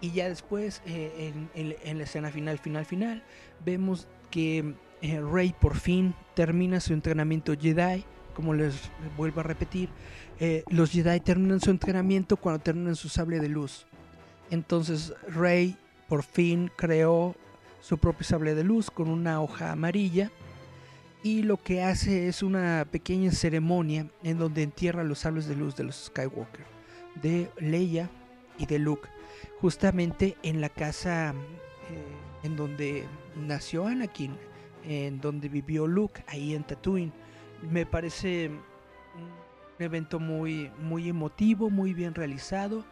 Y 0.00 0.12
ya 0.12 0.28
después, 0.28 0.82
eh, 0.86 1.32
en, 1.34 1.50
en, 1.54 1.76
en, 1.82 1.98
la 1.98 2.04
escena 2.04 2.30
final, 2.30 2.58
final, 2.58 2.84
final, 2.84 3.22
vemos 3.64 4.08
que 4.30 4.74
eh, 5.02 5.20
Rey 5.20 5.54
por 5.58 5.76
fin 5.76 6.14
termina 6.34 6.80
su 6.80 6.92
entrenamiento 6.92 7.54
Jedi 7.58 8.04
como 8.36 8.52
les 8.52 8.74
vuelvo 9.16 9.40
a 9.40 9.44
repetir, 9.44 9.88
eh, 10.38 10.62
los 10.68 10.90
Jedi 10.90 11.20
terminan 11.20 11.58
su 11.58 11.70
entrenamiento 11.70 12.36
cuando 12.36 12.62
terminan 12.62 12.94
su 12.94 13.08
sable 13.08 13.40
de 13.40 13.48
luz. 13.48 13.86
Entonces 14.50 15.14
Rey 15.26 15.74
por 16.06 16.22
fin 16.22 16.70
creó 16.76 17.34
su 17.80 17.96
propio 17.96 18.26
sable 18.26 18.54
de 18.54 18.62
luz 18.62 18.90
con 18.90 19.08
una 19.08 19.40
hoja 19.40 19.72
amarilla 19.72 20.30
y 21.22 21.44
lo 21.44 21.56
que 21.56 21.82
hace 21.82 22.28
es 22.28 22.42
una 22.42 22.86
pequeña 22.90 23.32
ceremonia 23.32 24.06
en 24.22 24.38
donde 24.38 24.62
entierra 24.62 25.02
los 25.02 25.20
sables 25.20 25.46
de 25.46 25.56
luz 25.56 25.74
de 25.74 25.84
los 25.84 25.96
Skywalker, 26.04 26.66
de 27.22 27.50
Leia 27.58 28.10
y 28.58 28.66
de 28.66 28.78
Luke, 28.78 29.08
justamente 29.62 30.36
en 30.42 30.60
la 30.60 30.68
casa 30.68 31.30
eh, 31.30 32.46
en 32.46 32.54
donde 32.54 33.06
nació 33.34 33.86
Anakin, 33.86 34.36
en 34.84 35.22
donde 35.22 35.48
vivió 35.48 35.86
Luke, 35.86 36.22
ahí 36.28 36.54
en 36.54 36.64
Tatooine 36.64 37.12
me 37.70 37.86
parece 37.86 38.48
un 38.48 39.84
evento 39.84 40.18
muy, 40.18 40.70
muy 40.80 41.08
emotivo, 41.08 41.70
muy 41.70 41.94
bien 41.94 42.14
realizado, 42.14 42.84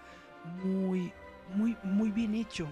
muy, 0.64 1.12
muy, 1.54 1.76
muy 1.82 2.10
bien 2.10 2.35
hecho. 2.35 2.66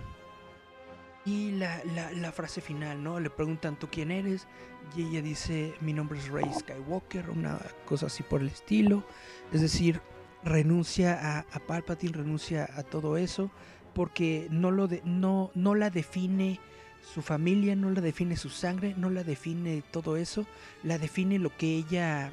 Y 1.25 1.53
la, 1.53 1.81
la, 2.17 2.33
frase 2.33 2.61
final, 2.61 3.01
¿no? 3.01 3.21
Le 3.21 3.31
preguntan 3.31 3.79
tú 3.79 3.87
quién 3.89 4.11
eres 4.11 4.49
y 4.97 5.03
ella 5.03 5.23
dice 5.23 5.73
mi 5.81 5.93
nombre 5.93 6.19
es 6.19 6.29
Rey 6.29 6.53
Skywalker, 6.53 7.31
una 7.31 7.61
cosa 7.85 8.07
así 8.07 8.25
por 8.25 8.41
el 8.41 8.49
estilo. 8.49 9.05
Es 9.53 9.61
decir, 9.61 10.01
renuncia 10.43 11.39
a, 11.39 11.39
a 11.53 11.61
Palpatine, 11.61 12.15
renuncia 12.15 12.69
a 12.77 12.83
todo 12.83 13.17
eso 13.17 13.53
porque 13.95 14.49
no, 14.51 14.71
lo 14.71 14.89
de, 14.89 15.03
no, 15.05 15.51
no 15.55 15.75
la 15.75 15.91
define 15.91 16.61
su 17.03 17.23
familia, 17.23 17.77
no 17.77 17.91
la 17.91 18.01
define 18.01 18.37
su 18.37 18.49
sangre, 18.49 18.95
no 18.97 19.11
la 19.11 19.25
define 19.25 19.83
todo 19.91 20.17
eso, 20.17 20.47
la 20.83 20.99
define 20.99 21.39
lo 21.39 21.55
que 21.57 21.77
ella 21.77 22.31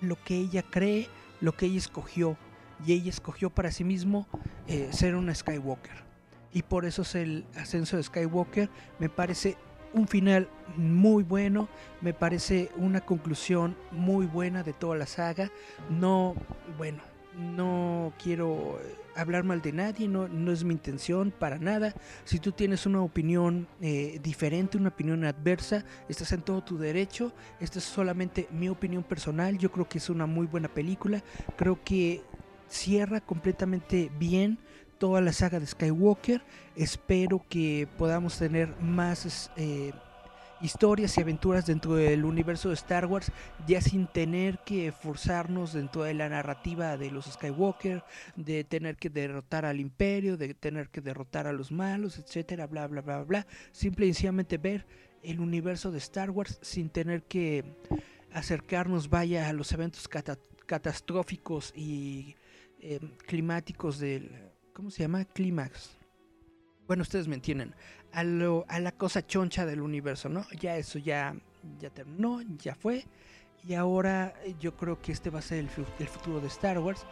lo 0.00 0.22
que 0.22 0.36
ella 0.36 0.62
cree, 0.62 1.08
lo 1.40 1.56
que 1.56 1.66
ella 1.66 1.78
escogió 1.78 2.36
y 2.84 2.92
ella 2.92 3.08
escogió 3.08 3.48
para 3.50 3.70
sí 3.70 3.84
mismo 3.84 4.26
eh, 4.66 4.88
ser 4.92 5.14
una 5.14 5.34
Skywalker. 5.34 6.04
y 6.52 6.62
por 6.62 6.84
eso 6.84 7.02
es 7.02 7.14
el 7.14 7.46
ascenso 7.56 7.96
de 7.96 8.02
Skywalker. 8.02 8.68
Me 8.98 9.08
parece 9.08 9.56
un 9.92 10.06
final 10.06 10.48
muy 10.76 11.22
bueno, 11.22 11.68
me 12.02 12.12
parece 12.12 12.70
una 12.76 13.00
conclusión 13.00 13.76
muy 13.92 14.26
buena 14.26 14.62
de 14.62 14.72
toda 14.74 14.96
la 14.96 15.06
saga. 15.06 15.50
No, 15.88 16.34
bueno, 16.76 17.02
no 17.36 18.12
quiero 18.22 18.78
hablar 19.14 19.44
mal 19.44 19.62
de 19.62 19.72
nadie, 19.72 20.08
no, 20.08 20.52
es 20.52 20.64
mi 20.64 20.74
intención 20.74 21.32
para 21.36 21.58
nada. 21.58 21.94
Si 22.24 22.38
tú 22.38 22.52
tienes 22.52 22.86
una 22.86 23.02
opinión 23.02 23.66
eh, 23.80 24.20
diferente, 24.22 24.76
una 24.76 24.90
opinión 24.90 25.24
adversa, 25.24 25.84
estás 26.08 26.32
en 26.32 26.42
todo 26.42 26.62
tu 26.62 26.78
derecho. 26.78 27.32
Esta 27.60 27.78
es 27.78 27.84
solamente 27.84 28.48
mi 28.50 28.68
opinión 28.68 29.02
personal. 29.02 29.58
Yo 29.58 29.70
creo 29.70 29.88
que 29.88 29.98
es 29.98 30.10
una 30.10 30.26
muy 30.26 30.46
buena 30.46 30.68
película. 30.68 31.22
Creo 31.56 31.82
que 31.82 32.22
cierra 32.68 33.20
completamente 33.20 34.10
bien 34.18 34.58
toda 34.98 35.20
la 35.20 35.32
saga 35.32 35.60
de 35.60 35.66
Skywalker. 35.66 36.42
Espero 36.74 37.44
que 37.48 37.88
podamos 37.96 38.38
tener 38.38 38.74
más 38.80 39.50
eh, 39.56 39.92
historias 40.60 41.16
y 41.16 41.20
aventuras 41.20 41.66
dentro 41.66 41.94
del 41.94 42.24
universo 42.24 42.68
de 42.68 42.74
Star 42.74 43.06
Wars, 43.06 43.30
ya 43.66 43.80
sin 43.80 44.06
tener 44.06 44.58
que 44.60 44.92
forzarnos 44.92 45.72
dentro 45.72 46.04
de 46.04 46.14
la 46.14 46.28
narrativa 46.28 46.96
de 46.96 47.10
los 47.10 47.26
Skywalker, 47.26 48.04
de 48.36 48.64
tener 48.64 48.96
que 48.96 49.10
derrotar 49.10 49.64
al 49.64 49.80
imperio, 49.80 50.36
de 50.36 50.54
tener 50.54 50.88
que 50.88 51.00
derrotar 51.00 51.46
a 51.46 51.52
los 51.52 51.70
malos, 51.72 52.18
etcétera, 52.18 52.66
bla 52.66 52.86
bla 52.86 53.02
bla 53.02 53.22
bla. 53.24 53.46
Simple 53.72 54.06
y 54.06 54.12
sencillamente 54.12 54.58
ver 54.58 54.86
el 55.22 55.40
universo 55.40 55.90
de 55.90 55.98
Star 55.98 56.30
Wars 56.30 56.58
sin 56.62 56.88
tener 56.88 57.24
que 57.24 57.64
acercarnos 58.32 59.08
vaya 59.08 59.48
a 59.48 59.52
los 59.52 59.72
eventos 59.72 60.08
catastróficos 60.66 61.72
y 61.74 62.36
eh, 62.80 63.00
climáticos 63.26 63.98
del 63.98 64.30
¿cómo 64.72 64.90
se 64.90 65.02
llama? 65.02 65.24
Clímax 65.24 65.96
bueno, 66.86 67.02
ustedes 67.02 67.26
me 67.26 67.34
entienden, 67.34 67.74
a, 68.12 68.20
a 68.20 68.80
la 68.80 68.92
cosa 68.92 69.26
choncha 69.26 69.66
del 69.66 69.80
universo, 69.80 70.28
¿no? 70.28 70.44
Ya 70.60 70.76
eso 70.76 70.98
ya, 70.98 71.34
ya 71.80 71.90
terminó, 71.90 72.40
ya 72.58 72.74
fue. 72.74 73.06
Y 73.66 73.74
ahora 73.74 74.34
eh, 74.44 74.54
yo 74.60 74.76
creo 74.76 75.00
que 75.00 75.12
este 75.12 75.30
va 75.30 75.40
a 75.40 75.42
ser 75.42 75.58
el, 75.58 75.70
el 75.98 76.08
futuro 76.08 76.40
de 76.40 76.48
Star 76.48 76.78
Wars. 76.78 77.06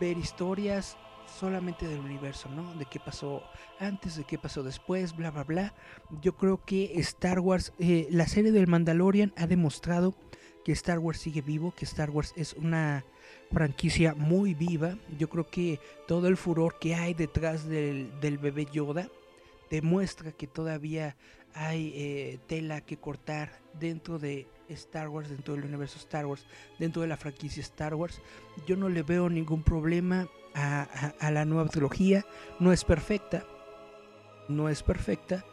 Ver 0.00 0.16
historias 0.16 0.96
solamente 1.38 1.86
del 1.86 2.00
universo, 2.00 2.48
¿no? 2.48 2.74
De 2.74 2.86
qué 2.86 2.98
pasó 2.98 3.42
antes, 3.78 4.16
de 4.16 4.24
qué 4.24 4.38
pasó 4.38 4.62
después, 4.62 5.14
bla, 5.16 5.30
bla, 5.30 5.44
bla. 5.44 5.74
Yo 6.20 6.36
creo 6.36 6.64
que 6.64 6.92
Star 7.00 7.40
Wars, 7.40 7.72
eh, 7.78 8.08
la 8.10 8.26
serie 8.26 8.52
del 8.52 8.66
Mandalorian 8.66 9.32
ha 9.36 9.46
demostrado 9.46 10.14
que 10.64 10.72
Star 10.72 10.98
Wars 10.98 11.18
sigue 11.18 11.40
vivo, 11.40 11.72
que 11.74 11.84
Star 11.84 12.10
Wars 12.10 12.32
es 12.36 12.54
una 12.54 13.04
franquicia 13.52 14.14
muy 14.14 14.54
viva. 14.54 14.96
Yo 15.18 15.28
creo 15.28 15.48
que 15.48 15.80
todo 16.06 16.28
el 16.28 16.36
furor 16.36 16.78
que 16.78 16.94
hay 16.94 17.14
detrás 17.14 17.66
del, 17.66 18.10
bebé 18.20 18.66
Yoda 18.66 19.08
demuestra 19.70 20.32
que 20.32 20.46
todavía 20.46 21.16
hay 21.54 21.92
eh, 21.94 22.38
tela 22.46 22.80
que 22.80 22.96
cortar 22.96 23.50
dentro 23.78 24.18
de 24.18 24.46
Star 24.68 25.08
Wars, 25.08 25.30
dentro 25.30 25.54
del 25.54 25.64
universo 25.64 25.98
Star 25.98 26.26
Wars, 26.26 26.46
dentro 26.78 27.02
de 27.02 27.08
la 27.08 27.16
franquicia 27.16 27.60
Star 27.62 27.94
Wars. 27.94 28.20
Yo 28.66 28.76
no 28.76 28.88
le 28.88 29.02
veo 29.02 29.28
ningún 29.28 29.62
problema 29.62 30.28
a, 30.54 31.30
la 31.30 31.44
nueva 31.44 31.68
trilogía. 31.68 32.24
No 32.58 32.72
es 32.72 32.84
perfecta. 32.84 33.44
No 34.48 34.68
es 34.68 34.82
perfecta. 34.82 35.44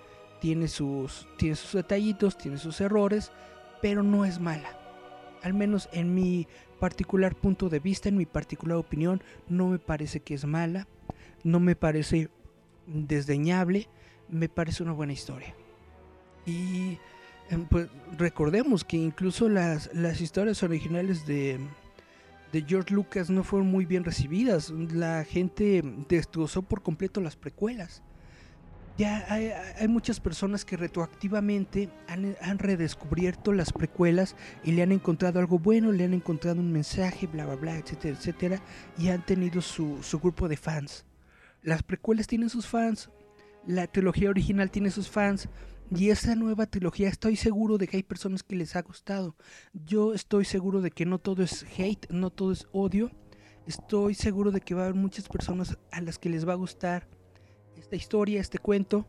Tiene 0.42 0.68
sus, 0.68 1.28
tiene 1.38 1.56
sus 1.56 1.74
detallitos, 1.74 2.38
tiene 2.38 2.58
sus 2.58 2.82
errores, 2.82 3.32
pero 3.82 4.04
no 4.04 4.26
es 4.26 4.40
mala 4.40 4.78
al 5.44 5.54
menos 5.54 5.88
en 5.92 6.14
mi 6.14 6.48
particular 6.80 7.36
punto 7.36 7.70
de 7.70 7.80
vista, 7.80 8.10
en 8.10 8.18
mi 8.18 8.26
particular 8.26 8.78
opinión, 8.78 9.22
no 9.48 9.68
me 9.68 9.80
parece 9.80 10.20
que 10.20 10.34
es 10.34 10.46
mala, 10.46 10.88
no 11.44 11.60
me 11.60 11.76
parece 11.76 12.30
desdeñable, 12.86 13.88
me 14.30 14.50
parece 14.50 14.84
una 14.84 14.94
buena 14.94 15.14
historia. 15.14 15.56
Y 16.46 16.98
em, 17.50 17.66
pues 17.66 17.88
recordemos 18.18 18.84
que 18.84 18.98
incluso 18.98 19.50
las, 19.50 19.90
las 19.94 20.22
historias 20.22 20.64
originales 20.64 21.26
de, 21.26 21.60
de 22.52 22.62
George 22.68 22.94
Lucas 22.94 23.30
no 23.30 23.44
fueron 23.44 23.70
muy 23.70 23.86
bien 23.86 24.04
recibidas. 24.04 24.70
La 24.70 25.24
gente 25.24 25.82
destrozó 26.08 26.62
por 26.62 26.82
completo 26.82 27.22
las 27.22 27.36
precuelas 27.36 28.04
ya 28.98 29.26
hay, 29.30 29.88
muchas 29.88 30.20
personas 30.20 30.66
que 30.66 30.76
retroactivamente 30.76 31.90
han, 32.08 32.58
redescubierto 32.58 33.54
las 33.54 33.72
precuelas 33.72 34.36
y 34.64 34.72
le 34.72 34.82
han 34.82 34.92
encontrado 34.92 35.40
algo 35.40 35.60
bueno, 35.60 35.92
le 35.92 36.04
han 36.04 36.16
encontrado 36.16 36.60
un 36.60 36.72
mensaje, 36.72 37.28
bla, 37.28 37.46
bla, 37.46 37.56
bla, 37.56 37.78
etcétera, 37.78 38.18
etcétera, 38.18 38.62
y 38.98 39.10
han 39.10 39.24
tenido 39.24 39.62
su, 39.62 40.02
su 40.02 40.20
grupo 40.20 40.48
de 40.48 40.58
fans. 40.58 41.06
Las 41.62 41.84
precuelas 41.84 42.26
tienen 42.26 42.50
sus 42.50 42.66
fans, 42.66 43.12
la 43.66 43.88
trilogía 43.88 44.30
original 44.30 44.72
tiene 44.72 44.92
sus 44.92 45.10
fans, 45.10 45.50
y 45.90 46.10
esa 46.10 46.36
nueva 46.36 46.66
trilogía 46.66 47.08
estoy 47.08 47.38
seguro 47.38 47.78
de 47.78 47.88
que 47.88 47.98
hay 47.98 48.04
personas 48.04 48.44
que 48.44 48.58
les 48.58 48.76
ha 48.76 48.82
gustado. 48.82 49.36
Yo 49.74 50.14
estoy 50.14 50.44
seguro 50.44 50.82
de 50.82 50.92
que 50.92 51.06
no 51.06 51.18
todo 51.18 51.44
es 51.44 51.66
hate, 51.78 52.10
no 52.12 52.30
todo 52.30 52.52
es 52.52 52.68
odio. 52.74 53.12
Estoy 53.66 54.14
seguro 54.14 54.52
de 54.52 54.60
que 54.60 54.76
va 54.76 54.82
a 54.82 54.86
haber 54.86 55.00
muchas 55.00 55.30
personas 55.30 55.78
a 55.92 56.02
las 56.02 56.20
que 56.20 56.30
les 56.30 56.48
va 56.48 56.54
a 56.54 56.58
gustar 56.58 57.08
esta 57.78 57.96
historia, 57.96 58.42
este 58.42 58.58
cuento, 58.58 59.08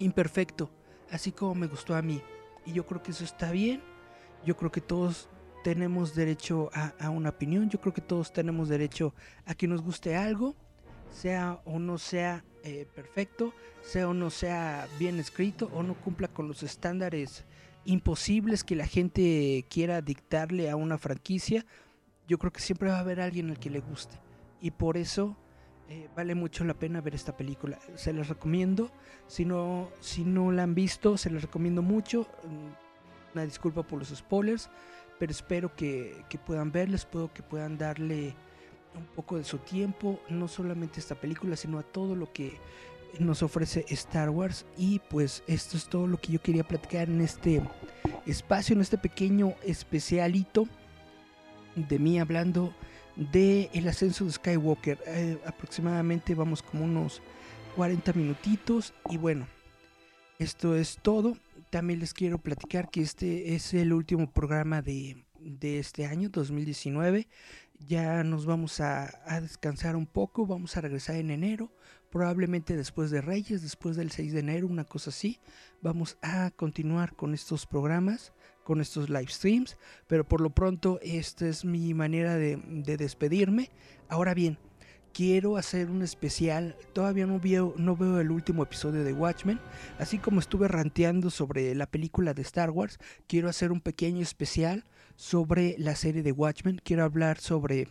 imperfecto, 0.00 0.72
así 1.10 1.30
como 1.30 1.54
me 1.54 1.68
gustó 1.68 1.94
a 1.94 2.02
mí. 2.02 2.20
Y 2.66 2.72
yo 2.72 2.86
creo 2.86 3.02
que 3.02 3.12
eso 3.12 3.24
está 3.24 3.52
bien. 3.52 3.82
Yo 4.44 4.56
creo 4.56 4.72
que 4.72 4.80
todos 4.80 5.28
tenemos 5.62 6.14
derecho 6.14 6.70
a, 6.72 7.08
una 7.10 7.30
opinión. 7.30 7.70
Yo 7.70 7.80
creo 7.80 7.94
que 7.94 8.00
todos 8.00 8.32
tenemos 8.32 8.68
derecho 8.68 9.14
a 9.46 9.54
que 9.54 9.68
nos 9.68 9.80
guste 9.80 10.16
algo, 10.16 10.56
sea 11.10 11.60
o 11.64 11.78
no 11.78 11.98
sea 11.98 12.44
eh, 12.64 12.86
perfecto, 12.94 13.52
sea 13.82 14.08
o 14.08 14.14
no 14.14 14.30
sea 14.30 14.88
bien 14.98 15.20
escrito, 15.20 15.70
o 15.72 15.82
no 15.82 15.94
cumpla 15.94 16.28
con 16.28 16.48
los 16.48 16.62
estándares 16.62 17.44
imposibles 17.84 18.64
que 18.64 18.76
la 18.76 18.86
gente 18.86 19.64
quiera 19.68 20.00
dictarle 20.00 20.70
a 20.70 20.76
una 20.76 20.98
franquicia. 20.98 21.64
Yo 22.26 22.38
creo 22.38 22.52
que 22.52 22.60
siempre 22.60 22.88
va 22.88 22.96
a 22.96 23.00
haber 23.00 23.20
alguien 23.20 23.50
al 23.50 23.58
que 23.58 23.70
le 23.70 23.80
guste. 23.80 24.18
Y 24.60 24.70
por 24.70 24.96
eso 24.96 25.36
eh, 25.90 26.08
vale 26.16 26.34
mucho 26.34 26.64
la 26.64 26.74
pena 26.74 27.00
ver 27.00 27.14
esta 27.14 27.36
película. 27.36 27.78
Se 27.96 28.12
les 28.12 28.28
recomiendo. 28.28 28.90
Si 29.26 29.44
no, 29.44 29.90
si 30.00 30.24
no 30.24 30.50
la 30.50 30.62
han 30.62 30.74
visto, 30.74 31.18
se 31.18 31.30
les 31.30 31.42
recomiendo 31.42 31.82
mucho. 31.82 32.26
Mm, 32.44 33.34
una 33.34 33.44
disculpa 33.44 33.82
por 33.82 33.98
los 33.98 34.08
spoilers, 34.08 34.70
pero 35.18 35.32
espero 35.32 35.74
que, 35.74 36.24
puedan 36.46 36.72
verles, 36.72 37.00
espero 37.00 37.32
que 37.32 37.42
puedan 37.42 37.76
darle 37.76 38.34
un 38.96 39.06
poco 39.14 39.36
de 39.36 39.44
su 39.44 39.58
tiempo, 39.58 40.20
no 40.28 40.48
solamente 40.48 40.96
a 40.96 41.00
esta 41.00 41.14
película, 41.14 41.56
sino 41.56 41.78
a 41.78 41.82
todo 41.82 42.14
lo 42.14 42.32
que 42.32 42.58
nos 43.18 43.42
ofrece 43.42 43.84
Star 43.88 44.30
Wars. 44.30 44.66
Y 44.76 45.00
pues 45.10 45.42
esto 45.46 45.76
es 45.76 45.86
todo 45.86 46.06
lo 46.06 46.18
que 46.18 46.32
yo 46.32 46.42
quería 46.42 46.64
platicar 46.64 47.08
en 47.08 47.20
este 47.20 47.62
espacio, 48.26 48.74
en 48.74 48.80
este 48.80 48.98
pequeño 48.98 49.54
especialito 49.64 50.66
de 51.76 51.98
mí 51.98 52.18
hablando 52.18 52.74
de 53.16 53.70
el 53.72 53.88
ascenso 53.88 54.24
de 54.24 54.32
Skywalker. 54.32 54.98
Eh, 55.06 55.38
aproximadamente 55.46 56.34
vamos 56.34 56.62
como 56.62 56.84
unos 56.84 57.20
40 57.76 58.12
minutitos 58.14 58.94
y 59.10 59.16
bueno, 59.16 59.46
esto 60.38 60.76
es 60.76 60.98
todo. 61.02 61.36
También 61.70 62.00
les 62.00 62.14
quiero 62.14 62.38
platicar 62.38 62.90
que 62.90 63.02
este 63.02 63.54
es 63.54 63.74
el 63.74 63.92
último 63.92 64.30
programa 64.30 64.82
de, 64.82 65.24
de 65.40 65.78
este 65.78 66.06
año 66.06 66.28
2019. 66.28 67.28
Ya 67.78 68.24
nos 68.24 68.46
vamos 68.46 68.80
a, 68.80 69.10
descansar 69.40 69.96
un 69.96 70.06
poco, 70.06 70.46
vamos 70.46 70.76
a 70.76 70.80
regresar 70.80 71.16
en 71.16 71.30
enero, 71.30 71.70
probablemente 72.10 72.76
después 72.76 73.10
de 73.10 73.20
Reyes, 73.20 73.62
después 73.62 73.96
del 73.96 74.10
6 74.10 74.32
de 74.32 74.40
enero, 74.40 74.66
una 74.66 74.84
cosa 74.84 75.10
así. 75.10 75.38
Vamos 75.82 76.16
a 76.22 76.50
continuar 76.52 77.14
con 77.14 77.34
estos 77.34 77.66
programas 77.66 78.32
con 78.64 78.80
estos 78.80 79.08
live 79.08 79.28
streams, 79.28 79.76
pero 80.08 80.26
por 80.26 80.40
lo 80.40 80.50
pronto 80.50 80.98
esta 81.02 81.46
es 81.46 81.64
mi 81.64 81.94
manera 81.94 82.34
de, 82.34 82.56
despedirme. 82.96 83.70
Ahora 84.08 84.34
bien, 84.34 84.58
quiero 85.12 85.56
hacer 85.56 85.90
un 85.90 86.02
especial. 86.02 86.76
Todavía 86.92 87.26
no 87.26 87.40
no 87.76 87.96
veo 87.96 88.20
el 88.20 88.30
último 88.30 88.64
episodio 88.64 89.04
de 89.04 89.12
Watchmen. 89.12 89.60
Así 89.98 90.18
como 90.18 90.40
estuve 90.40 90.66
ranteando 90.66 91.30
sobre 91.30 91.74
la 91.74 91.86
película 91.86 92.34
de 92.34 92.42
Star 92.42 92.70
Wars, 92.70 92.98
quiero 93.28 93.48
hacer 93.48 93.70
un 93.70 93.80
pequeño 93.80 94.22
especial 94.22 94.84
sobre 95.16 95.76
la 95.78 95.96
serie 95.96 96.22
de 96.22 96.32
Watchmen. 96.32 96.80
Quiero 96.82 97.04
hablar 97.04 97.38
sobre, 97.38 97.88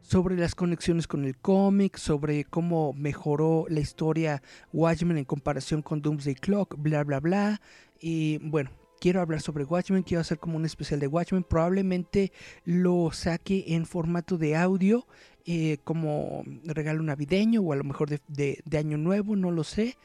sobre 0.00 0.36
las 0.36 0.54
conexiones 0.54 1.06
con 1.06 1.24
el 1.24 1.36
cómic, 1.36 1.96
sobre 1.96 2.44
cómo 2.44 2.92
mejoró 2.92 3.66
la 3.68 3.80
historia 3.80 4.42
Watchmen 4.72 5.18
en 5.18 5.24
comparación 5.24 5.82
con 5.82 6.02
Doomsday 6.02 6.34
Clock, 6.34 6.76
bla, 6.78 7.04
bla, 7.04 7.20
bla. 7.20 7.60
Y 8.00 8.38
bueno, 8.38 8.70
quiero 9.00 9.20
hablar 9.20 9.40
sobre 9.40 9.64
Watchmen, 9.64 10.02
quiero 10.02 10.20
hacer 10.20 10.38
como 10.38 10.56
un 10.56 10.64
especial 10.64 11.00
de 11.00 11.06
Watchmen, 11.06 11.42
probablemente 11.42 12.32
lo 12.64 13.10
saque 13.12 13.64
en 13.68 13.86
formato 13.86 14.38
de 14.38 14.56
audio, 14.56 15.06
eh, 15.46 15.78
como 15.84 16.44
regalo 16.64 17.02
navideño 17.02 17.62
o 17.62 17.72
a 17.72 17.76
lo 17.76 17.84
mejor 17.84 18.10
de, 18.10 18.62
año 18.78 18.98
nuevo, 18.98 19.34
no 19.36 19.50
lo 19.50 19.64
sé, 19.64 19.96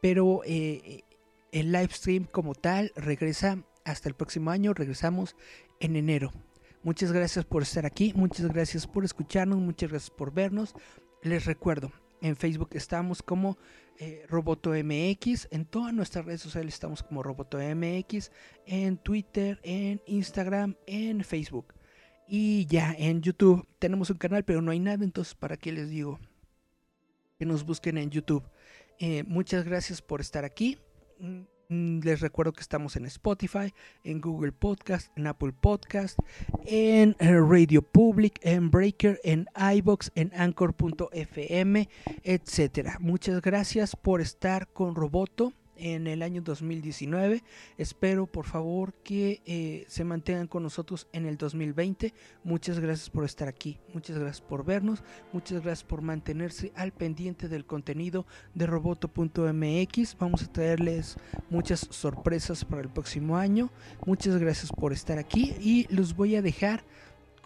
pero 0.00 0.42
eh, 0.46 1.02
el 1.52 1.72
live 1.72 1.90
stream 1.90 2.24
como 2.24 2.54
tal 2.54 2.92
regresa 2.96 3.58
hasta 3.84 4.08
el 4.08 4.14
próximo 4.14 4.50
año, 4.50 4.72
regresamos 4.72 5.36
en 5.80 5.96
enero. 5.96 6.32
Muchas 6.82 7.12
gracias 7.12 7.44
por 7.44 7.62
estar 7.62 7.86
aquí, 7.86 8.12
muchas 8.14 8.46
gracias 8.52 8.86
por 8.86 9.04
escucharnos, 9.04 9.58
muchas 9.58 9.90
gracias 9.90 10.10
por 10.10 10.32
vernos. 10.32 10.74
Les 11.22 11.46
recuerdo, 11.46 11.90
En 12.20 12.36
Facebook 12.36 12.70
estamos 12.72 13.22
como 13.22 13.58
eh, 13.98 14.24
Roboto 14.28 14.70
MX. 14.70 15.48
En 15.50 15.64
todas 15.66 15.92
nuestras 15.92 16.24
redes 16.24 16.40
sociales 16.40 16.74
estamos 16.74 17.02
como 17.02 17.22
Roboto 17.22 17.58
MX. 17.58 18.30
En 18.66 18.96
Twitter, 18.98 19.60
en 19.62 20.00
Instagram, 20.06 20.76
en 20.86 21.22
Facebook. 21.24 21.74
Y 22.26 22.66
ya 22.66 22.94
en 22.98 23.22
YouTube 23.22 23.66
tenemos 23.78 24.10
un 24.10 24.16
canal, 24.16 24.44
pero 24.44 24.62
no 24.62 24.70
hay 24.70 24.80
nada. 24.80 25.04
Entonces, 25.04 25.34
¿para 25.34 25.56
qué 25.56 25.72
les 25.72 25.90
digo? 25.90 26.18
Que 27.38 27.46
nos 27.46 27.64
busquen 27.64 27.98
en 27.98 28.10
YouTube. 28.10 28.44
Eh, 28.98 29.22
muchas 29.24 29.64
gracias 29.64 30.00
por 30.00 30.20
estar 30.20 30.44
aquí. 30.44 30.78
Mm, 31.68 32.00
les 32.00 32.20
recuerdo 32.20 32.52
que 32.52 32.60
estamos 32.60 32.96
en 32.96 33.06
Spotify, 33.06 33.72
en 34.04 34.20
Google 34.20 34.52
Podcast, 34.52 35.10
en 35.16 35.26
Apple 35.26 35.52
Podcast, 35.52 36.18
en 36.66 37.16
eh, 37.18 37.38
Radio 37.40 37.82
Public, 37.82 38.38
en 38.42 38.70
Breaker, 38.70 39.20
en 39.24 39.46
iBox, 39.76 40.12
en 40.14 40.30
Anchor.fm, 40.34 41.88
etcétera. 42.22 42.98
Muchas 43.00 43.40
gracias 43.40 43.96
por 43.96 44.20
estar 44.20 44.68
con 44.72 44.94
Roboto 44.94 45.52
en 45.76 46.06
el 46.06 46.22
año 46.22 46.42
2019. 46.42 47.42
Espero 47.78 48.26
por 48.26 48.46
favor 48.46 48.92
que 48.92 49.42
eh, 49.46 49.84
se 49.88 50.04
mantengan 50.04 50.46
con 50.46 50.62
nosotros 50.62 51.06
en 51.12 51.26
el 51.26 51.36
2020. 51.36 52.12
Muchas 52.42 52.80
gracias 52.80 53.10
por 53.10 53.24
estar 53.24 53.48
aquí, 53.48 53.78
muchas 53.92 54.18
gracias 54.18 54.40
por 54.40 54.64
vernos, 54.64 55.02
muchas 55.32 55.62
gracias 55.62 55.84
por 55.84 56.02
mantenerse 56.02 56.72
al 56.76 56.92
pendiente 56.92 57.48
del 57.48 57.64
contenido 57.64 58.26
de 58.54 58.66
roboto.mx. 58.66 60.16
Vamos 60.18 60.42
a 60.42 60.52
traerles 60.52 61.16
muchas 61.50 61.80
sorpresas 61.90 62.64
para 62.64 62.82
el 62.82 62.88
próximo 62.88 63.36
año. 63.36 63.70
Muchas 64.06 64.36
gracias 64.38 64.70
por 64.72 64.92
estar 64.92 65.18
aquí 65.18 65.54
y 65.60 65.86
los 65.94 66.14
voy 66.14 66.36
a 66.36 66.42
dejar 66.42 66.84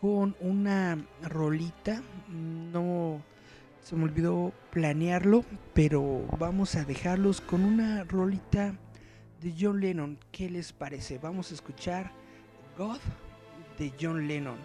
con 0.00 0.36
una 0.40 1.06
rolita. 1.22 2.02
No 2.28 3.22
se 3.88 3.96
me 3.96 4.04
olvidó 4.04 4.52
planearlo, 4.70 5.46
pero 5.72 6.26
vamos 6.38 6.74
a 6.74 6.84
dejarlos 6.84 7.40
con 7.40 7.64
una 7.64 8.04
rolita 8.04 8.74
de 9.40 9.54
John 9.58 9.80
Lennon. 9.80 10.18
¿Qué 10.30 10.50
les 10.50 10.74
parece? 10.74 11.16
Vamos 11.16 11.50
a 11.50 11.54
escuchar 11.54 12.12
God 12.76 12.98
de 13.78 13.90
John 13.98 14.28
Lennon. 14.28 14.58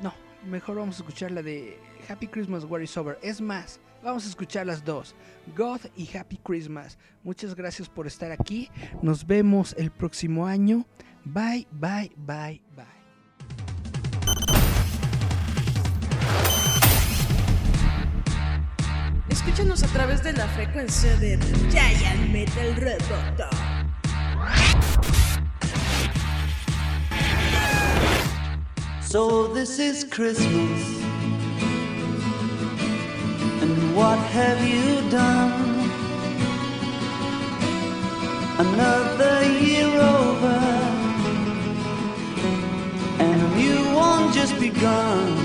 No, 0.00 0.14
mejor 0.48 0.76
vamos 0.76 0.94
a 0.94 0.98
escuchar 1.00 1.32
la 1.32 1.42
de 1.42 1.76
Happy 2.08 2.26
Christmas, 2.26 2.64
War 2.64 2.80
is 2.80 2.96
Over. 2.96 3.18
Es 3.20 3.42
más, 3.42 3.78
vamos 4.02 4.24
a 4.24 4.30
escuchar 4.30 4.64
las 4.64 4.82
dos, 4.82 5.14
God 5.54 5.80
y 5.94 6.08
Happy 6.16 6.38
Christmas. 6.38 6.96
Muchas 7.24 7.54
gracias 7.54 7.90
por 7.90 8.06
estar 8.06 8.32
aquí. 8.32 8.70
Nos 9.02 9.26
vemos 9.26 9.74
el 9.76 9.90
próximo 9.90 10.46
año. 10.46 10.86
Bye, 11.26 11.68
bye, 11.72 12.10
bye, 12.16 12.62
bye. 12.74 13.01
Escúchanos 19.44 19.82
a 19.82 19.88
través 19.88 20.22
de 20.22 20.32
la 20.34 20.46
frecuencia 20.46 21.16
de 21.16 21.36
Giant 21.68 22.30
Metal 22.30 22.76
Roboto. 22.76 23.50
So 29.00 29.48
this 29.48 29.80
is 29.80 30.04
Christmas. 30.04 30.80
And 33.62 33.96
what 33.96 34.16
have 34.30 34.64
you 34.64 35.10
done? 35.10 35.90
Another 38.60 39.42
year 39.60 39.88
over. 39.88 40.60
And 43.18 43.42
a 43.42 43.56
new 43.56 43.92
one 43.92 44.32
just 44.32 44.56
begun. 44.60 45.41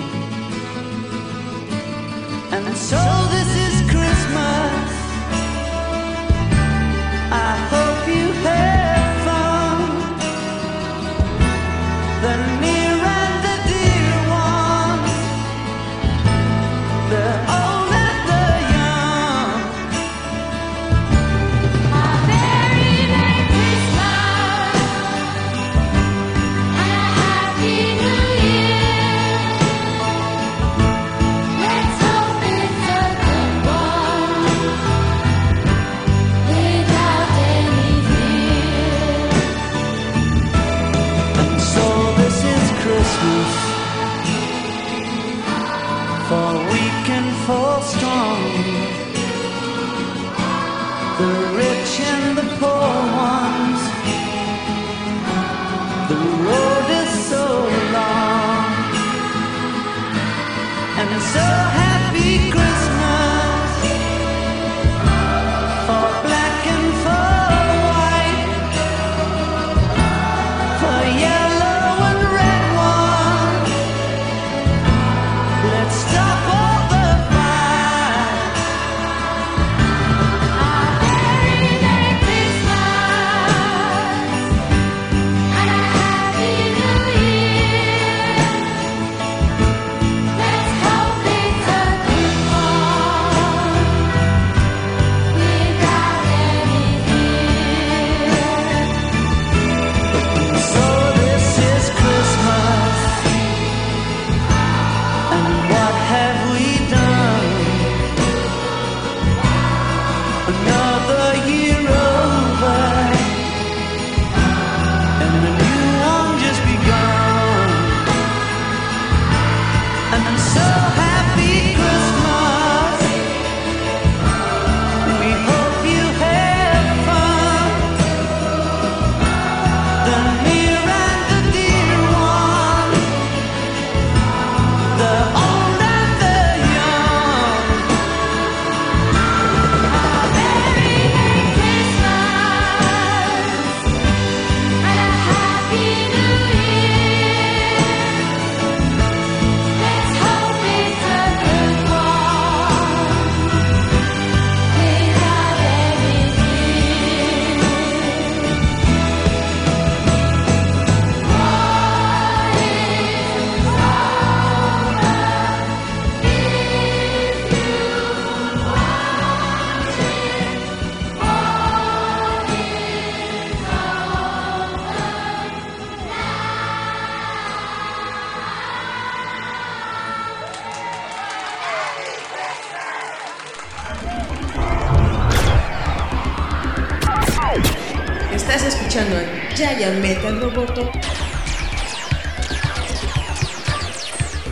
Escuchando 188.97 189.17
a 189.17 189.55
Giant 189.55 190.01
Metal 190.01 190.39
Roboto. 190.41 190.91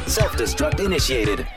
Self-destruct 0.07 0.79
initiated. 0.81 1.47